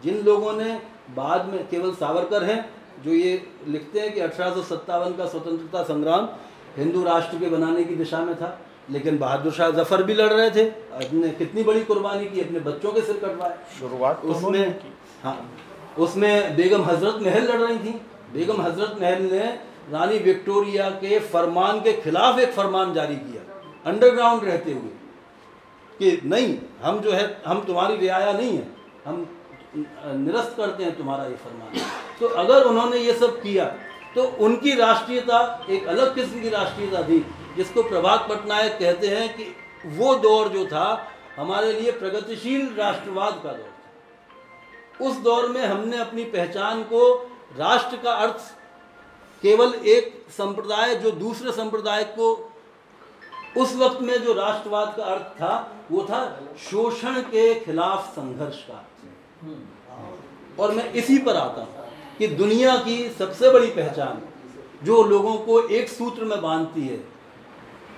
जिन 0.04 0.22
लोगों 0.24 0.52
ने 0.52 0.70
बाद 1.16 1.46
में 1.46 1.68
केवल 1.68 1.92
सावरकर 1.94 2.44
हैं, 2.44 2.64
जो 3.04 3.10
ये 3.12 3.42
लिखते 3.66 4.00
हैं 4.00 4.12
कि 4.14 4.20
अठारह 4.20 4.54
सौ 4.54 4.62
सत्तावन 4.64 5.12
का 5.16 5.26
स्वतंत्रता 5.26 5.82
संग्राम 5.84 6.28
हिंदू 6.76 7.02
राष्ट्र 7.04 7.38
के 7.38 7.48
बनाने 7.48 7.84
की 7.84 7.94
दिशा 7.96 8.20
में 8.20 8.34
था 8.36 8.58
लेकिन 8.88 9.18
बहादुर 9.18 9.52
शाह 9.52 9.70
ज़फ़र 9.72 10.02
भी 10.02 10.14
लड़ 10.14 10.32
रहे 10.32 10.50
थे। 10.50 10.64
अपने 10.98 11.28
कितनी 11.38 11.62
बड़ी 11.62 11.82
कुर्बानी 11.84 12.26
की 12.26 12.40
अपने 12.40 12.60
बच्चों 12.62 12.92
के 12.92 13.00
सिर 13.02 13.16
कटवाए। 13.18 13.56
शुरुआत 13.78 14.22
तो 14.22 14.28
उसमें 14.28 14.80
हाँ 15.24 15.38
उसमें 15.98 16.56
बेगम 16.56 16.82
हज़रत 16.84 17.22
महल 17.22 17.42
लड़ 17.44 17.60
रही 17.60 17.78
थी। 17.78 17.92
बेगम 18.32 18.62
हज़रत 18.62 18.96
महल 19.00 19.22
ने 19.24 19.44
रानी 19.90 20.18
विक्टोरिया 20.20 20.88
के 21.02 21.18
फरमान 21.28 21.80
के 21.80 21.92
खिलाफ 22.00 22.38
एक 22.38 22.52
फरमान 22.52 22.92
जारी 22.94 23.14
किया 23.16 23.42
अंडरग्राउंड 23.86 24.44
रहते 24.44 24.72
हुए 24.72 24.90
कि 26.00 26.20
नहीं 26.26 26.56
हम 26.82 27.00
जो 27.00 27.12
है 27.12 27.24
हम 27.46 27.60
तुम्हारी 27.64 27.96
रियाया 27.96 28.32
नहीं 28.32 28.56
है। 28.56 28.66
हम 29.04 29.26
निरस्त 30.16 30.54
करते 30.56 30.84
हैं 30.84 30.96
तुम्हारा 30.98 31.24
ये 31.24 31.34
फरमान। 31.36 31.80
तो 32.20 32.26
अगर 32.42 32.64
उन्होंने 32.64 32.98
ये 32.98 33.12
सब 33.14 33.40
किया 33.42 33.64
तो 34.14 34.22
उनकी 34.40 34.74
राष्ट्रीयता 34.76 35.40
एक 35.70 35.86
अलग 35.88 36.14
किस्म 36.14 36.42
की 36.42 36.48
राष्ट्रीयता 36.50 37.02
थी। 37.02 37.18
जिसको 37.58 37.82
प्रभात 37.82 38.26
पटनायक 38.28 38.78
कहते 38.78 39.08
हैं 39.08 39.28
कि 39.36 39.44
वो 39.96 40.14
दौर 40.16 40.48
जो 40.48 40.64
था, 40.66 41.06
हमारे 41.36 41.72
लिए 41.72 41.92
प्रगतिशील 41.92 42.74
राष्ट्रवाद 42.76 43.40
का 43.42 43.52
दौर 43.52 43.66
था। 43.68 45.06
उस 45.06 45.16
दौर 45.22 45.48
में 45.48 45.64
हमने 45.64 45.98
अपनी 45.98 46.24
पहचान 46.26 46.82
को 46.84 47.00
राष्ट्र 47.58 47.96
का 47.96 48.12
अर्थ, 48.12 48.38
केवल 49.42 49.74
एक 49.86 50.24
संप्रदाय, 50.30 50.94
जो 50.94 51.10
दूसरे 51.10 51.52
संप्रदाय 51.52 52.04
को 52.16 52.34
उस 53.56 53.74
वक्त 53.76 54.00
में 54.02 54.16
जो 54.22 54.32
राष्ट्रवाद 54.34 54.94
का 54.96 55.04
अर्थ 55.04 55.26
था, 55.34 55.52
वो 55.90 56.02
था 56.02 56.20
शोषण 56.60 57.20
के 57.24 57.54
खिलाफ 57.60 58.10
संघर्ष 58.12 58.62
का 58.62 58.84
और 60.58 60.72
मैं 60.74 60.92
इसी 60.92 61.18
पर 61.18 61.36
आता 61.36 61.60
हूँ 61.60 61.86
कि 62.18 62.28
दुनिया 62.28 62.76
की 62.78 62.98
सबसे 63.10 63.50
बड़ी 63.52 63.70
पहचान, 63.70 64.22
जो 64.84 65.02
लोगों 65.04 65.36
को 65.38 65.60
एक 65.60 65.88
सूत्र 65.88 66.24
में 66.24 66.40
बांधती 66.42 66.86
है 66.86 66.96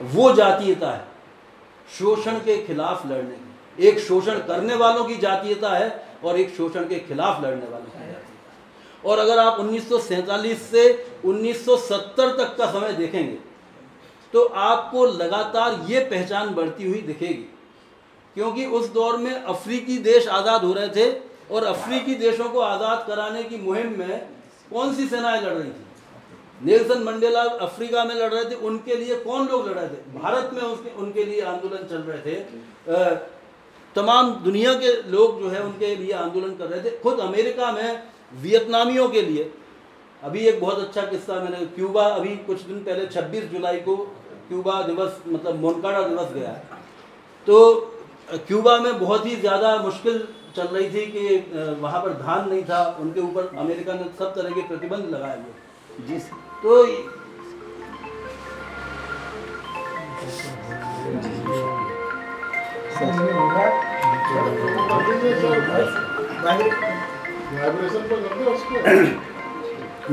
वो 0.02 0.32
जातीयता 0.32 0.90
है 0.90 1.04
शोषण 1.98 2.38
के 2.38 2.56
खिलाफ 2.66 3.06
लड़ने 3.06 3.34
की। 3.34 3.88
एक 3.88 3.98
शोषण 3.98 4.38
करने 4.46 4.74
वालों 4.76 5.04
की 5.04 5.16
जातीयता 5.18 5.70
है 5.70 5.88
और 6.24 6.38
एक 6.40 6.54
शोषण 6.56 6.88
के 6.88 6.98
खिलाफ 7.00 7.42
लड़ने 7.44 7.66
वालों 7.66 7.86
की 7.86 7.98
जातीयता 7.98 9.08
और 9.08 9.18
अगर 9.18 9.38
आप 9.38 9.60
उन्नीस 9.60 9.88
सौ 9.88 9.98
सैंतालीस 10.00 10.62
से 10.70 10.82
1970 11.24 12.36
तक 12.38 12.54
का 12.58 12.70
समय 12.72 12.92
देखेंगे 12.94 13.38
तो 14.32 14.44
आपको 14.44 15.04
लगातार 15.06 15.80
ये 15.86 16.00
पहचान 16.00 16.54
बढ़ती 16.54 16.88
हुई 16.88 17.00
दिखेगी। 17.02 17.46
क्योंकि 18.36 18.66
उस 18.66 18.88
दौर 18.92 19.16
में 19.16 19.32
अफ्रीकी 19.32 19.96
देश 20.00 20.28
आज़ाद 20.30 20.64
हो 20.64 20.72
रहे 20.72 20.88
थे 20.88 21.10
और 21.50 21.64
अफ्रीकी 21.64 22.14
देशों 22.16 22.48
को 22.48 22.60
आज़ाद 22.60 23.04
कराने 23.06 23.42
की 23.44 23.56
मुहिम 23.58 23.98
में 23.98 24.28
कौन 24.72 24.94
सी 24.94 25.06
सेनाएँ 25.08 25.40
लड़ 25.40 25.52
रही 25.52 25.70
थी? 25.70 25.84
नेल्सन 26.60 27.02
मंडेला 27.02 27.42
अफ्रीका 27.60 28.04
में 28.04 28.14
लड़ 28.14 28.32
रहे 28.32 28.44
थे, 28.44 28.54
उनके 28.56 28.94
लिए 28.96 29.16
कौन 29.18 29.46
लोग 29.48 29.68
लड़ 29.68 29.74
रहे 29.74 29.88
थे? 29.88 30.18
भारत 30.18 30.50
में 30.54 30.62
उसके, 30.62 30.90
उनके 30.96 31.24
लिए 31.24 31.40
आंदोलन 31.42 31.86
चल 31.90 32.02
रहे 32.02 32.20
थे। 32.26 33.14
तमाम 33.96 34.30
दुनिया 34.42 34.72
के 34.74 34.92
लोग 35.10 35.40
जो 35.42 35.48
है, 35.48 35.62
उनके 35.62 35.94
लिए 35.96 36.12
आंदोलन 36.14 36.54
कर 36.56 36.66
रहे 36.66 36.80
थे। 36.80 36.90
खुद 36.98 37.20
अमेरिका 37.20 37.70
में, 37.72 38.02
वियतनामियों 38.34 39.08
के 39.08 39.22
लिए। 39.22 39.50
अभी 40.22 40.40
एक 40.40 40.60
बहुत 40.60 40.78
अच्छा 40.78 41.02
किस्सा 41.04 41.34
मैंने, 41.34 41.64
क्यूबा 41.68 42.04
अभी 42.06 42.36
कुछ 42.46 42.60
दिन 42.62 42.78
पहले 42.80 43.06
26 43.08 43.44
जुलाई 43.52 43.80
को 43.80 43.96
क्यूबा 44.48 44.80
दिवस 44.82 45.18
मतलब 45.28 45.60
मोनकाडा 45.60 46.02
दिवस 46.02 46.32
गया। 46.32 46.52
तो 47.46 47.56
क्यूबा 48.46 48.78
में 48.78 48.98
बहुत 49.00 49.26
ही 49.26 49.34
ज़्यादा 49.36 49.76
मुश्किल 49.78 50.26
चल 50.56 50.66
रही 50.66 50.88
थी 50.90 51.06
कि 51.06 51.76
वहाँ 51.80 52.02
पर 52.02 52.12
धान 52.22 52.48
नहीं 52.48 52.62
था। 52.64 52.84
उनके 53.00 53.20
ऊपर 53.20 53.50
अमेरिका 53.58 53.94
ने 53.94 54.04
सब 54.18 54.34
तरह 54.34 54.50
के 54.50 54.68
प्रतिबंध 54.68 55.14
लगाए 55.14 55.36
हुए। 55.36 56.06
जी 56.06 56.18
तो 56.62 56.84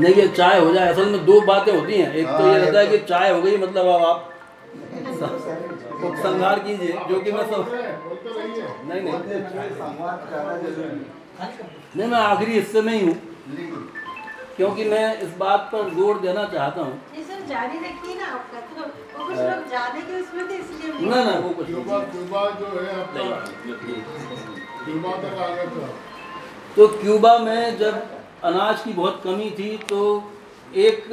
नहीं 0.00 0.14
ये 0.14 0.26
चाय 0.28 0.58
हो 0.60 0.72
जाए। 0.72 0.88
असल 0.88 1.08
में 1.10 1.24
दो 1.26 1.40
बातें 1.46 1.72
होती 1.72 1.98
हैं। 1.98 2.12
एक 2.14 2.26
तो 2.26 2.46
ये 2.48 2.58
रहता 2.58 2.78
है 2.78 2.86
कि 2.86 2.98
चाय 3.06 3.30
हो 3.32 3.40
गई 3.42 3.56
मतलब 3.56 3.86
अब 3.86 4.02
आप 4.04 4.34
उपसंहार 6.04 6.58
कीजिए 6.58 6.98
जो 7.08 7.20
कि 7.20 7.32
मैं 7.32 7.44
सब 7.50 7.70
नहीं 8.88 9.00
नहीं। 9.02 9.12
नहीं 11.96 12.08
मैं 12.08 12.18
आखिरी 12.18 12.52
हिस्से 12.52 12.82
में 12.82 12.92
ही 12.92 13.06
हूँ। 13.06 13.16
क्योंकि 14.58 14.84
मैं 14.84 15.06
इस 15.22 15.36
बात 15.38 15.68
पर 15.72 15.90
ज़ोर 15.94 16.18
देना 16.20 16.44
चाहता 16.52 16.82
हूँ। 16.82 16.94
ना 21.02 21.22
ना 21.24 21.34
वो 21.38 21.50
कुछ 21.58 21.68
तो 26.76 26.86
क्यूबा 26.96 27.36
में 27.38 27.78
जब 27.78 28.02
अनाज 28.44 28.80
की 28.82 28.92
बहुत 28.92 29.20
कमी 29.24 29.50
थी 29.58 29.76
तो 29.88 30.00
एक 30.78 31.06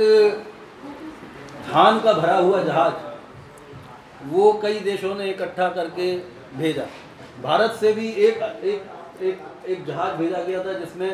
धान 1.67 1.99
का 1.99 2.13
भरा 2.13 2.37
हुआ 2.37 2.61
जहाज़ 2.63 2.93
वो 4.29 4.51
कई 4.63 4.79
देशों 4.81 5.13
ने 5.15 5.29
इकट्ठा 5.29 5.67
करके 5.69 6.15
भेजा। 6.57 6.85
भारत 7.43 7.77
से 7.79 7.91
भी 7.93 8.07
एक 8.27 8.41
एक 8.65 9.21
एक 9.23 9.67
एक 9.67 9.85
जहाज़ 9.85 10.13
भेजा 10.17 10.41
गया 10.43 10.63
था 10.65 10.73
जिसमें 10.79 11.11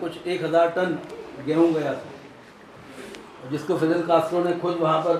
कुछ 0.00 0.26
एक 0.26 0.42
हज़ार 0.44 0.68
टन 0.70 0.98
गेहूँ 1.38 1.72
गया 1.72 1.92
था। 1.94 3.48
जिसको 3.50 3.76
फिजल 3.78 4.02
कास्ट्रो 4.02 4.42
ने 4.44 4.52
खुद 4.58 4.76
वहाँ 4.80 5.00
पर 5.00 5.16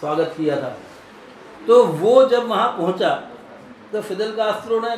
स्वागत 0.00 0.34
किया 0.36 0.56
था। 0.62 0.76
तो 1.66 1.84
वो 1.84 2.24
जब 2.28 2.46
वहाँ 2.46 2.68
पहुँचा 2.78 3.14
तो 3.92 4.00
फिदल 4.02 4.32
कास्ट्रो 4.36 4.80
ने 4.80 4.96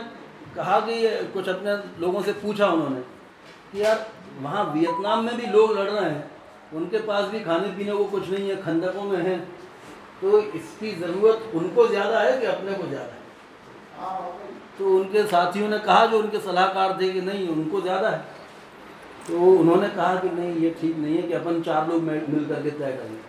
कहा 0.57 0.79
कि 0.81 1.09
कुछ 1.33 1.49
अपने 1.49 1.73
लोगों 2.01 2.23
से 2.23 2.33
पूछा 2.35 2.67
उन्होंने 2.69 3.01
कि 3.73 3.83
यार, 3.83 4.07
वहाँ 4.41 4.65
वियतनाम 4.75 5.25
में 5.25 5.37
भी 5.37 5.47
लोग 5.49 5.77
लड़ 5.79 5.89
रहे 5.89 6.05
हैं, 6.05 6.31
उनके 6.75 6.99
पास 7.01 7.25
भी 7.29 7.41
खाने 7.41 7.69
पीने 7.69 7.93
को 7.93 8.05
कुछ 8.07 8.31
नहीं 8.31 8.49
है, 8.49 8.57
खंडकों 8.63 9.03
में 9.03 9.19
है 9.19 9.39
तो 10.21 10.41
इसकी 10.41 10.91
ज़रूरत 10.93 11.51
उनको 11.55 11.87
ज़्यादा 11.89 12.21
है 12.21 12.39
कि 12.41 12.47
अपने 12.47 12.73
को 12.73 12.87
ज़्यादा 12.89 13.13
है? 13.13 13.23
तो 14.79 14.97
उनके 14.97 15.23
साथियों 15.27 15.69
ने 15.69 15.79
कहा 15.81 16.07
जो 16.07 16.19
उनके 16.19 16.39
सलाहकार 16.41 16.97
थे 17.01 17.11
कि 17.13 17.21
नहीं, 17.21 17.49
उनको 17.49 17.81
ज़्यादा 17.81 18.09
है। 18.09 18.25
तो 19.29 19.39
उन्होंने 19.51 19.89
कहा 19.91 20.15
कि 20.17 20.29
नहीं, 20.31 20.55
ये 20.55 20.71
ठीक 20.81 20.97
नहीं 20.97 21.17
है 21.17 21.23
कि 21.23 21.33
अपन 21.35 21.63
चार 21.63 21.89
लोग 21.89 22.03
मिल 22.03 22.45
करके 22.49 22.71
तय 22.71 22.93
करें 22.93 23.21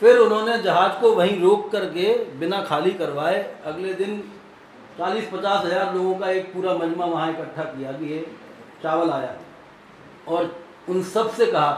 फिर 0.00 0.18
उन्होंने 0.18 0.58
जहाज़ 0.62 1.00
को 1.00 1.12
वहीं 1.14 1.40
रोक 1.40 1.70
करके 1.72 2.12
बिना 2.38 2.60
खाली 2.64 2.90
करवाए 3.00 3.38
अगले 3.66 3.92
दिन 3.94 4.22
चालीस 4.98 5.28
पचास 5.28 5.64
हज़ार 5.64 5.94
लोगों 5.94 6.14
का 6.14 6.30
एक 6.30 6.52
पूरा 6.54 6.74
मजमा 6.76 7.06
वहाँ 7.06 7.30
इकट्ठा 7.30 7.62
किया 7.64 7.92
कि 7.92 8.06
ये 8.06 8.20
चावल 8.82 9.10
आया। 9.10 9.34
और 10.28 10.50
उन 10.88 11.02
सबसे 11.04 11.46
कहा 11.46 11.70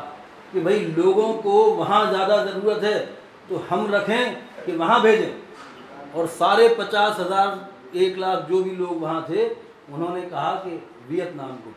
कि 0.53 0.61
भाई, 0.61 0.79
लोगों 0.97 1.33
को 1.35 1.65
वहाँ 1.75 2.07
ज़्यादा 2.11 2.45
ज़रूरत 2.45 2.85
है 2.85 2.99
तो 3.49 3.65
हम 3.71 3.87
रखें 3.91 4.35
कि 4.67 4.73
वहाँ 4.75 5.01
भेजें। 5.03 5.33
और 6.15 6.27
सारे 6.31 6.69
पचास 6.79 7.19
हज़ार, 7.21 7.71
एक 7.97 8.19
लाख 8.19 8.49
जो 8.49 8.63
भी 8.65 8.77
लोग 8.77 9.01
वहाँ 9.03 9.27
थे, 9.29 9.49
उन्होंने 9.49 10.23
कहा 10.23 10.53
कि 10.57 10.83
वियतनाम 11.09 11.57
को 11.57 11.71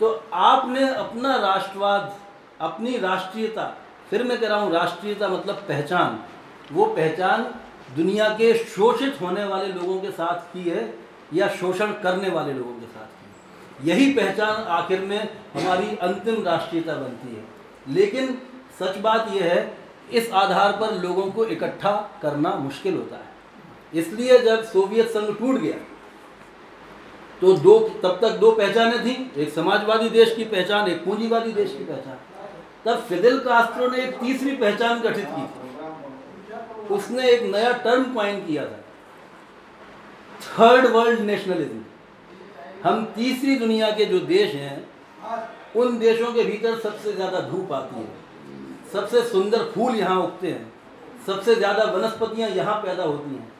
तो 0.00 0.08
आपने 0.32 0.88
अपना 0.88 1.36
राष्ट्रवाद, 1.36 2.16
अपनी 2.60 2.96
राष्ट्रीयता, 2.98 3.76
फिर 4.10 4.22
मैं 4.22 4.40
कह 4.40 4.48
रहा 4.48 4.58
हूँ 4.58 4.72
राष्ट्रीयता 4.72 5.28
मतलब 5.28 5.54
पहचान, 5.68 6.18
वो 6.72 6.84
पहचान 6.86 7.42
दुनिया 7.96 8.28
के 8.28 8.52
शोषित 8.54 9.20
होने 9.20 9.44
वाले 9.44 9.66
लोगों 9.66 9.98
के 10.00 10.10
साथ 10.10 10.52
की 10.52 10.70
है 10.70 10.94
या 11.34 11.48
शोषण 11.48 11.92
करने 11.92 12.28
वाले 12.28 12.52
लोगों 12.52 12.72
के 12.72 12.86
साथ 12.86 13.06
की 13.06 13.90
यही 13.90 14.12
पहचान 14.12 14.62
आखिर 14.72 15.00
में 15.00 15.18
हमारी 15.54 15.96
अंतिम 15.96 16.42
राष्ट्रीयता 16.44 16.94
बनती 16.94 17.34
है। 17.36 17.44
लेकिन 17.94 18.38
सच 18.80 18.98
बात 18.98 19.30
यह 19.32 19.44
है, 19.44 19.76
इस 20.12 20.30
आधार 20.32 20.72
पर 20.72 20.94
लोगों 20.94 21.30
को 21.30 21.44
इकट्ठा 21.44 21.92
करना 22.22 22.54
मुश्किल 22.54 22.94
होता 22.94 23.16
है। 23.16 24.00
इसलिए 24.00 24.38
जब 24.38 24.64
सोवियत 24.64 25.08
संघ 25.08 25.38
टूट 25.38 25.56
गया 25.56 25.76
तो 27.42 27.52
दो, 27.54 27.78
तब 28.02 28.18
तक 28.22 28.36
दो 28.38 28.50
पहचानें 28.52 29.04
थी, 29.04 29.32
एक 29.36 29.52
समाजवादी 29.52 30.08
देश 30.10 30.34
की 30.34 30.44
पहचान, 30.44 30.88
एक 30.90 31.04
पूंजीवादी 31.04 31.52
देश 31.52 31.72
की 31.72 31.84
पहचान। 31.84 32.18
तब 32.84 33.02
फिदिल 33.08 33.38
कास्ट्रो 33.38 33.88
ने 33.88 34.02
एक 34.04 34.18
तीसरी 34.20 34.56
पहचान 34.56 35.00
गठित 35.00 35.26
की 35.26 35.42
थी। 35.42 36.94
उसने 36.94 37.28
एक 37.30 37.42
नया 37.44 37.72
टर्म 37.84 38.04
क्वाइन 38.04 38.44
किया 38.46 38.64
था। 38.64 38.82
थर्ड 40.42 40.86
वर्ल्ड 40.86 41.20
नेशनलिज्म 41.20 41.82
हम 42.84 43.04
तीसरी 43.16 43.56
दुनिया 43.58 43.90
के 43.90 44.04
जो 44.04 44.18
देश 44.20 44.54
हैं, 44.54 44.86
उन 45.76 45.98
देशों 45.98 46.32
के 46.32 46.42
भीतर 46.44 46.78
सबसे 46.78 47.12
ज़्यादा 47.12 47.40
धूप 47.40 47.72
आती 47.72 48.00
है। 48.00 48.08
सबसे 48.92 49.22
सुंदर 49.22 49.64
फूल 49.74 49.94
यहाँ 49.94 50.18
उगते 50.22 50.48
हैं। 50.48 50.72
सबसे 51.26 51.54
ज़्यादा 51.54 51.84
वनस्पतियाँ 51.84 52.48
यहाँ 52.50 52.74
पैदा 52.82 53.02
होती 53.02 53.34
हैं। 53.34 53.52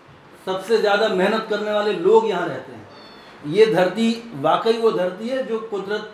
सबसे 0.47 0.79
ज़्यादा 0.79 1.09
मेहनत 1.09 1.47
करने 1.51 1.73
वाले 1.73 1.93
लोग 1.93 2.29
यहाँ 2.29 2.47
रहते 2.49 2.73
हैं। 2.73 2.86
ये 3.47 3.67
धरती, 3.67 4.11
वाकई 4.37 4.79
वो 4.79 4.91
धरती 4.93 5.29
है 5.29 5.43
जो 5.47 5.59
कुदरत 5.71 6.13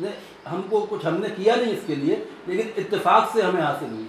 ने 0.00 0.12
हमको 0.46 0.80
कुछ 0.82 1.04
हमने 1.04 1.28
किया 1.30 1.54
नहीं 1.56 1.72
इसके 1.72 1.96
लिए, 1.96 2.16
लेकिन 2.48 2.72
इत्तेफाक 2.78 3.30
से 3.34 3.42
हमें 3.42 3.62
हासिल 3.62 3.90
हुई। 3.90 4.08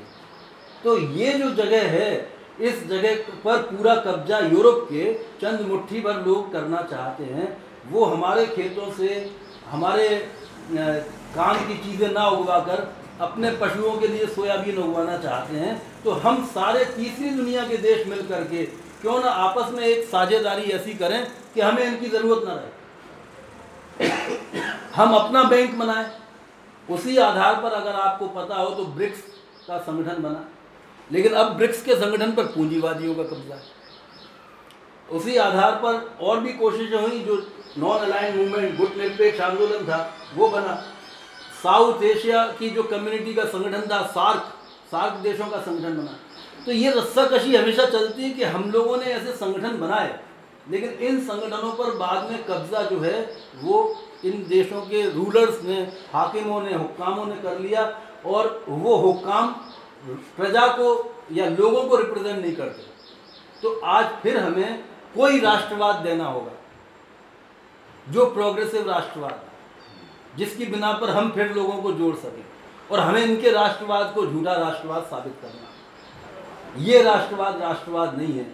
तो 0.83 0.97
ये 0.97 1.33
जो 1.33 1.49
जगह 1.55 1.87
है, 1.89 2.11
इस 2.59 2.87
जगह 2.87 3.15
पर 3.43 3.61
पूरा 3.63 3.95
कब्जा 3.97 4.39
यूरोप 4.39 4.87
के 4.91 5.13
चंद 5.41 5.61
मुट्ठी 5.67 5.99
भर 6.01 6.25
लोग 6.25 6.51
करना 6.53 6.81
चाहते 6.91 7.23
हैं। 7.25 7.57
वो 7.91 8.05
हमारे 8.05 8.45
खेतों 8.47 8.91
से, 8.91 9.09
हमारे 9.69 10.07
काम 10.71 11.57
की 11.57 11.77
चीज़ें 11.79 12.11
ना 12.11 12.27
उगा 12.29 12.59
कर 12.61 12.87
अपने 13.21 13.51
पशुओं 13.51 13.97
के 13.97 14.07
लिए 14.07 14.25
सोयाबीन 14.27 14.77
उगवाना 14.77 15.17
चाहते 15.17 15.57
हैं। 15.57 15.81
तो 16.03 16.11
हम 16.21 16.43
सारे 16.45 16.85
तीसरी 16.87 17.29
दुनिया 17.31 17.67
के 17.67 17.77
देश 17.79 18.05
मिल 18.07 18.21
करके 18.27 18.63
क्यों 19.01 19.19
ना 19.19 19.29
आपस 19.39 19.71
में 19.73 19.83
एक 19.83 20.03
साझेदारी 20.05 20.71
ऐसी 20.71 20.93
करें 20.93 21.25
कि 21.55 21.61
हमें 21.61 21.83
इनकी 21.83 22.09
ज़रूरत 22.09 22.47
ना 22.47 22.53
रहे। 22.53 24.09
हम 24.95 25.13
अपना 25.15 25.43
बैंक 25.43 25.77
बनाएँ, 25.79 26.05
उसी 26.89 27.17
आधार 27.17 27.61
पर 27.61 27.71
अगर 27.71 27.95
आपको 27.99 28.27
पता 28.27 28.55
हो 28.55 28.69
तो 28.69 28.85
ब्रिक्स 28.85 29.21
का 29.67 29.77
संगठन 29.77 30.21
बना। 30.23 30.45
लेकिन 31.11 31.33
अब 31.33 31.55
ब्रिक्स 31.57 31.81
के 31.81 31.95
संगठन 31.95 32.31
पर 32.31 32.43
पूंजीवादियों 32.45 33.15
का 33.15 33.23
कब्जा 33.23 33.55
है। 33.55 33.79
उसी 35.09 35.35
आधार 35.37 35.75
पर 35.75 36.17
और 36.21 36.39
भी 36.39 36.53
कोशिशें 36.53 36.97
हुई 36.97 37.19
जो 37.19 37.35
नॉन 37.77 37.99
अलाइन 37.99 38.37
मूवमेंट 38.37 38.77
गुट 38.77 38.95
निरपेक्ष 38.97 39.39
आंदोलन 39.41 39.85
था, 39.85 40.13
वो 40.35 40.47
बना। 40.47 40.73
साउथ 41.63 42.03
एशिया 42.03 42.45
की 42.59 42.69
जो 42.69 42.83
कम्युनिटी 42.83 43.33
का 43.33 43.45
संगठन 43.45 43.87
था 43.91 44.01
सार्क 44.07 44.53
सार्क 44.91 45.13
देशों 45.13 45.47
का 45.47 45.59
संगठन 45.61 45.97
बना। 45.97 46.17
तो 46.65 46.71
ये 46.71 46.91
रस्साकशी 46.91 47.55
हमेशा 47.55 47.85
चलती 47.85 48.23
है 48.23 48.29
कि 48.29 48.43
हम 48.43 48.71
लोगों 48.71 48.97
ने 48.97 49.05
ऐसे 49.05 49.31
संगठन 49.31 49.77
बनाए। 49.79 50.19
लेकिन 50.69 50.89
इन 51.07 51.19
संगठनों 51.21 51.71
पर 51.73 51.95
बाद 51.97 52.29
में 52.31 52.43
कब्जा 52.43 52.81
जो 52.83 52.99
है, 52.99 53.21
वो 53.55 53.95
इन 54.25 54.45
देशों 54.49 54.81
के 54.81 55.09
रूलर्स 55.09 55.61
ने, 55.63 55.81
हाकिमों 56.13 56.61
ने, 56.61 56.73
हुक्कामों 56.73 57.25
ने 57.25 57.35
कर 57.35 57.59
लिया 57.59 57.85
और 58.25 58.63
वो 58.67 58.95
हुक्काम 58.97 59.47
प्रजा 60.37 60.67
को 60.67 60.87
या 61.31 61.49
लोगों 61.49 61.83
को 61.83 61.95
रिप्रेजेंट 61.97 62.39
नहीं 62.39 62.55
करते। 62.55 62.89
तो 63.61 63.79
आज 63.87 64.05
फिर 64.23 64.37
हमें 64.37 64.83
कोई 65.15 65.39
राष्ट्रवाद 65.39 65.95
देना 65.95 66.25
होगा, 66.25 66.51
जो 68.09 68.25
प्रोग्रेसिव 68.25 68.89
राष्ट्रवाद 68.89 69.41
जिसकी 70.37 70.65
बिना 70.65 70.91
पर 70.93 71.09
हम 71.09 71.31
फिर 71.31 71.51
लोगों 71.53 71.81
को 71.81 71.91
जोड़ 71.91 72.15
सकें 72.15 72.43
और 72.91 72.99
हमें 72.99 73.23
इनके 73.23 73.51
राष्ट्रवाद 73.51 74.13
को 74.15 74.25
झूठा 74.25 74.53
राष्ट्रवाद 74.53 75.03
साबित 75.03 75.33
करना 75.41 76.83
ये 76.83 77.01
राष्ट्रवाद 77.03 77.61
राष्ट्रवाद 77.61 78.17
नहीं 78.17 78.33
है। 78.33 78.45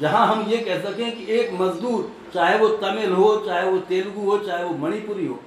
जहाँ 0.00 0.26
हम 0.26 0.42
ये 0.50 0.58
कह 0.58 0.80
सकें 0.80 1.16
कि 1.16 1.32
एक 1.32 1.52
मजदूर 1.52 2.10
चाहे 2.34 2.58
वो 2.58 2.68
तमिल 2.78 3.12
हो 3.12 3.36
चाहे 3.46 3.70
वो 3.70 3.78
तेलुगु 3.88 4.20
हो 4.22 4.38
चाहे 4.38 4.64
वो 4.64 4.74
मणिपुरी 4.78 5.26
हो 5.26 5.40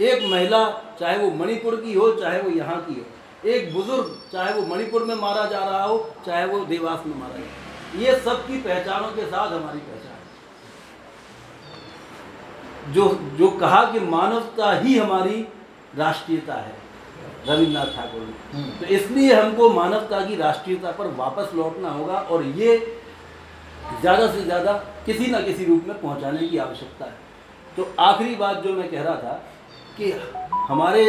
एक 0.00 0.22
महिला 0.30 0.68
चाहे 1.00 1.16
वो 1.18 1.30
मणिपुर 1.36 1.76
की 1.76 1.94
हो 1.94 2.10
चाहे 2.12 2.40
वो 2.42 2.50
यहाँ 2.50 2.80
की 2.82 2.94
हो 2.94 3.48
एक 3.48 3.72
बुज़ुर्ग 3.74 4.16
चाहे 4.32 4.52
वो 4.54 4.62
मणिपुर 4.66 5.04
में 5.04 5.14
मारा 5.16 5.44
जा 5.46 5.58
रहा 5.60 5.82
हो 5.82 5.98
चाहे 6.26 6.44
वो 6.46 6.64
देवास 6.66 7.06
में 7.06 7.14
मारा 7.16 7.36
जाए 7.36 7.68
ये 7.96 8.18
सब 8.20 8.46
की 8.46 8.60
पहचानों 8.60 9.08
के 9.10 9.26
साथ 9.26 9.52
हमारी 9.52 9.78
पहचान 9.80 10.18
जो 12.92 13.08
जो 13.38 13.50
कहा 13.58 13.84
कि 13.92 14.00
मानवता 14.06 14.72
ही 14.74 14.96
हमारी 14.98 15.46
राष्ट्रीयता 15.98 16.54
है 16.56 16.78
रविन्द्रनाथ 17.48 17.86
ठाकुर 17.86 18.20
ने 18.20 18.32
हम्म। 18.52 18.70
तो 18.78 18.86
इसलिए 18.94 19.34
हमको 19.34 19.68
मानवता 19.70 20.24
की 20.26 20.36
राष्ट्रीयता 20.36 20.90
पर 20.92 21.06
वापस 21.16 21.54
लौटना 21.54 21.90
होगा 21.90 22.14
और 22.14 22.44
ये 22.54 22.76
ज़्यादा 24.00 24.26
से 24.32 24.42
ज़्यादा 24.42 24.72
किसी 25.06 25.26
न 25.30 25.42
किसी 25.44 25.64
रूप 25.64 25.84
में 25.88 26.00
पहुँचाने 26.00 26.46
की 26.48 26.58
आवश्यकता 26.58 27.04
है। 27.04 27.14
तो 27.76 27.88
आखिरी 28.00 28.34
बात 28.36 28.62
जो 28.62 28.72
मैं 28.72 28.88
कह 28.90 29.02
रहा 29.02 29.16
था 29.16 29.32
कि 29.96 30.12
हमारे 30.68 31.02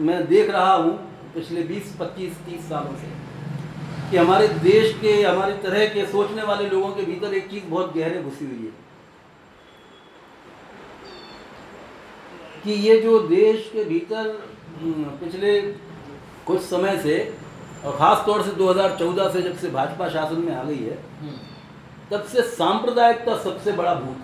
मैं 0.00 0.26
देख 0.26 0.50
रहा 0.50 0.74
हूँ 0.74 0.92
पिछले 1.34 1.62
20, 1.64 1.96
25, 1.98 2.38
30 2.46 2.68
सालों 2.68 2.94
से 2.96 3.08
कि 4.10 4.16
हमारे 4.16 4.48
देश 4.60 4.94
के 5.00 5.12
हमारे 5.22 5.52
तरह 5.62 5.86
के 5.88 6.06
सोचने 6.06 6.42
वाले 6.42 6.68
लोगों 6.68 6.88
के 6.94 7.02
भीतर 7.04 7.34
एक 7.34 7.50
चीज़ 7.50 7.64
बहुत 7.66 7.94
गहरे 7.96 8.22
घुसी 8.22 8.44
हुई 8.44 8.64
है। 8.66 8.78
कि 12.64 12.72
ये 12.86 13.00
जो 13.00 13.18
देश 13.28 13.70
के 13.72 13.84
भीतर 13.84 14.26
हम्म, 14.80 15.04
पिछले 15.20 15.60
कुछ 16.46 16.60
समय 16.62 16.98
से 17.02 17.18
और 17.84 17.96
ख़ास 17.96 18.24
तौर 18.26 18.42
से 18.42 18.50
2014 18.56 19.30
से 19.32 19.42
जब 19.42 19.56
से 19.58 19.70
भाजपा 19.70 20.08
शासन 20.08 20.40
में 20.46 20.54
आ 20.54 20.62
गई 20.64 20.78
है 20.78 20.98
तब 22.10 22.24
से 22.24 22.42
सांप्रदायिकता 22.42 23.36
सबसे 23.36 23.72
बड़ा 23.72 23.94
भूत। 23.94 24.16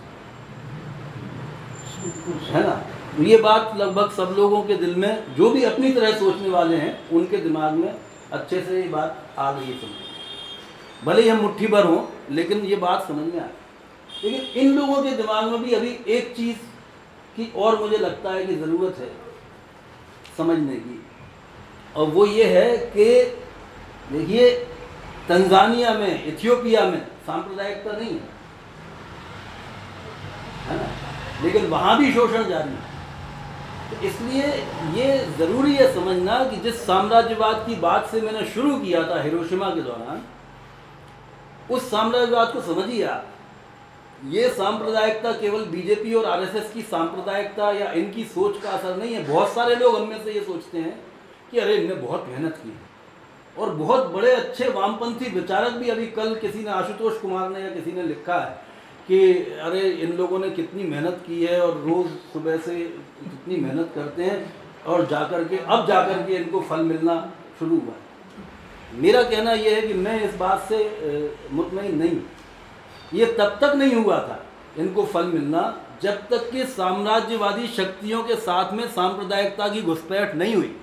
है 2.48 2.62
ना? 2.66 2.74
तो 3.16 3.22
ये 3.22 3.36
बात 3.36 3.76
लगभग 3.76 4.10
सब 4.10 4.34
लोगों 4.36 4.62
के 4.62 4.74
दिल 4.76 4.96
में, 4.96 5.34
जो 5.34 5.50
भी 5.50 5.62
अपनी 5.64 5.92
तरह 5.92 6.18
सोचने 6.18 6.48
वाले 6.48 6.76
हैं, 6.76 7.10
उनके 7.10 7.36
दिमाग 7.36 7.72
में 7.72 7.94
अच्छे 8.32 8.60
से 8.60 8.82
ये 8.82 8.88
बात 8.88 9.34
आ 9.38 9.52
गई 9.52 9.64
है 9.64 9.80
समझ 9.80 11.04
भले 11.04 11.22
ही 11.22 11.28
हम 11.28 11.40
मुट्ठी 11.40 11.66
भर 11.66 11.84
हों, 11.84 12.02
लेकिन 12.30 12.58
ये 12.58 12.76
बात 12.76 13.08
समझ 13.08 13.34
में 13.34 13.40
आ 13.40 13.46
लेकिन 14.24 14.40
इन 14.40 14.78
लोगों 14.78 15.02
के 15.02 15.10
दिमाग 15.10 15.44
में 15.44 15.62
भी 15.62 15.72
अभी 15.72 15.98
एक 16.08 16.34
चीज़ 16.36 16.56
की 17.36 17.52
और 17.56 17.78
मुझे 17.80 17.96
लगता 17.96 18.30
है 18.30 18.46
कि 18.46 18.54
ज़रूरत 18.56 18.98
है 18.98 19.10
समझने 20.36 20.76
की। 20.76 21.02
और 21.96 22.06
वो 22.06 22.26
ये 22.26 22.44
है 22.44 22.76
कि 22.76 23.04
देखिए 24.12 24.48
तंजानिया 25.28 25.94
में, 25.94 26.24
इथियोपिया 26.24 26.84
में 26.84 27.06
सांप्रदायिकता 27.06 27.92
नहीं 27.92 28.10
है। 28.10 28.36
है 30.66 30.76
ना? 30.76 30.88
लेकिन 31.42 31.66
वहाँ 31.66 31.98
भी 31.98 32.12
शोषण 32.12 32.44
जारी 32.44 32.70
है। 32.70 32.96
तो 33.90 34.06
इसलिए 34.06 34.42
ये 35.02 35.26
ज़रूरी 35.38 35.74
है 35.74 35.94
समझना 35.94 36.44
कि 36.44 36.56
जिस 36.56 36.86
साम्राज्यवाद 36.86 37.64
की 37.68 37.74
बात 37.74 38.08
से 38.10 38.20
मैंने 38.20 38.44
शुरू 38.44 38.78
किया 38.78 39.02
था 39.02 39.22
हिरोशिमा 39.22 39.70
के 39.70 39.80
दौरान, 39.80 40.22
उस 41.70 41.90
साम्राज्यवाद 41.90 42.52
को 42.52 42.60
समझिए 42.60 43.04
आप। 43.04 43.26
ये 44.24 44.48
सांप्रदायिकता 44.48 45.32
केवल 45.32 45.64
बीजेपी 45.64 46.14
और 46.14 46.24
आरएसएस 46.24 46.72
की 46.72 46.82
सांप्रदायिकता 46.82 47.72
या 47.72 47.92
इनकी 47.92 48.24
सोच 48.24 48.62
का 48.62 48.70
असर 48.70 48.96
नहीं 48.96 49.14
है। 49.14 49.24
बहुत 49.24 49.48
सारे 49.48 49.76
लोग 49.76 50.00
हममें 50.00 50.24
से 50.24 50.32
ये 50.32 50.40
सोचते 50.40 50.78
हैं 50.78 51.00
कि 51.50 51.58
अरे 51.58 51.76
इनने 51.76 51.94
बहुत 51.94 52.26
मेहनत 52.28 52.52
की 52.52 52.68
और 53.58 53.70
बहुत 53.70 54.06
बड़े 54.06 54.30
अच्छे 54.32 54.68
वामपंथी 54.68 55.30
विचारक 55.30 55.72
भी 55.72 55.88
अभी 55.88 56.06
कल 56.06 56.34
किसी 56.34 56.58
ने 56.58 56.70
आशुतोष 56.70 57.20
कुमार 57.20 57.48
ने 57.50 57.60
या 57.60 57.70
किसी 57.70 57.92
ने 57.92 58.02
लिखा 58.02 58.38
है 58.38 58.64
कि, 59.08 59.32
अरे, 59.62 59.80
इन 59.80 60.12
लोगों 60.12 60.38
ने 60.38 60.50
कितनी 60.50 60.82
मेहनत 60.82 61.22
की 61.26 61.44
है 61.44 61.60
और 61.60 61.76
रोज़ 61.80 62.08
सुबह 62.32 62.56
से 62.56 62.74
कितनी 62.76 63.56
मेहनत 63.56 63.92
करते 63.94 64.22
हैं 64.22 64.38
और 64.86 65.06
जाकर 65.06 65.44
के, 65.44 65.56
अब 65.56 65.86
जाकर 65.86 66.22
के 66.22 66.34
इनको 66.34 66.60
फल 66.60 66.80
मिलना 66.82 67.14
शुरू 67.58 67.76
हुआ 67.76 67.94
है। 67.94 68.04
मेरा 69.02 69.22
कहना 69.22 69.52
यह 69.52 69.76
है 69.76 69.82
कि 69.82 69.94
मैं 69.94 70.22
इस 70.24 70.34
बात 70.34 70.66
से 70.68 70.78
मुतमिन 71.52 71.96
नहीं 71.98 72.20
ये 73.14 73.26
तब 73.38 73.58
तक 73.60 73.72
नहीं 73.76 73.94
हुआ 73.94 74.18
था 74.18 74.42
इनको 74.78 75.04
फल 75.04 75.24
मिलना 75.24 75.62
जब 76.02 76.16
तक 76.28 76.50
कि 76.50 76.64
साम्राज्यवादी 76.66 77.66
शक्तियों 77.66 78.22
के 78.24 78.34
साथ 78.36 78.72
में 78.72 78.86
सांप्रदायिकता 78.88 79.68
की 79.68 79.82
घुसपैठ 79.82 80.34
नहीं 80.34 80.54
हुई। 80.54 80.74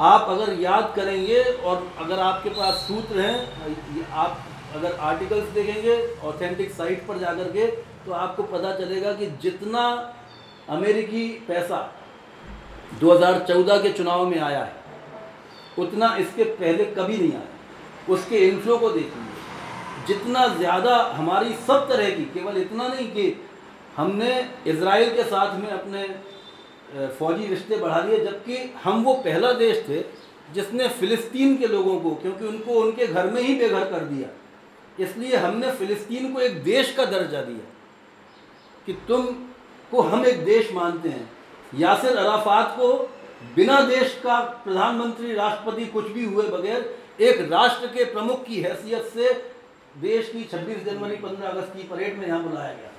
आप 0.00 0.26
अगर 0.30 0.52
याद 0.60 0.92
करेंगे 0.96 1.42
और 1.42 1.86
अगर 2.00 2.18
आपके 2.20 2.50
पास 2.50 2.74
सूत्र 2.86 3.20
हैं 3.20 4.06
आप 4.16 4.44
अगर 4.74 4.92
आर्टिकल्स 5.02 5.48
देखेंगे 5.54 5.96
ऑथेंटिक 6.24 6.70
साइट 6.72 7.06
पर 7.06 7.18
जाकर 7.18 7.50
के 7.52 7.66
तो 8.04 8.12
आपको 8.14 8.42
पता 8.52 8.72
चलेगा 8.74 9.12
कि 9.12 9.26
जितना 9.42 9.82
अमेरिकी 10.68 11.26
पैसा 11.48 11.80
2014 13.00 13.82
के 13.82 13.92
चुनाव 13.92 14.26
में 14.26 14.38
आया 14.40 14.60
है, 14.60 14.72
उतना 15.78 16.14
इसके 16.16 16.44
पहले 16.44 16.84
कभी 16.94 17.16
नहीं 17.16 17.32
आया। 17.32 18.12
उसके 18.14 18.38
इन्फ्लो 18.48 18.78
को 18.78 18.90
देखिए 18.90 20.06
जितना 20.06 20.46
ज़्यादा 20.48 20.96
हमारी 21.14 21.54
सब 21.66 21.88
तरह 21.88 22.10
की, 22.10 22.24
केवल 22.24 22.56
इतना 22.56 22.88
नहीं 22.88 23.06
कि 23.08 23.26
हमने 23.96 24.32
इसराइल 24.66 25.14
के 25.16 25.24
साथ 25.24 25.58
में 25.58 25.70
अपने 25.70 26.02
फौजी 27.18 27.46
रिश्ते 27.46 27.76
बढ़ा 27.76 28.00
दिए, 28.00 28.18
जबकि 28.20 28.56
हम 28.84 29.02
वो 29.04 29.14
पहला 29.24 29.52
देश 29.54 29.84
थे 29.88 30.00
जिसने 30.54 30.88
फ़िलिस्तीन 30.90 31.56
के 31.56 31.66
लोगों 31.66 31.98
को, 32.00 32.10
क्योंकि 32.12 32.46
उनको 32.46 32.74
उनके 32.74 33.06
घर 33.06 33.30
में 33.30 33.40
ही 33.42 33.54
बेघर 33.54 33.84
कर 33.90 34.04
दिया। 34.04 34.28
इसलिए 35.00 35.36
हमने 35.36 35.70
फ़िलिस्तीन 35.72 36.32
को 36.32 36.40
एक 36.40 36.62
देश 36.64 36.92
का 36.96 37.04
दर्जा 37.06 37.42
दिया 37.42 37.66
कि 38.86 38.92
तुम 39.08 39.26
को 39.92 40.02
हम 40.02 40.24
एक 40.26 40.44
देश 40.44 40.72
मानते 40.72 41.08
हैं। 41.08 41.30
यासिर 41.74 42.16
अराफात 42.16 42.74
को 42.78 42.92
बिना 43.56 43.80
देश 43.80 44.20
का 44.24 44.40
प्रधानमंत्री, 44.64 45.32
राष्ट्रपति 45.34 45.86
कुछ 45.86 46.10
भी 46.12 46.24
हुए 46.24 46.48
बगैर 46.48 46.94
एक 47.20 47.40
राष्ट्र 47.52 47.86
के 47.86 48.04
प्रमुख 48.04 48.44
की 48.46 48.60
हैसियत 48.62 49.10
से 49.14 49.32
देश 50.00 50.28
की 50.28 50.44
26 50.46 50.84
जनवरी 50.84 51.16
15 51.18 51.48
अगस्त 51.48 51.72
की 51.76 51.82
परेड 51.88 52.18
में 52.18 52.26
यहाँ 52.26 52.42
बुलाया 52.42 52.72
गया। 52.72 52.89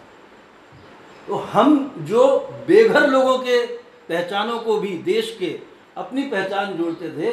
तो 1.27 1.35
हम 1.35 1.95
जो 1.97 2.37
बेघर 2.67 3.07
लोगों 3.07 3.37
के 3.37 3.65
पहचानों 4.09 4.59
को 4.59 4.77
भी, 4.77 4.97
देश 4.97 5.37
के 5.39 5.59
अपनी 5.97 6.23
पहचान 6.23 6.73
जोड़ते 6.73 7.09
थे, 7.09 7.31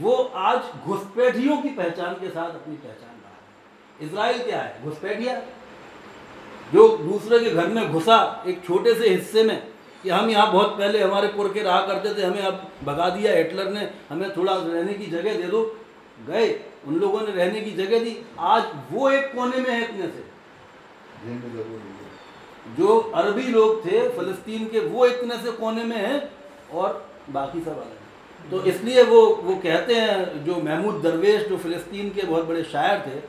वो 0.00 0.32
आज 0.34 0.60
घुसपैठियों 0.84 1.62
की 1.62 1.68
पहचान 1.68 2.14
के 2.14 2.30
साथ 2.30 2.50
अपनी 2.50 2.76
पहचान 2.76 3.10
रहा 3.10 3.30
है। 3.30 4.08
इसराइल 4.08 4.42
क्या 4.42 4.62
है? 4.62 4.84
घुसपैठिया। 4.84 5.40
जो 6.72 6.96
दूसरे 6.96 7.38
के 7.38 7.50
घर 7.50 7.66
में 7.66 7.92
घुसा 7.92 8.44
एक 8.46 8.64
छोटे 8.64 8.94
से 8.94 9.08
हिस्से 9.08 9.42
में 9.42 9.66
कि 10.02 10.10
हम 10.10 10.30
यहाँ 10.30 10.52
बहुत 10.52 10.78
पहले 10.78 11.02
हमारे 11.02 11.28
पुर 11.28 11.52
के 11.52 11.62
रहा 11.62 11.80
करते 11.80 12.22
थे, 12.22 12.26
हमें 12.26 12.42
अब 12.42 12.68
भगा 12.84 13.10
दिया, 13.10 13.36
हिटलर 13.36 13.70
ने 13.70 13.90
हमें 14.10 14.36
थोड़ा 14.36 14.52
रहने 14.56 14.94
की 14.94 15.06
जगह 15.06 15.36
दे 15.36 15.42
दो। 15.42 15.76
गए, 16.26 16.60
उन 16.86 16.94
लोगों 16.94 17.20
ने 17.20 17.32
रहने 17.32 17.60
की 17.60 17.70
जगह 17.70 17.98
दी। 17.98 18.22
आज 18.38 18.62
वो 18.92 19.10
एक 19.10 19.34
कोने 19.34 19.56
में 19.56 19.70
है 19.70 19.84
इतने 19.84 20.06
से। 20.06 20.24
जो 22.78 22.98
अरबी 23.14 23.42
लोग 23.42 23.84
थे, 23.84 24.08
फलस्तीन 24.08 24.66
के, 24.66 24.80
वो 24.80 25.06
इतने 25.06 25.36
से 25.36 25.52
कोने 25.52 25.84
में 25.84 25.96
हैं 25.96 26.30
और 26.72 27.06
बाकी 27.30 27.60
सब 27.60 27.70
अलग 27.70 27.98
तो 28.50 28.62
इसलिए 28.64 29.02
वो 29.02 29.20
वो 29.42 29.54
कहते 29.56 29.94
हैं, 29.94 30.44
जो 30.44 30.54
महमूद 30.56 31.00
दरवेश, 31.02 31.46
जो 31.48 31.56
फ़लस्तीन 31.56 32.08
के 32.10 32.22
बहुत 32.22 32.44
बड़े 32.44 32.62
शायर 32.64 33.00
थे, 33.00 33.20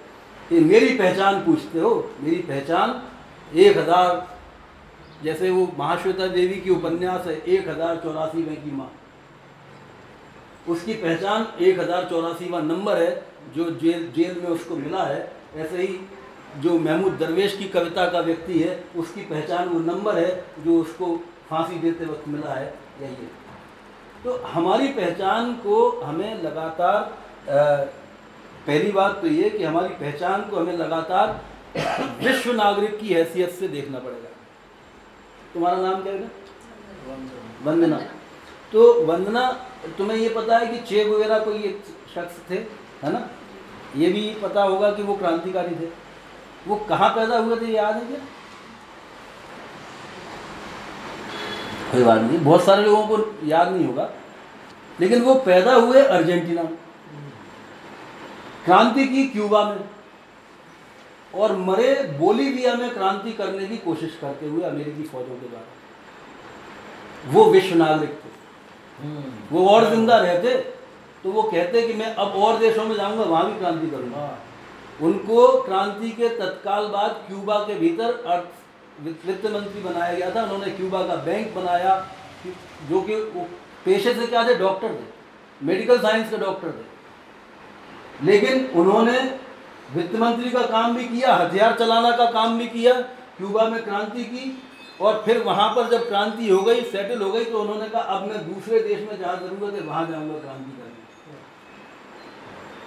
कि 0.50 0.60
मेरी 0.60 0.98
पहचान 0.98 1.44
पूछते 1.46 1.80
हो, 1.80 1.92
मेरी 2.22 2.38
पहचान 2.44 3.02
एक 3.56 3.78
हज़ार, 3.78 4.28
जैसे 5.24 5.50
वो 5.50 5.68
महाश्वेता 5.80 6.28
देवी 6.28 6.56
की 6.62 6.70
उपन्यास 6.70 7.28
है, 7.28 7.36
एक 7.38 7.68
हज़ार 7.70 8.00
चौरासी 8.04 8.38
में 8.38 8.56
की 8.64 8.72
माँ। 8.72 8.92
उसकी 10.70 10.94
पहचान 10.94 11.48
एक 11.62 11.80
हज़ार 11.80 12.08
चौरासीवा 12.10 12.60
नंबर 12.62 13.02
है, 13.02 13.12
जो 13.56 13.70
जेल 13.72 14.12
जेल 14.16 14.42
में 14.42 14.50
उसको 14.50 14.76
मिला 14.76 15.04
है, 15.04 15.32
ऐसे 15.56 15.78
ही 15.78 16.00
जो 16.58 16.78
महमूद 16.80 17.14
दरवेश 17.14 17.56
की 17.58 17.66
कविता 17.66 18.06
का 18.10 18.20
व्यक्ति 18.20 18.60
है, 18.60 18.84
उसकी 18.96 19.22
पहचान 19.24 19.70
वो 19.70 19.80
नंबर 19.82 20.18
है 20.18 20.46
जो 20.60 20.80
उसको 20.82 21.16
फांसी 21.50 21.78
देते 21.80 22.06
वक्त 22.06 22.28
मिला 22.28 22.54
है, 22.54 22.74
यही 23.02 23.12
है। 23.12 23.30
तो 24.24 24.36
हमारी 24.48 24.88
पहचान 24.90 25.54
को 25.56 25.90
हमें 26.00 26.42
लगातार 26.44 27.94
पहली 28.68 28.92
बात 28.92 29.22
तो 29.22 29.28
ये 29.28 29.50
कि 29.50 29.64
हमारी 29.64 29.90
पहचान 29.96 30.42
को 30.42 30.58
हमें 30.58 30.78
लगातार 30.78 31.40
विश्व 32.24 32.52
नागरिक 32.54 33.00
की 33.00 33.08
हैसियत 33.08 33.52
से 33.52 33.68
देखना 33.68 34.00
पड़ेगा। 34.00 34.30
तुम्हारा 35.54 35.78
नाम 35.78 36.02
क्या 36.04 36.14
है? 36.14 36.30
वंदना। 37.66 37.98
तो 38.74 38.94
वंदना, 39.06 39.50
तुम्हें 39.98 40.18
ये 40.18 40.30
पता 40.30 40.58
है 40.58 40.68
कि 40.68 40.78
चे 40.86 41.04
वगैरह 41.10 41.40
कोई 41.40 41.64
एक 41.64 41.84
शख्स 42.16 42.38
थे, 42.50 42.56
है 43.04 43.12
ना? 43.14 43.28
ये 43.96 44.12
भी 44.12 44.34
पता 44.42 44.64
होगा 44.64 44.92
कि 44.92 45.04
वो 45.04 45.16
क्रांतिकारी 45.16 45.76
थे। 45.76 45.90
वो 46.68 46.76
कहाँ 46.90 47.10
पैदा 47.16 47.38
हुए 47.38 47.56
थे 47.58 47.72
याद 47.74 47.96
है 47.96 48.02
क्या? 48.02 48.20
कोई 51.92 52.04
बात 52.04 52.22
नहीं 52.22 52.40
बहुत 52.40 52.64
सारे 52.66 52.84
लोगों 52.84 53.08
को 53.08 53.48
याद 53.48 53.72
नहीं 53.72 53.86
होगा। 53.86 54.10
लेकिन 55.00 55.22
वो 55.22 55.34
पैदा 55.46 55.74
हुए 55.76 56.02
अर्जेंटीना 56.02 56.64
में 56.64 56.78
क्रांति 58.66 59.06
की 59.08 59.24
क्यूबा 59.28 59.64
में 59.66 59.80
और 61.34 61.56
मरे 61.58 61.94
बोलीविया 62.18 62.74
में 62.76 62.90
क्रांति 62.94 63.32
करने 63.34 63.68
की 63.68 63.78
कोशिश 63.80 64.18
करते 64.22 64.46
हुए 64.48 64.64
अमेरिकी 64.66 65.04
फौजों 65.04 65.36
के 65.36 65.48
द्वारा। 65.48 65.68
वो 67.34 67.46
विश्व 67.52 67.76
नागरिक 67.76 68.10
थे। 68.12 68.30
वो 69.52 69.68
और 69.70 69.90
ज़िंदा 69.90 70.18
रहते 70.18 70.54
तो 71.24 71.32
वो 71.32 71.42
कहते 71.44 71.82
कि 71.88 71.94
मैं 71.94 72.14
अब 72.16 72.36
और 72.38 72.58
देशों 72.60 72.86
में 72.86 72.96
जाऊँगा 72.96 73.24
वहाँ 73.24 73.46
भी 73.46 73.60
क्रांति 73.60 73.88
करूँगा। 73.88 74.28
उनको 75.02 75.62
क्रांति 75.62 76.10
के 76.10 76.30
तत्काल 76.30 76.88
बाद 76.88 77.12
क्यूबा 77.28 77.58
के 77.60 77.76
भीतर 77.76 78.24
अर्थ 78.28 78.50
वित्त 79.02 79.46
मंत्री 79.46 79.82
बनाया 79.82 80.14
गया 80.14 80.36
था। 80.36 80.44
उन्होंने 80.44 80.72
क्यूबा 80.72 81.02
का 81.02 81.16
बैंक 81.16 81.54
बनाया, 81.56 81.96
जो 82.90 83.02
कि 83.02 83.16
पेशे 83.86 84.14
से 84.14 84.28
क्या 84.28 84.48
थे? 84.48 84.56
डॉक्टर 84.56 84.90
थे। 84.90 85.66
मेडिकल 85.66 86.00
साइंस 86.00 86.30
के 86.30 86.38
डॉक्टर 86.38 86.68
थे। 86.68 88.26
लेकिन 88.26 88.66
उन्होंने 88.76 89.20
वित्त 89.94 90.16
मंत्री 90.16 90.50
का 90.50 90.62
काम 90.62 90.96
भी 90.96 91.04
किया, 91.04 91.36
हथियार 91.36 91.78
चलाना 91.80 92.12
का 92.18 92.26
काम 92.32 92.58
भी 92.60 92.68
किया, 92.68 92.94
क्यूबा 93.38 93.64
में 93.64 93.84
क्रांति 93.84 94.24
की, 94.24 94.64
और 95.02 95.22
फिर 95.26 95.38
वहाँ 95.44 95.70
पर 95.70 95.90
जब 95.90 96.08
क्रांति 96.08 96.50
हो 96.50 96.62
गई 96.62 96.82
सेटल 96.82 97.22
हो 97.22 97.32
गई 97.32 97.46
तो 97.46 97.62
उन्होंने 97.62 97.88
कहा, 97.90 98.02
अब 98.02 98.28
मैं 98.28 98.54
दूसरे 98.54 98.80
देश 98.80 99.00
में 99.10 99.20
जहाँ 99.20 99.36
ज़रूरत 99.36 99.74
है, 99.74 99.82
वहाँ 99.82 100.06
जाऊँगा 100.08 100.40
क्रांति 100.40 100.72
करने। 100.72 100.90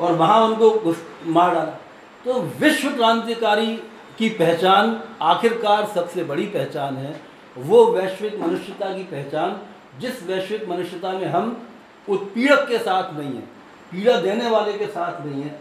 और 0.01 0.13
वहाँ 0.13 0.41
उनको 0.41 0.95
मार 1.27 1.55
डाला। 1.55 1.79
तो 2.25 2.41
विश्व 2.61 2.91
क्रांतिकारी 2.91 3.77
की 4.19 4.29
पहचान, 4.29 5.01
आखिरकार 5.23 5.87
सबसे 5.95 6.25
बड़ी 6.25 6.47
पहचान 6.47 6.97
है, 6.97 7.21
वो 7.57 7.85
वैश्विक 7.87 8.39
मनुष्यता 8.41 8.93
की 8.95 9.03
पहचान, 9.03 9.57
जिस 10.01 10.23
वैश्विक 10.23 10.69
मनुष्यता 10.69 11.13
में 11.13 11.27
हम 11.27 11.67
उत्पीड़क 12.09 12.67
के 12.69 12.79
साथ 12.79 13.13
नहीं 13.19 13.33
हैं, 13.35 13.49
पीड़ा 13.93 14.17
देने 14.21 14.51
वाले 14.51 14.73
के 14.73 14.87
साथ 14.87 15.21
नहीं 15.27 15.43
हैं, 15.43 15.53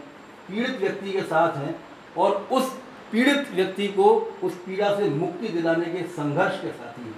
पीड़ित 0.48 0.80
व्यक्ति 0.80 1.12
के 1.12 1.20
साथ 1.22 1.56
हैं, 1.56 1.74
और 2.16 2.48
उस 2.52 2.70
पीड़ित 3.12 3.50
व्यक्ति 3.54 3.88
को 3.88 4.04
उस 4.42 4.52
पीड़ा 4.66 4.94
से 4.96 5.08
मुक्ति 5.10 5.48
दिलाने 5.48 5.86
के 5.86 6.02
संघर्ष 6.12 6.60
के 6.60 6.68
साथ 6.68 6.98
ही 6.98 7.12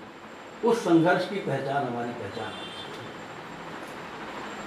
उस 0.68 0.78
संघर्ष 0.84 1.28
की 1.28 1.36
पहचान 1.36 1.86
हमारी 1.86 2.10
पहचान 2.12 2.46
है। 2.46 2.64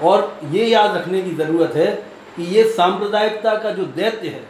और 0.09 0.39
ये 0.51 0.65
याद 0.65 0.95
रखने 0.97 1.21
की 1.21 1.31
ज़रूरत 1.35 1.75
है 1.75 1.91
कि 2.35 2.43
ये 2.45 2.63
सांप्रदायिकता 2.69 3.55
का 3.55 3.71
जो 3.71 3.85
दैत्य 3.85 4.29
है 4.29 4.43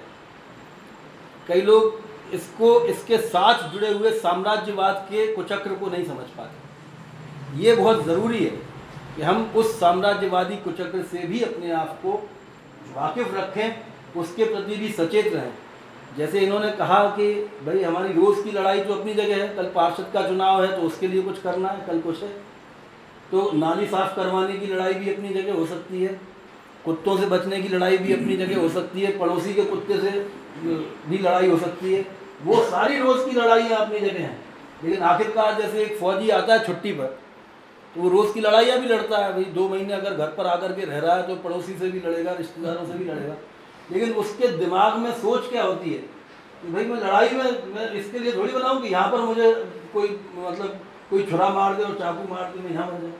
कई 1.49 1.61
लोग 1.61 2.33
इसको, 2.33 2.79
इसके 2.85 3.17
साथ 3.17 3.69
जुड़े 3.71 3.91
हुए 3.93 4.11
साम्राज्यवाद 4.19 5.05
के 5.09 5.25
कुचक्र 5.35 5.75
को 5.75 5.87
नहीं 5.87 6.05
समझ 6.05 6.25
पाते। 6.37 7.61
ये 7.61 7.75
बहुत 7.75 8.03
ज़रूरी 8.05 8.43
है 8.43 8.57
कि 9.15 9.21
हम 9.21 9.51
उस 9.55 9.79
साम्राज्यवादी 9.79 10.55
कुचक्र 10.57 11.01
से 11.11 11.25
भी 11.27 11.41
अपने 11.43 11.71
आप 11.73 11.97
को 12.03 12.11
वाकिफ 12.95 13.33
रखें, 13.35 13.75
उसके 14.15 14.45
प्रति 14.45 14.75
भी 14.75 14.91
सचेत 14.91 15.33
रहें। 15.33 15.51
जैसे 16.17 16.39
इन्होंने 16.39 16.71
कहा 16.71 17.03
कि, 17.09 17.33
भाई, 17.65 17.81
हमारी 17.83 18.13
रोज़ 18.13 18.43
की 18.43 18.51
लड़ाई 18.51 18.79
तो 18.79 18.93
अपनी 18.93 19.13
जगह 19.13 19.35
है, 19.35 19.47
कल 19.55 19.71
पार्षद 19.75 20.09
का 20.13 20.27
चुनाव 20.27 20.63
है 20.63 20.75
तो 20.75 20.81
उसके 20.81 21.07
लिए 21.07 21.21
कुछ 21.21 21.41
करना 21.41 21.69
है, 21.69 21.85
कल 21.87 21.99
कुछ 22.01 22.23
है। 22.23 22.29
तो 23.31 23.51
नाली 23.55 23.85
साफ़ 23.87 24.15
करवाने 24.15 24.57
की 24.57 24.67
लड़ाई 24.67 24.93
भी 24.93 25.13
अपनी 25.13 25.33
जगह 25.33 25.53
हो 25.53 25.65
सकती 25.65 26.03
है, 26.03 26.19
कुत्तों 26.85 27.17
से 27.17 27.25
बचने 27.25 27.61
की 27.61 27.67
लड़ाई 27.67 27.97
भी 27.97 28.13
अपनी 28.13 28.37
जगह 28.37 28.61
हो 28.61 28.69
सकती 28.69 29.01
है, 29.01 29.17
पड़ोसी 29.19 29.53
के 29.53 29.63
कुत्ते 29.65 29.97
से 29.99 30.11
भी 30.59 31.17
लड़ाई 31.17 31.47
हो 31.47 31.57
सकती 31.57 31.93
है। 31.93 32.05
वो 32.43 32.63
सारी 32.65 32.99
रोज़ 32.99 33.25
की 33.25 33.31
लड़ाइयाँ 33.31 33.79
अपनी 33.79 33.99
जगह। 33.99 34.19
हैं 34.19 34.37
लेकिन 34.83 35.01
आखिरकार 35.05 35.61
जैसे 35.61 35.81
एक 35.83 35.97
फौजी 35.97 36.29
आता 36.31 36.53
है 36.53 36.65
छुट्टी 36.65 36.91
पर 36.91 37.17
तो 37.95 38.01
वो 38.01 38.09
रोज़ 38.09 38.33
की 38.33 38.41
लड़ाइयाँ 38.41 38.77
भी 38.79 38.87
लड़ता 38.87 39.17
है। 39.17 39.33
भाई 39.33 39.43
दो 39.53 39.67
महीने 39.69 39.93
अगर 39.93 40.13
घर 40.13 40.27
पर 40.33 40.47
आकर 40.47 40.73
के 40.73 40.85
रह 40.85 40.99
रहा 40.99 41.15
है 41.15 41.27
तो 41.27 41.35
पड़ोसी 41.37 41.73
से 41.73 41.89
भी 41.91 41.99
लड़ेगा, 41.99 42.33
रिश्तेदारों 42.33 42.85
से 42.85 42.93
भी 42.93 43.05
लड़ेगा। 43.05 43.35
लेकिन 43.91 44.13
उसके 44.15 44.47
दिमाग 44.57 44.97
में 44.97 45.11
सोच 45.13 45.49
क्या 45.49 45.63
होती 45.63 45.89
है? 45.89 45.99
कि 46.61 46.71
भाई 46.71 46.85
मैं 46.85 46.97
लड़ाई 46.97 47.29
में, 47.29 47.73
मैं 47.75 47.91
इसके 47.93 48.19
लिए 48.19 48.31
थोड़ी 48.33 48.53
बनाऊँ 48.53 48.81
कि 48.81 48.87
यहाँ 48.87 49.11
पर 49.11 49.21
मुझे 49.21 49.53
कोई 49.93 50.07
मतलब 50.37 50.79
कोई 51.09 51.23
छुरा 51.25 51.49
मार 51.49 51.75
दे 51.75 51.83
और 51.83 51.93
चाकू 51.99 52.33
मार 52.33 52.51
दे 52.51 52.63
मैं 52.63 52.73
यहाँ 52.73 52.85
मर 52.87 53.01
जाऊँ? 53.01 53.13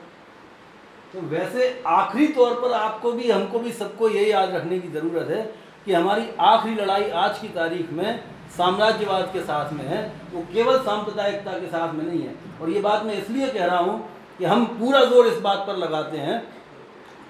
तो 1.12 1.20
वैसे 1.28 1.82
आखिरी 1.88 2.26
तौर 2.34 2.54
पर 2.54 2.72
आपको 2.72 3.12
भी, 3.12 3.30
हमको 3.30 3.58
भी 3.58 3.72
सबको 3.72 4.08
ये 4.08 4.24
याद 4.26 4.54
रखने 4.54 4.78
की 4.78 4.88
ज़रूरत 4.90 5.30
है 5.30 5.42
कि 5.86 5.92
हमारी 5.92 6.28
आखिरी 6.40 6.74
लड़ाई 6.74 7.08
आज 7.10 7.38
की 7.38 7.48
तारीख 7.48 7.92
में 7.92 8.22
साम्राज्यवाद 8.56 9.30
के 9.32 9.40
साथ 9.40 9.72
में 9.72 9.84
है, 9.84 10.00
वो 10.32 10.40
केवल 10.52 10.78
सांप्रदायिकता 10.78 11.52
के 11.52 11.66
साथ 11.66 11.92
में 11.94 12.04
नहीं 12.04 12.22
है। 12.22 12.34
और 12.60 12.70
ये 12.70 12.80
बात 12.80 13.04
मैं 13.04 13.14
इसलिए 13.14 13.48
कह 13.48 13.64
रहा 13.64 13.78
हूँ 13.78 13.98
कि 14.38 14.44
हम 14.44 14.64
पूरा 14.78 15.04
ज़ोर 15.04 15.26
इस 15.26 15.38
बात 15.40 15.64
पर 15.66 15.76
लगाते 15.76 16.18
हैं 16.18 16.42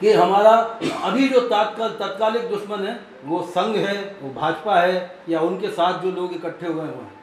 कि 0.00 0.12
हमारा 0.12 0.50
अभी 1.04 1.28
जो 1.28 1.40
तत्काल 1.40 1.90
तत्कालिक 2.00 2.48
दुश्मन 2.48 2.86
है, 2.86 2.98
वो 3.24 3.42
संघ 3.50 3.76
है, 3.76 3.96
वो 4.22 4.30
भाजपा 4.34 4.80
है, 4.80 5.20
या 5.28 5.40
उनके 5.40 5.70
साथ 5.70 6.00
जो 6.02 6.10
लोग 6.10 6.32
इकट्ठे 6.32 6.66
हुए 6.66 6.82
हैं 6.82 6.94
वो 6.94 7.02
हैं। 7.02 7.18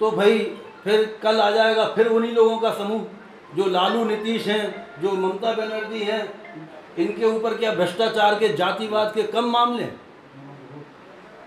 तो 0.00 0.10
भाई, 0.10 0.38
फिर 0.84 1.18
कल 1.22 1.40
आ 1.40 1.50
जाएगा 1.50 1.84
फिर 1.84 2.08
उन्हीं 2.08 2.32
लोगों 2.32 2.58
का 2.58 2.70
समूह, 2.72 3.04
जो 3.56 3.66
लालू 3.66 4.04
नीतीश 4.04 4.46
हैं, 4.46 4.86
जो 5.02 5.12
ममता 5.12 5.52
बनर्जी 5.52 6.02
हैं, 6.02 6.22
इनके 6.98 7.24
ऊपर 7.26 7.56
क्या 7.56 7.72
भ्रष्टाचार 7.74 8.34
के 8.34 8.48
जातिवाद 8.48 9.12
के 9.14 9.22
कम 9.22 9.50
मामले 9.50 9.88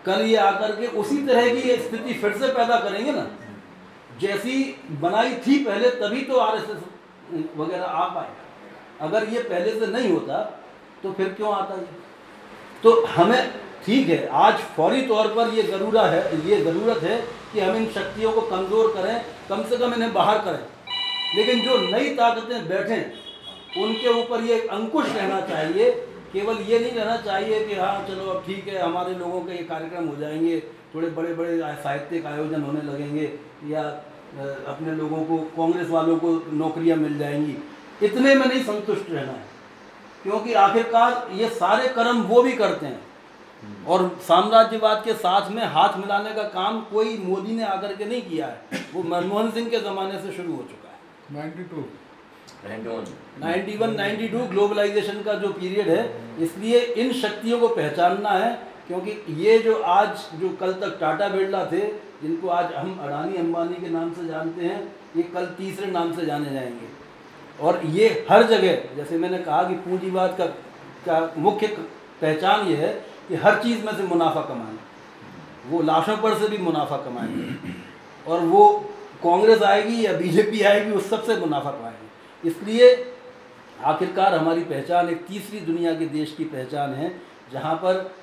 कल 0.06 0.22
ये 0.24 0.36
आकर 0.40 0.76
के 0.76 0.88
उसी 1.00 1.18
तरह 1.28 1.50
की 1.52 1.76
स्थिति 1.78 2.14
फिर 2.16 2.38
से 2.38 2.48
पैदा 2.50 2.80
करेंगे 2.80 3.12
ना। 3.12 3.28
जैसी 4.22 4.54
बनाई 5.02 5.36
थी 5.38 5.58
पहले, 5.66 5.90
तभी 5.92 6.22
तो 6.22 6.38
आरएसएस 6.40 7.58
वगैरह 7.58 7.84
आ 7.84 8.08
पाए। 8.08 8.30
अगर 9.02 9.28
ये 9.30 9.42
पहले 9.44 9.80
से 9.80 9.88
नहीं 9.88 10.12
होता 10.12 10.40
तो 11.04 11.12
फिर 11.12 11.30
क्यों 11.30 11.54
आता 11.54 11.76
ये? 11.76 11.88
तो 12.84 13.04
हमें, 13.08 13.52
ठीक 13.86 14.08
है, 14.10 14.28
आज 14.28 14.58
फौरी 14.76 15.02
तौर 15.08 15.28
पर 15.28 15.54
ये 15.54 15.64
ज़रूरा 15.64 16.02
है, 16.04 16.50
ये 16.50 16.62
ज़रूरत 16.62 17.04
है 17.04 17.18
कि 17.54 17.60
हम 17.60 17.76
इन 17.76 17.86
शक्तियों 17.92 18.32
को 18.32 18.42
कमज़ोर 18.42 18.94
करें, 18.94 19.26
कम 19.50 19.64
से 19.64 19.78
कम 19.78 19.94
इन्हें 19.94 20.14
बाहर 20.14 20.38
करें। 20.40 20.60
लेकिन 21.36 21.62
जो 21.62 21.78
नई 21.88 22.14
ताकतें 22.16 22.68
बैठे, 22.70 23.02
उनके 23.78 24.10
ऊपर 24.22 24.44
ये 24.44 24.60
अंकुश 24.70 25.06
रहना 25.08 25.40
चाहिए 25.48 25.92
केवल 26.34 26.58
ये 26.64 26.80
नहीं 26.80 26.92
रहना 26.92 27.16
चाहिए 27.18 27.66
कि 27.68 27.76
हाँ 27.76 28.06
चलो 28.08 28.30
अब 28.32 28.44
ठीक 28.46 28.68
है 28.68 28.82
हमारे 28.82 29.14
लोगों 29.16 29.42
के 29.42 29.52
ये 29.52 29.64
कार्यक्रम 29.66 30.08
हो 30.08 30.16
जाएँगे 30.16 30.60
थोड़े 30.96 31.10
बड़े 31.10 31.34
बड़े 31.34 31.58
साहित्यिक 31.60 32.26
आयोजन 32.26 32.62
होने 32.62 32.82
लगेंगे 32.84 33.26
या 33.68 33.82
अपने 34.68 34.96
लोगों 34.96 35.24
को 35.26 35.38
कांग्रेस 35.58 35.90
वालों 35.90 36.18
को 36.18 36.32
नौकरियाँ 36.54 36.98
मिल 36.98 37.18
जाएँगी। 37.18 37.56
इतने 38.06 38.36
में 38.36 38.46
नहीं 38.46 38.64
संतुष्ट 38.64 39.10
रहना 39.12 39.32
है 39.32 39.46
क्योंकि 40.24 40.54
आखिरकार 40.56 41.28
ये 41.34 41.50
सारे 41.52 41.88
कर्म 41.90 42.22
वो 42.24 42.42
भी 42.44 42.54
करते 42.54 42.86
हैं। 42.86 43.86
और 43.88 44.08
साम्राज्यवाद 44.22 45.04
के 45.06 45.14
साथ 45.16 45.50
में 45.52 45.64
हाथ 45.68 45.98
मिलाने 45.98 46.34
का 46.34 46.44
काम 46.50 46.80
कोई 46.84 47.18
मोदी 47.18 47.56
ने 47.56 47.64
आकर 47.66 47.96
के 47.96 48.06
नहीं 48.06 48.22
किया 48.22 48.48
है 48.48 48.80
वो 48.94 49.04
मनमोहन 49.06 49.52
सिंह 49.52 49.70
के 49.70 49.80
ज़माने 49.80 50.22
से 50.22 50.32
शुरू 50.32 50.56
हो 50.56 50.64
चुका 50.64 50.90
है। 50.90 50.96
91. 52.66 53.06
92 53.42 54.50
ग्लोबलाइजेशन 54.50 55.22
का 55.24 55.34
जो 55.34 55.48
पीरियड 55.48 55.88
है, 55.90 56.02
इसलिए 56.40 56.80
इन 56.80 57.14
शक्तियों 57.14 57.60
को 57.60 57.68
पहचानना 57.68 58.30
है, 58.30 58.52
क्योंकि 58.88 59.12
ये 59.34 59.60
जो 59.60 59.82
आज, 59.82 60.10
जो 60.36 60.50
कल 60.50 60.74
तक 60.74 60.98
टाटा 61.00 61.28
बिरला 61.28 61.66
थे, 61.66 61.80
जिनको 62.22 62.48
आज 62.48 62.74
हम 62.74 63.00
अडानी 63.04 63.38
अंबानी 63.38 63.76
के 63.76 63.90
नाम 63.90 64.14
से 64.14 64.26
जानते 64.28 64.66
हैं, 64.66 64.96
ये 65.18 65.24
कल 65.24 65.46
तीसरे 65.46 65.92
नाम 65.92 66.16
से 66.16 66.26
जाने 66.26 66.54
जाएँगे। 66.54 66.88
और 67.62 67.82
ये 67.86 68.26
हर 68.32 68.44
जगह, 68.44 68.96
जैसे 68.96 69.18
मैंने 69.18 69.38
कहा 69.38 69.64
कि 69.64 69.74
पूंजीवाद 69.74 70.36
का 70.38 70.46
का 71.06 71.34
मुख्य 71.38 71.68
पहचान 72.22 72.68
ये 72.68 72.76
है 72.76 72.94
कि 73.28 73.36
हर 73.36 73.64
चीज़ 73.64 73.86
में 73.86 73.98
से 73.98 74.04
मुनाफा 74.04 74.42
कमाना 74.42 74.78
वो 75.70 75.82
लाशों 75.82 76.18
पर 76.18 76.40
से 76.40 76.48
भी 76.48 76.58
मुनाफा 76.58 76.98
कमाएँगे। 76.98 77.74
और 78.32 78.40
वो 78.40 78.90
कांग्रेस 79.24 79.62
आएगी 79.64 80.06
या 80.06 80.14
बीजेपी 80.14 80.62
आएगी 80.62 80.92
उस 80.92 81.10
सबसे 81.10 81.38
मुनाफा 81.38 81.70
पाएँगे 81.70 81.91
इसलिए 82.46 83.14
आखिरकार 83.84 84.34
हमारी 84.36 84.64
पहचान 84.64 85.10
एक 85.10 85.26
तीसरी 85.26 85.60
दुनिया 85.60 85.94
के 85.96 86.06
देश 86.06 86.36
की 86.38 86.44
पहचान 86.46 86.94
है 86.94 87.12
जहाँ 87.54 87.76
पर 87.76 88.16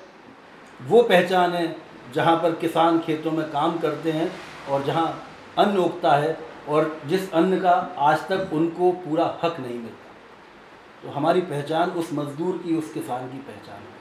वो 0.81 1.01
पहचान 1.03 1.53
है 1.53 1.75
जहाँ 2.13 2.35
पर 2.37 2.55
किसान 2.55 2.99
खेतों 2.99 3.31
में 3.31 3.49
काम 3.51 3.77
करते 3.77 4.11
हैं 4.11 4.31
और 4.69 4.83
जहाँ 4.83 5.07
अन्न 5.57 5.77
उगता 5.77 6.11
है 6.15 6.37
और 6.69 7.01
जिस 7.05 7.31
अन्न 7.31 7.59
का 7.59 7.71
आज 7.97 8.27
तक 8.27 8.49
उनको 8.53 8.91
पूरा 8.91 9.39
हक 9.43 9.59
नहीं 9.59 9.77
मिलता। 9.79 10.07
तो 11.03 11.09
हमारी 11.09 11.41
पहचान 11.41 11.89
उस 11.89 12.09
मजदूर 12.13 12.57
की 12.57 12.75
उस 12.75 12.93
किसान 12.93 13.27
की 13.27 13.37
पहचान 13.37 13.77
है। 13.77 13.97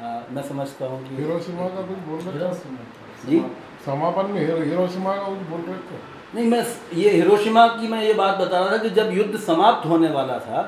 हाँ, 0.00 0.26
मैं 0.30 0.42
समझता 0.42 0.86
हूँ 0.86 1.08
कि 1.08 1.14
का 1.68 1.82
कुछ 1.82 1.98
बोल 1.98 2.20
रहे 2.20 2.54
जी? 3.30 3.40
समापन 3.84 4.30
में 4.30 4.40
हिरोशिमा 4.40 5.16
का 5.16 5.22
कुछ 5.22 5.38
बोल 5.38 5.60
रहे 5.60 5.78
थे? 5.78 6.21
नहीं 6.34 6.46
मैं 6.46 6.64
ये 6.94 7.10
हिरोशिमा 7.10 7.66
की 7.68 7.88
मैं 7.88 8.02
ये 8.02 8.12
बात 8.14 8.38
बता 8.38 8.58
रहा 8.58 8.70
था 8.72 8.76
कि 8.76 8.90
जब 8.90 9.10
युद्ध 9.12 9.38
समाप्त 9.38 9.86
होने 9.86 10.08
वाला 10.10 10.38
था 10.38 10.62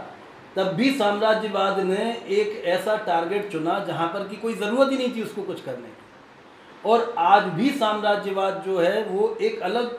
तब 0.56 0.66
भी 0.72 0.90
साम्राज्यवाद 0.90 1.78
ने 1.80 2.10
एक 2.30 2.64
ऐसा 2.64 2.96
टारगेट 3.06 3.50
चुना 3.52 3.78
जहाँ 3.78 4.08
पर 4.08 4.26
कि 4.28 4.36
कोई 4.36 4.54
ज़रूरत 4.54 4.90
ही 4.92 4.96
नहीं 4.98 5.14
थी 5.16 5.22
उसको 5.22 5.42
कुछ 5.42 5.60
करने 5.60 5.88
की। 5.88 6.02
और 6.84 7.14
आज 7.18 7.42
भी 7.52 7.70
साम्राज्यवाद 7.70 8.62
जो 8.66 8.78
है 8.78 9.02
वो 9.04 9.36
एक 9.40 9.60
अलग 9.60 9.98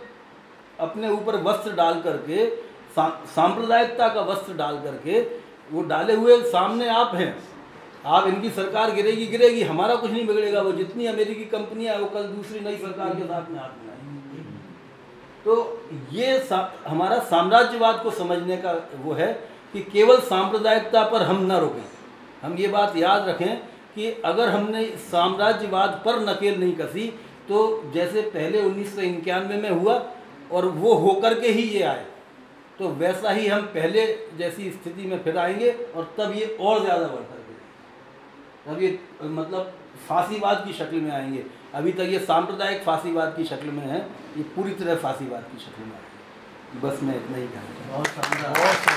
अपने 0.79 1.09
ऊपर 1.09 1.35
वस्त्र 1.43 1.71
डाल 1.71 2.01
करके 2.01 2.45
सा, 2.45 3.09
सांप्रदायिकता 3.35 4.07
का 4.07 4.21
वस्त्र 4.21 4.53
डाल 4.53 4.77
करके 4.77 5.19
वो 5.71 5.81
डाले 5.83 6.13
हुए 6.13 6.41
सामने 6.43 6.87
आप 6.89 7.15
हैं। 7.15 7.35
आप 8.05 8.27
इनकी 8.27 8.49
सरकार 8.51 8.91
गिरेगी 8.91 9.25
गिरेगी 9.27 9.61
हमारा 9.63 9.95
कुछ 9.95 10.11
नहीं 10.11 10.25
बिगड़ेगा 10.27 10.61
वो 10.61 10.71
जितनी 10.71 11.05
अमेरिकी 11.05 11.45
कंपनियाँ 11.51 11.97
वो 11.97 12.05
कल 12.05 12.23
दूसरी 12.29 12.59
नई 12.59 12.77
सरकार 12.77 13.15
के 13.15 13.23
साथ 13.23 13.51
में 13.51 13.59
हाथ 13.59 13.69
मिलाएँगी। 13.81 13.94
तो 15.45 15.81
ये 16.11 16.39
सा, 16.39 16.73
हमारा 16.87 17.19
साम्राज्यवाद 17.25 18.01
को 18.03 18.11
समझने 18.11 18.57
का 18.57 18.71
वो 18.95 19.13
है 19.13 19.31
कि 19.73 19.81
केवल 19.83 20.19
सांप्रदायिकता 20.23 21.03
पर 21.09 21.21
हम 21.21 21.45
न 21.45 21.59
रुकें। 21.59 21.83
हम 22.41 22.55
ये 22.57 22.67
बात 22.67 22.95
याद 22.97 23.27
रखें 23.29 23.55
कि 23.95 24.09
अगर 24.25 24.49
हमने 24.49 24.85
साम्राज्यवाद 25.01 26.01
पर 26.05 26.19
नकेल 26.21 26.59
नहीं 26.59 26.75
कसी 26.75 27.07
तो 27.49 27.91
जैसे 27.93 28.21
पहले 28.29 28.61
उन्नीस 28.61 28.95
सौ 28.95 29.01
इक्यानवे 29.01 29.57
में 29.57 29.69
हुआ 29.69 30.01
और 30.51 30.65
वो 30.75 30.93
होकर 30.95 31.39
के 31.39 31.47
ही 31.49 31.63
ये 31.63 31.83
आए 31.83 32.05
तो 32.79 32.87
वैसा 32.95 33.31
ही 33.31 33.47
हम 33.47 33.61
पहले 33.73 34.05
जैसी 34.37 34.69
स्थिति 34.71 35.07
में 35.07 35.23
फिर 35.23 35.37
आएँगे 35.37 35.71
और 35.95 36.13
तब 36.17 36.33
ये 36.35 36.45
और 36.61 36.81
ज़्यादा 36.83 37.07
बढ़ 37.07 37.23
करके 37.23 37.53
तब 38.65 38.81
ये 38.81 38.99
मतलब 39.23 39.73
फांसीवाद 40.07 40.63
की 40.65 40.73
शक्ल 40.73 41.01
में 41.01 41.11
आएँगे। 41.11 41.43
अभी 41.75 41.91
तक 41.91 42.09
ये 42.09 42.19
सांप्रदायिक 42.19 42.83
फांसीवाद 42.83 43.33
की 43.37 43.43
शक्ल 43.45 43.71
में 43.77 43.83
है 43.83 43.97
ये 44.37 44.43
पूरी 44.55 44.73
तरह 44.75 44.95
फांसीवाद 45.01 45.43
की 45.51 45.57
शक्ल 45.63 45.83
में 45.83 45.95
है। 45.95 46.81
बस 46.81 47.01
मैं 47.03 47.15
इतना 47.15 47.37
ही 47.37 47.47
कहना 47.47 47.71
चाहूँगा। 47.79 48.93